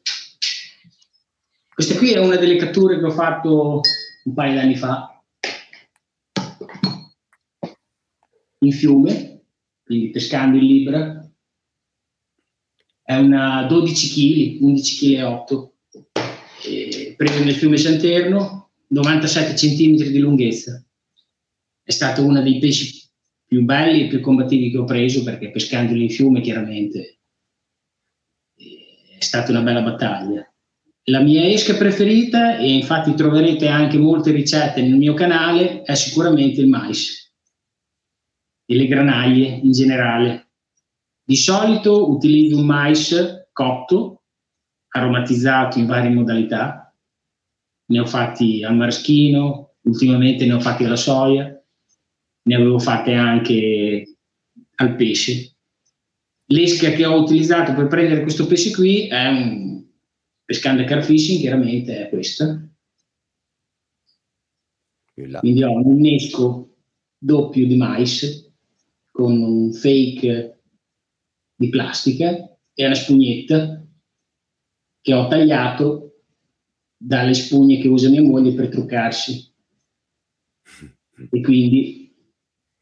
questa 1.74 1.98
qui 1.98 2.14
è 2.14 2.18
una 2.18 2.36
delle 2.36 2.56
catture 2.56 2.98
che 2.98 3.04
ho 3.04 3.10
fatto 3.10 3.82
un 4.24 4.32
paio 4.32 4.52
di 4.52 4.58
anni 4.58 4.76
fa 4.76 5.10
in 8.66 8.72
fiume, 8.72 9.44
quindi 9.84 10.10
pescando 10.10 10.56
in 10.58 10.64
libra. 10.64 11.30
È 13.02 13.16
una 13.16 13.64
12 13.64 14.58
kg, 14.58 14.62
11 14.62 14.96
kg 14.96 15.10
e 15.12 15.22
8, 15.22 15.74
preso 17.16 17.44
nel 17.44 17.54
fiume 17.54 17.76
Santerno, 17.76 18.70
97 18.88 19.54
cm 19.54 20.10
di 20.10 20.18
lunghezza. 20.18 20.84
È 21.82 21.90
stato 21.90 22.24
uno 22.24 22.42
dei 22.42 22.58
pesci 22.58 23.04
più 23.46 23.62
belli 23.62 24.04
e 24.04 24.08
più 24.08 24.20
combattivi 24.20 24.70
che 24.70 24.78
ho 24.78 24.84
preso 24.84 25.22
perché 25.22 25.50
pescandoli 25.50 26.02
in 26.02 26.10
fiume 26.10 26.40
chiaramente 26.40 27.16
è 29.18 29.22
stata 29.22 29.50
una 29.50 29.62
bella 29.62 29.82
battaglia. 29.82 30.52
La 31.04 31.20
mia 31.20 31.46
esca 31.46 31.76
preferita, 31.76 32.58
e 32.58 32.72
infatti 32.72 33.14
troverete 33.14 33.68
anche 33.68 33.96
molte 33.96 34.32
ricette 34.32 34.82
nel 34.82 34.96
mio 34.96 35.14
canale, 35.14 35.82
è 35.82 35.94
sicuramente 35.94 36.60
il 36.60 36.66
mais 36.66 37.25
e 38.66 38.74
le 38.74 38.86
granaglie 38.86 39.46
in 39.46 39.70
generale. 39.70 40.50
Di 41.22 41.36
solito 41.36 42.10
utilizzo 42.10 42.58
un 42.58 42.66
mais 42.66 43.46
cotto, 43.52 44.24
aromatizzato 44.88 45.78
in 45.78 45.86
varie 45.86 46.10
modalità. 46.10 46.94
Ne 47.86 48.00
ho 48.00 48.06
fatti 48.06 48.64
al 48.64 48.76
maraschino, 48.76 49.76
ultimamente 49.82 50.44
ne 50.44 50.52
ho 50.52 50.60
fatti 50.60 50.84
alla 50.84 50.96
soia, 50.96 51.50
ne 52.42 52.54
avevo 52.54 52.78
fatte 52.78 53.14
anche 53.14 54.16
al 54.76 54.96
pesce. 54.96 55.54
L'esca 56.46 56.90
che 56.90 57.06
ho 57.06 57.20
utilizzato 57.20 57.74
per 57.74 57.86
prendere 57.86 58.22
questo 58.22 58.46
pesce 58.46 58.72
qui 58.72 59.08
è 59.08 59.26
un 59.26 59.84
pescando 60.44 60.84
carfishing, 60.84 61.40
chiaramente 61.40 62.06
è 62.06 62.08
questa. 62.08 62.68
Quindi 65.12 65.62
ho 65.62 65.72
un 65.72 65.96
innesco 65.96 66.76
doppio 67.18 67.66
di 67.66 67.76
mais 67.76 68.45
con 69.16 69.40
un 69.40 69.72
fake 69.72 70.60
di 71.54 71.70
plastica 71.70 72.54
e 72.74 72.84
una 72.84 72.94
spugnetta 72.94 73.82
che 75.00 75.14
ho 75.14 75.26
tagliato 75.26 76.24
dalle 76.98 77.32
spugne 77.32 77.78
che 77.78 77.88
usa 77.88 78.10
mia 78.10 78.20
moglie 78.20 78.52
per 78.52 78.68
truccarsi. 78.68 79.54
E 81.30 81.40
quindi 81.40 82.14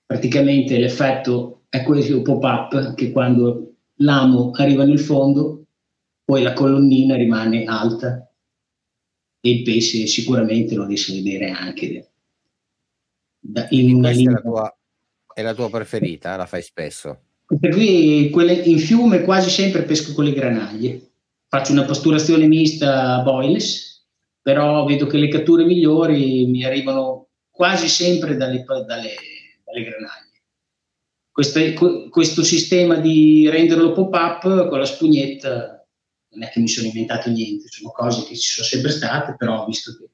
praticamente 0.05 0.77
l'effetto 0.77 1.67
è 1.69 1.85
questo 1.85 2.21
pop-up 2.23 2.95
che 2.95 3.13
quando 3.13 3.77
l'amo 3.99 4.51
arriva 4.55 4.85
nel 4.85 4.99
fondo, 4.99 5.69
poi 6.25 6.43
la 6.43 6.53
colonnina 6.53 7.15
rimane 7.15 7.63
alta 7.63 8.29
e 9.39 9.51
il 9.51 9.63
pesce 9.63 10.09
sicuramente 10.09 10.75
lo 10.75 10.85
riesce 10.85 11.13
a 11.13 11.23
vedere 11.23 11.51
anche 11.51 12.11
in 13.71 13.95
una 13.95 14.11
linea. 14.11 14.41
Tua, 14.41 14.77
è 15.35 15.43
la 15.43 15.55
tua 15.55 15.69
preferita, 15.69 16.37
la 16.37 16.47
fai 16.47 16.63
spesso? 16.63 17.19
Per 17.47 17.71
cui 17.71 18.31
quelle, 18.31 18.53
in 18.53 18.79
fiume 18.79 19.23
quasi 19.23 19.51
sempre 19.51 19.83
pesco 19.83 20.15
con 20.15 20.25
le 20.25 20.33
granaglie. 20.33 21.11
Faccio 21.49 21.73
una 21.73 21.85
pasturazione 21.85 22.47
mista 22.47 23.21
boiless, 23.23 24.07
però 24.41 24.85
vedo 24.85 25.07
che 25.07 25.19
le 25.19 25.29
catture 25.29 25.65
migliori 25.65 26.47
mi 26.47 26.65
arrivano 26.65 27.29
quasi 27.51 27.89
sempre 27.89 28.37
dalle, 28.37 28.65
dalle, 28.65 29.15
dalle 29.65 29.85
granaglie. 29.85 30.43
Queste, 31.31 31.75
questo 32.09 32.43
sistema 32.43 32.97
di 32.97 33.49
renderlo 33.51 33.93
pop-up 33.93 34.69
con 34.69 34.79
la 34.79 34.85
spugnetta 34.85 35.85
non 36.35 36.43
è 36.43 36.51
che 36.51 36.61
mi 36.61 36.69
sono 36.69 36.87
inventato 36.87 37.31
niente, 37.31 37.69
sono 37.69 37.91
cose 37.91 38.25
che 38.27 38.37
ci 38.37 38.51
sono 38.51 38.67
sempre 38.67 38.91
state, 38.91 39.37
però 39.37 39.65
visto 39.67 39.97
che 39.97 40.11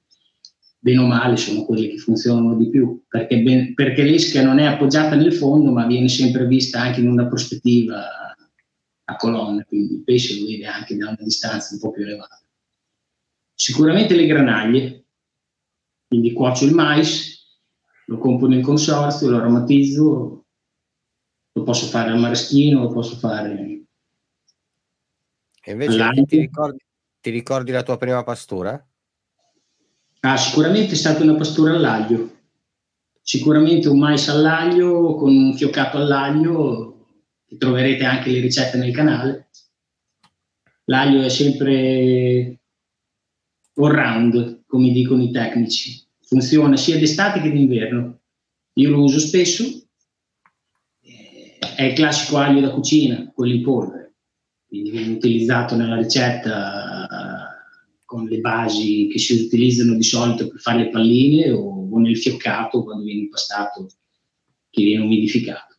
bene 0.83 0.99
o 0.99 1.07
male 1.07 1.37
sono 1.37 1.66
quelle 1.66 1.89
che 1.89 1.99
funzionano 1.99 2.57
di 2.57 2.70
più, 2.70 3.05
perché, 3.07 3.43
ben, 3.43 3.74
perché 3.74 4.03
l'esca 4.03 4.43
non 4.43 4.59
è 4.59 4.64
appoggiata 4.64 5.14
nel 5.14 5.35
fondo, 5.35 5.70
ma 5.70 5.87
viene 5.87 6.09
sempre 6.09 6.47
vista 6.47 6.81
anche 6.81 7.01
in 7.01 7.09
una 7.09 7.28
prospettiva 7.28 8.35
a 9.05 9.16
colonna, 9.16 9.62
quindi 9.64 9.95
il 9.95 10.03
pesce 10.03 10.41
lo 10.41 10.47
vede 10.47 10.66
anche 10.66 10.97
da 10.97 11.09
una 11.09 11.18
distanza 11.20 11.74
un 11.74 11.81
po' 11.81 11.91
più 11.91 12.03
elevata. 12.03 12.43
Sicuramente 13.55 14.14
le 14.14 14.26
granaglie, 14.26 15.05
quindi 16.07 16.33
cuocio 16.33 16.64
il 16.64 16.72
mais, 16.72 17.59
lo 18.07 18.18
compro 18.18 18.49
nel 18.49 18.62
consorzio, 18.62 19.28
lo 19.28 19.37
aromatizzo, 19.37 20.47
lo 21.53 21.62
posso 21.62 21.87
fare 21.87 22.11
al 22.11 22.18
maraschino, 22.18 22.83
lo 22.83 22.89
posso 22.89 23.16
fare... 23.16 23.85
E 25.62 25.72
invece 25.72 26.24
ti 26.24 26.39
ricordi, 26.39 26.78
ti 27.20 27.31
ricordi 27.31 27.70
la 27.70 27.83
tua 27.83 27.99
prima 27.99 28.22
pastura? 28.24 28.83
Ah, 30.23 30.37
sicuramente 30.37 30.93
è 30.93 30.97
stata 30.97 31.23
una 31.23 31.35
pastura 31.35 31.73
all'aglio, 31.75 32.41
sicuramente 33.23 33.89
un 33.89 33.99
mais 33.99 34.29
all'aglio 34.29 35.14
con 35.14 35.35
un 35.35 35.55
fioccato 35.55 35.97
all'aglio, 35.97 37.07
che 37.47 37.57
troverete 37.57 38.05
anche 38.05 38.31
le 38.31 38.41
ricette 38.41 38.77
nel 38.77 38.93
canale. 38.93 39.49
L'aglio 40.85 41.23
è 41.23 41.31
sempre 41.31 42.61
all 43.77 43.91
round, 43.91 44.64
come 44.66 44.91
dicono 44.91 45.23
i 45.23 45.31
tecnici, 45.31 46.07
funziona 46.21 46.77
sia 46.77 46.99
d'estate 46.99 47.41
che 47.41 47.51
d'inverno. 47.51 48.21
Io 48.75 48.91
lo 48.91 49.03
uso 49.03 49.18
spesso, 49.18 49.64
eh, 51.01 51.59
è 51.77 51.85
il 51.85 51.95
classico 51.95 52.37
aglio 52.37 52.61
da 52.61 52.73
cucina, 52.73 53.31
quello 53.33 53.55
in 53.55 53.62
polvere, 53.62 54.14
quindi 54.66 54.91
viene 54.91 55.14
utilizzato 55.14 55.77
nella 55.77 55.97
ricetta 55.97 57.00
con 58.11 58.27
le 58.27 58.41
basi 58.41 59.07
che 59.07 59.21
si 59.21 59.45
utilizzano 59.45 59.95
di 59.95 60.03
solito 60.03 60.49
per 60.49 60.59
fare 60.59 60.83
le 60.83 60.89
palline 60.89 61.53
o, 61.53 61.89
o 61.89 61.99
nel 62.01 62.19
fioccato 62.19 62.83
quando 62.83 63.05
viene 63.05 63.21
impastato 63.21 63.87
che 64.69 64.83
viene 64.83 65.05
umidificato. 65.05 65.77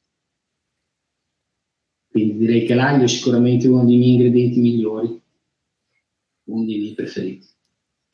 Quindi 2.10 2.38
direi 2.38 2.66
che 2.66 2.74
l'aglio 2.74 3.04
è 3.04 3.10
sicuramente 3.10 3.68
uno 3.68 3.84
dei 3.84 3.98
miei 3.98 4.14
ingredienti 4.14 4.62
migliori, 4.62 5.22
uno 6.46 6.66
dei 6.66 6.78
miei 6.78 6.94
preferiti. 6.94 7.48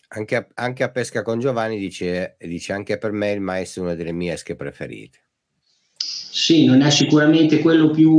Anche 0.08 0.36
a, 0.36 0.48
anche 0.56 0.82
a 0.82 0.90
Pesca 0.90 1.22
con 1.22 1.40
Giovanni 1.40 1.78
dice, 1.78 2.38
dice 2.40 2.74
anche 2.74 2.98
per 2.98 3.12
me 3.12 3.34
il 3.34 3.40
mais 3.40 3.78
è 3.78 3.82
una 3.82 3.94
delle 3.94 4.14
mie 4.14 4.34
esche 4.34 4.56
preferite. 4.56 5.20
Sì, 5.96 6.66
non 6.66 6.82
è 6.82 6.90
sicuramente 6.90 7.60
quello 7.60 7.92
più 7.92 8.12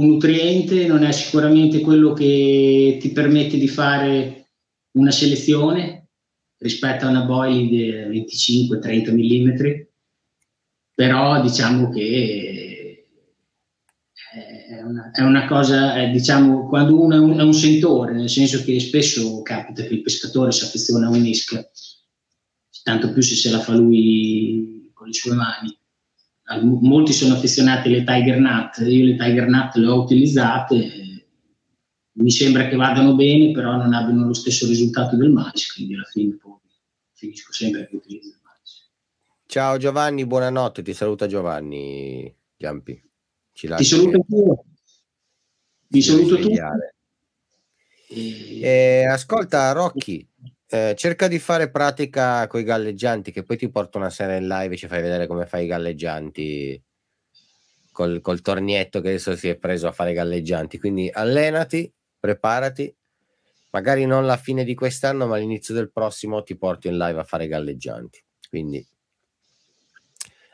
nutriente, 0.00 0.88
non 0.88 1.04
è 1.04 1.12
sicuramente 1.12 1.78
quello 1.78 2.12
che 2.12 2.98
ti 3.00 3.10
permette 3.10 3.56
di 3.56 3.68
fare 3.68 4.37
una 4.98 5.10
selezione 5.10 6.08
rispetto 6.58 7.06
a 7.06 7.10
una 7.10 7.22
boil 7.22 7.68
di 7.68 7.90
25-30 8.70 9.12
mm, 9.12 9.82
però 10.94 11.40
diciamo 11.40 11.88
che 11.90 12.78
è 14.68 14.82
una, 14.82 15.10
è 15.10 15.22
una 15.22 15.46
cosa, 15.46 15.94
è, 15.94 16.10
diciamo, 16.10 16.68
quando 16.68 17.00
uno 17.00 17.14
è 17.14 17.18
un, 17.18 17.38
è 17.38 17.42
un, 17.42 17.54
sentore, 17.54 18.12
nel 18.12 18.28
senso 18.28 18.62
che 18.62 18.78
spesso 18.80 19.40
capita 19.42 19.82
che 19.82 19.94
il 19.94 20.02
pescatore 20.02 20.52
si 20.52 20.64
affeziona 20.64 21.06
a 21.06 21.10
un'esca, 21.10 21.68
tanto 22.82 23.12
più 23.12 23.22
se 23.22 23.34
se 23.34 23.50
la 23.50 23.60
fa 23.60 23.74
lui 23.74 24.90
con 24.92 25.06
le 25.06 25.12
sue 25.14 25.34
mani. 25.34 25.76
Molti 26.62 27.12
sono 27.12 27.34
affezionati 27.34 27.88
alle 27.88 28.04
Tiger 28.04 28.38
Nut, 28.38 28.78
io 28.86 29.04
le 29.04 29.16
Tiger 29.16 29.48
Nut 29.48 29.74
le 29.76 29.86
ho 29.86 30.02
utilizzate, 30.02 31.07
mi 32.18 32.30
sembra 32.30 32.68
che 32.68 32.76
vadano 32.76 33.14
bene, 33.14 33.52
però 33.52 33.76
non 33.76 33.92
abbiano 33.92 34.26
lo 34.26 34.34
stesso 34.34 34.66
risultato 34.66 35.16
del 35.16 35.30
mais, 35.30 35.72
quindi 35.72 35.94
alla 35.94 36.04
fine 36.04 36.36
poi 36.36 36.58
finisco 37.12 37.52
sempre 37.52 37.86
che 37.86 37.96
utilizzo 37.96 38.28
il 38.28 38.40
mais. 38.42 38.90
Ciao 39.46 39.76
Giovanni, 39.76 40.26
buonanotte, 40.26 40.82
ti 40.82 40.92
saluta 40.94 41.26
Giovanni 41.26 42.34
Giampi. 42.56 43.00
Ci 43.52 43.68
ti 43.76 43.84
saluto 43.84 44.24
tu. 44.28 44.64
Ti 45.88 46.02
saluto 46.02 46.38
tu. 46.38 46.50
Eh, 48.10 49.04
ascolta 49.08 49.72
Rocchi, 49.72 50.26
eh, 50.68 50.94
cerca 50.96 51.28
di 51.28 51.38
fare 51.38 51.70
pratica 51.70 52.46
con 52.46 52.60
i 52.60 52.64
galleggianti 52.64 53.30
che 53.30 53.44
poi 53.44 53.56
ti 53.56 53.70
porto 53.70 53.98
una 53.98 54.10
sera 54.10 54.36
in 54.36 54.46
live 54.46 54.74
e 54.74 54.78
ci 54.78 54.88
fai 54.88 55.02
vedere 55.02 55.26
come 55.26 55.46
fai 55.46 55.64
i 55.64 55.68
galleggianti 55.68 56.82
col, 57.92 58.20
col 58.20 58.40
tornietto 58.40 59.00
che 59.00 59.08
adesso 59.08 59.36
si 59.36 59.48
è 59.48 59.56
preso 59.56 59.86
a 59.86 59.92
fare 59.92 60.12
i 60.12 60.14
galleggianti. 60.14 60.78
Quindi 60.78 61.10
allenati 61.12 61.92
preparati. 62.18 62.94
Magari 63.70 64.06
non 64.06 64.24
la 64.24 64.36
fine 64.36 64.64
di 64.64 64.74
quest'anno, 64.74 65.26
ma 65.26 65.36
all'inizio 65.36 65.74
del 65.74 65.90
prossimo 65.92 66.42
ti 66.42 66.56
porto 66.56 66.88
in 66.88 66.96
live 66.96 67.20
a 67.20 67.24
fare 67.24 67.46
galleggianti. 67.46 68.24
Quindi 68.48 68.86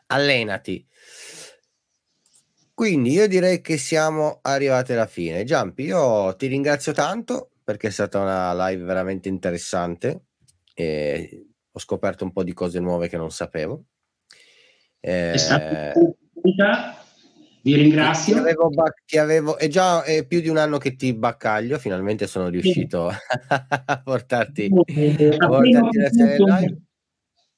allenati. 0.06 0.86
Quindi 2.74 3.12
io 3.12 3.28
direi 3.28 3.60
che 3.60 3.76
siamo 3.76 4.40
arrivati 4.42 4.92
alla 4.92 5.06
fine. 5.06 5.44
Giampi, 5.44 5.84
io 5.84 6.34
ti 6.36 6.48
ringrazio 6.48 6.92
tanto 6.92 7.50
perché 7.62 7.86
è 7.86 7.90
stata 7.90 8.18
una 8.18 8.68
live 8.68 8.82
veramente 8.82 9.28
interessante. 9.28 10.24
E 10.74 11.46
ho 11.70 11.78
scoperto 11.78 12.24
un 12.24 12.32
po' 12.32 12.42
di 12.42 12.52
cose 12.52 12.80
nuove 12.80 13.08
che 13.08 13.16
non 13.16 13.30
sapevo. 13.30 13.84
Eh, 14.98 15.32
è 15.32 15.36
stata 15.36 17.03
vi 17.64 17.76
ringrazio. 17.76 18.34
Ti 18.34 18.40
avevo, 18.40 18.70
ti 19.06 19.18
avevo, 19.18 19.56
è 19.56 19.68
già 19.68 20.02
è 20.04 20.26
più 20.26 20.40
di 20.40 20.50
un 20.50 20.58
anno 20.58 20.76
che 20.76 20.96
ti 20.96 21.14
baccaglio, 21.14 21.78
finalmente 21.78 22.26
sono 22.26 22.48
riuscito 22.48 23.10
sì. 23.10 23.16
a 23.48 24.02
portarti, 24.04 24.70
a 24.70 25.46
portarti 25.46 25.98
la 25.98 26.10
serie. 26.10 26.82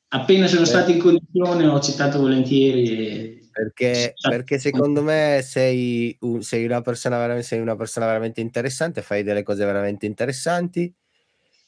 Appena 0.08 0.46
sono 0.46 0.64
stato 0.64 0.92
in 0.92 1.00
condizione 1.00 1.66
ho 1.66 1.80
citato 1.80 2.20
volentieri. 2.20 3.44
Perché, 3.50 4.12
perché 4.20 4.58
secondo 4.58 5.02
me 5.02 5.40
sei, 5.42 6.16
sei, 6.40 6.64
una 6.64 6.82
persona 6.82 7.16
veramente, 7.16 7.46
sei 7.46 7.60
una 7.60 7.74
persona 7.74 8.06
veramente 8.06 8.40
interessante, 8.40 9.02
fai 9.02 9.24
delle 9.24 9.42
cose 9.42 9.64
veramente 9.64 10.06
interessanti. 10.06 10.94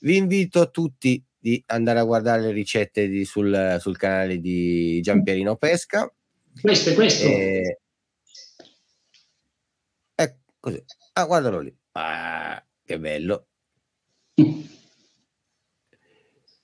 Vi 0.01 0.17
invito 0.17 0.71
tutti 0.71 1.21
di 1.37 1.61
andare 1.67 1.99
a 1.99 2.05
guardare 2.05 2.43
le 2.43 2.53
ricette 2.53 3.09
di, 3.09 3.25
sul, 3.25 3.79
sul, 3.81 3.97
canale 3.97 4.39
di 4.39 5.01
Giampierino 5.01 5.57
Pesca. 5.57 6.13
Questo 6.61 6.91
è 6.91 6.95
questo. 6.95 7.27
E, 7.27 7.81
Così. 10.69 10.85
Ah, 11.15 11.25
guardalo 11.25 11.61
lì. 11.61 11.75
Ah, 11.93 12.63
che 12.85 12.99
bello. 12.99 13.47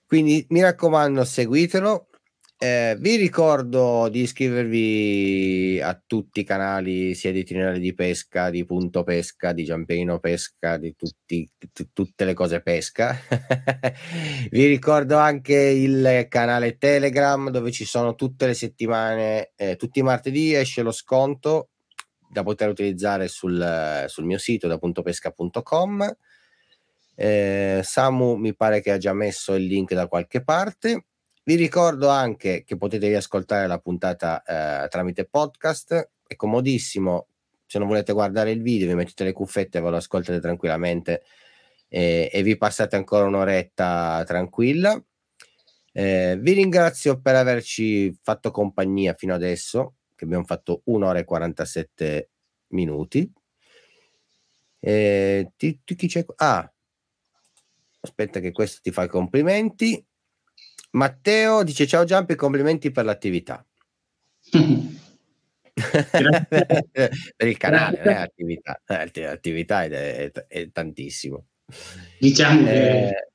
Quindi 0.07 0.45
mi 0.51 0.61
raccomando, 0.61 1.25
seguitelo. 1.25 2.09
Eh, 2.57 2.97
vi 2.99 3.17
ricordo 3.17 4.09
di 4.09 4.21
iscrivervi 4.21 5.81
a 5.83 6.01
tutti 6.07 6.41
i 6.41 6.45
canali 6.45 7.15
sia 7.15 7.33
di 7.33 7.41
Itinerari 7.41 7.81
di 7.81 7.95
Pesca, 7.95 8.49
di 8.49 8.65
Punto 8.65 9.03
Pesca, 9.03 9.53
di 9.53 9.65
Giampino 9.65 10.21
Pesca, 10.21 10.77
di 10.77 10.95
tutti, 10.95 11.51
t- 11.59 11.89
tutte 11.93 12.25
le 12.25 12.33
cose 12.33 12.63
pesca. 12.63 13.19
vi 14.51 14.67
ricordo 14.67 15.17
anche 15.17 15.57
il 15.57 16.27
canale 16.29 16.77
Telegram 16.79 17.51
dove 17.51 17.73
ci 17.73 17.85
sono 17.85 18.15
tutte 18.15 18.47
le 18.47 18.55
settimane, 18.55 19.53
eh, 19.57 19.77
tutti 19.77 19.99
i 19.99 20.03
martedì 20.03 20.55
esce 20.55 20.83
lo 20.83 20.93
sconto 20.93 21.71
da 22.35 22.43
poter 22.43 22.69
utilizzare 22.69 23.29
sul, 23.29 24.05
sul 24.09 24.25
mio 24.25 24.39
sito 24.39 24.67
da 24.67 24.77
puntopesca.com. 24.77 26.17
Eh, 27.15 27.81
Samu 27.85 28.35
mi 28.35 28.57
pare 28.57 28.81
che 28.81 28.91
ha 28.91 28.99
già 28.99 29.13
messo 29.13 29.55
il 29.55 29.67
link 29.67 29.95
da 29.95 30.09
qualche 30.09 30.43
parte 30.43 31.05
Vi 31.45 31.55
ricordo 31.55 32.09
anche 32.09 32.65
che 32.65 32.77
potete 32.77 33.07
riascoltare 33.07 33.69
la 33.69 33.79
puntata 33.79 34.43
eh, 34.43 34.89
tramite 34.89 35.25
podcast, 35.25 36.11
è 36.27 36.35
comodissimo, 36.35 37.29
se 37.67 37.79
non 37.79 37.87
volete 37.87 38.13
guardare 38.13 38.51
il 38.51 38.63
video 38.63 38.89
vi 38.89 38.95
mettete 38.95 39.23
le 39.23 39.33
cuffette 39.33 39.79
e 39.79 39.81
ve 39.81 39.91
lo 39.91 39.97
ascoltate 39.97 40.41
tranquillamente 40.41 41.23
e, 41.89 42.29
e 42.33 42.43
vi 42.43 42.57
passate 42.57 42.97
ancora 42.97 43.27
un'oretta 43.27 44.25
tranquilla. 44.27 45.01
Eh, 45.93 46.37
vi 46.41 46.53
ringrazio 46.55 47.21
per 47.21 47.37
averci 47.37 48.13
fatto 48.21 48.51
compagnia 48.51 49.15
fino 49.15 49.35
adesso, 49.35 49.94
che 50.15 50.25
abbiamo 50.25 50.45
fatto 50.45 50.83
un'ora 50.85 51.19
e 51.19 51.25
47 51.25 52.31
minuti. 52.69 53.31
Eh, 54.81 55.53
ti, 55.57 55.81
ti, 55.83 55.95
chi 55.95 56.09
c'è? 56.09 56.25
Ah, 56.37 56.71
aspetta 58.01 58.41
che 58.41 58.53
questo 58.53 58.81
ti 58.83 58.91
fa 58.91 59.05
i 59.05 59.09
complimenti. 59.09 60.05
Matteo 60.91 61.63
dice 61.65 61.87
ciao 61.87 62.05
Giampi, 62.05 62.35
complimenti 62.35 62.91
per 62.91 63.05
l'attività. 63.05 63.65
per 65.73 67.49
il 67.49 67.57
canale, 67.57 67.99
non 68.05 68.09
è 68.09 68.17
attività, 68.17 68.81
l'attività 68.87 69.85
è, 69.85 70.31
è, 70.31 70.31
è 70.47 70.71
tantissimo. 70.71 71.47
Diciamo 72.19 72.65
che 72.65 73.09
eh, 73.09 73.33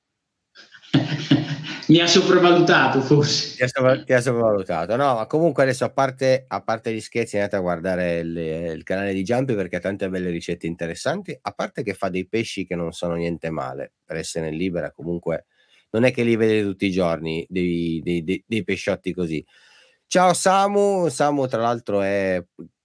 mi 1.90 2.00
ha 2.00 2.08
sopravvalutato 2.08 3.02
forse. 3.02 3.56
Ti 3.56 3.64
ha, 3.64 3.68
sopra, 3.68 4.04
ti 4.04 4.14
ha, 4.14 4.22
sopravvalutato. 4.22 4.96
No, 4.96 5.16
ma 5.16 5.26
comunque 5.26 5.64
adesso 5.64 5.86
a 5.86 5.90
parte, 5.90 6.46
a 6.48 6.62
parte 6.62 6.94
gli 6.94 7.02
scherzi 7.02 7.38
andate 7.38 7.56
a 7.56 7.62
guardare 7.62 8.20
il, 8.20 8.38
il, 8.38 8.84
canale 8.84 9.12
di 9.14 9.24
Jumpy 9.24 9.56
perché 9.56 9.78
ha 9.78 9.80
tante 9.80 10.08
belle 10.08 10.30
ricette 10.30 10.68
interessanti, 10.68 11.38
a 11.40 11.52
parte 11.52 11.82
che 11.82 11.96
fa 11.96 12.10
dei 12.10 12.28
pesci 12.28 12.66
che 12.66 12.76
non 12.76 12.92
sono 12.92 13.16
niente 13.16 13.50
male 13.50 13.94
per 14.06 14.18
essere 14.18 14.52
libera, 14.52 14.92
comunque 14.92 15.46
non 15.92 16.04
è 16.04 16.12
che 16.12 16.24
li 16.24 16.36
vedete 16.36 16.64
tutti 16.64 16.86
i 16.86 16.92
giorni 16.92 17.46
dei, 17.50 18.00
dei, 18.04 18.24
dei, 18.24 18.44
dei 18.46 18.64
pesciotti 18.64 19.12
così. 19.12 19.44
Ciao 20.06 20.34
Samu, 20.34 21.10
Samu 21.10 21.48
tra 21.48 21.62
l'altro 21.62 22.02
è 22.02 22.44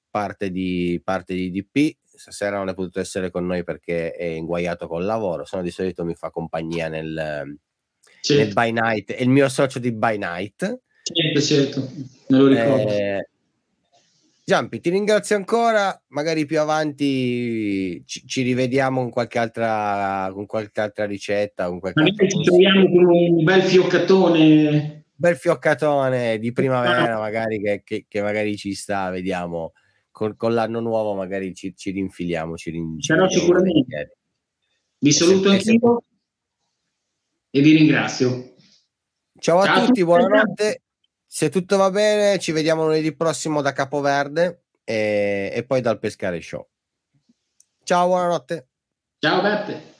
parte 0.09 0.51
di, 0.51 0.99
parte 1.05 1.35
di 1.35 1.51
DP, 1.51 1.97
stasera 2.03 2.57
non 2.57 2.71
è 2.71 2.75
potuto 2.75 3.01
essere 3.01 3.31
con 3.31 3.45
noi 3.45 3.65
perché 3.65 4.13
è 4.13 4.25
inguaiato 4.25 4.87
col 4.87 5.05
lavoro, 5.05 5.45
se 5.45 5.57
no 5.57 5.63
di 5.63 5.71
solito 5.71 6.05
mi 6.07 6.15
fa 6.15 6.31
compagnia 6.31 6.89
nel, 6.89 7.59
certo. 8.25 8.43
nel 8.43 8.53
By 8.53 8.73
Night, 8.73 9.13
è 9.13 9.23
il 9.23 9.29
mio 9.29 9.49
socio 9.49 9.79
di 9.79 9.93
By 9.93 10.17
Night. 10.17 10.81
Certo, 11.03 11.41
certo, 11.41 11.91
me 12.29 12.39
lo 12.39 12.47
ricordo. 12.47 12.89
Eh, 12.89 13.29
Giampi, 14.47 14.81
ti 14.81 14.91
ringrazio 14.91 15.37
ancora, 15.37 16.03
magari 16.09 16.47
più 16.47 16.61
avanti 16.61 18.03
ci, 18.07 18.27
ci 18.27 18.43
rivediamo 18.43 19.01
con 19.01 19.11
qualche 19.11 19.39
altra, 19.39 20.31
con 20.33 20.47
qualche 20.47 20.81
altra 20.81 21.05
ricetta. 21.05 21.69
Con 21.69 21.81
qualche 21.81 22.01
magari 22.01 22.31
ci 22.31 22.43
troviamo 22.43 22.89
con 22.89 23.05
un 23.05 23.45
bel 23.45 23.63
fioccatone. 23.63 25.05
Bel 25.15 25.37
fioccatone 25.37 26.39
di 26.39 26.53
primavera, 26.53 27.19
magari 27.19 27.61
che, 27.61 27.83
che, 27.85 28.07
che 28.09 28.23
magari 28.23 28.57
ci 28.57 28.75
sta, 28.75 29.11
vediamo. 29.11 29.73
Con, 30.11 30.37
con, 30.37 30.55
l'anno 30.55 30.81
nuovo 30.81 31.15
magari 31.15 31.55
ci, 31.55 31.75
ci 31.77 31.91
rinfiliamo. 31.91 32.57
Ci 32.57 32.71
rinfiliamo 32.71 33.29
sicuramente. 33.29 34.17
Vi 34.99 35.13
saluto 35.13 35.51
anch'io 35.51 36.03
e 37.55 37.61
vi 37.61 37.77
ringrazio. 37.77 38.57
Ciao 39.39 39.61
a 39.61 39.67
Ciao 39.67 39.87
tutti, 39.87 40.03
buonanotte. 40.03 40.83
Se 41.25 41.51
tutto 41.51 41.77
va 41.77 41.89
bene, 41.89 42.41
ci 42.41 42.51
vediamo 42.51 42.85
lunedì 42.85 43.15
prossimo 43.15 43.63
da 43.63 43.73
Capoverde 43.73 44.65
e, 44.83 45.53
e 45.55 45.65
poi 45.65 45.81
dal 45.81 46.01
Pescare 46.01 46.41
Show. 46.41 46.69
Ciao, 47.85 48.09
buonanotte. 48.09 48.69
Ciao 49.21 49.41
Beppe. 49.41 49.94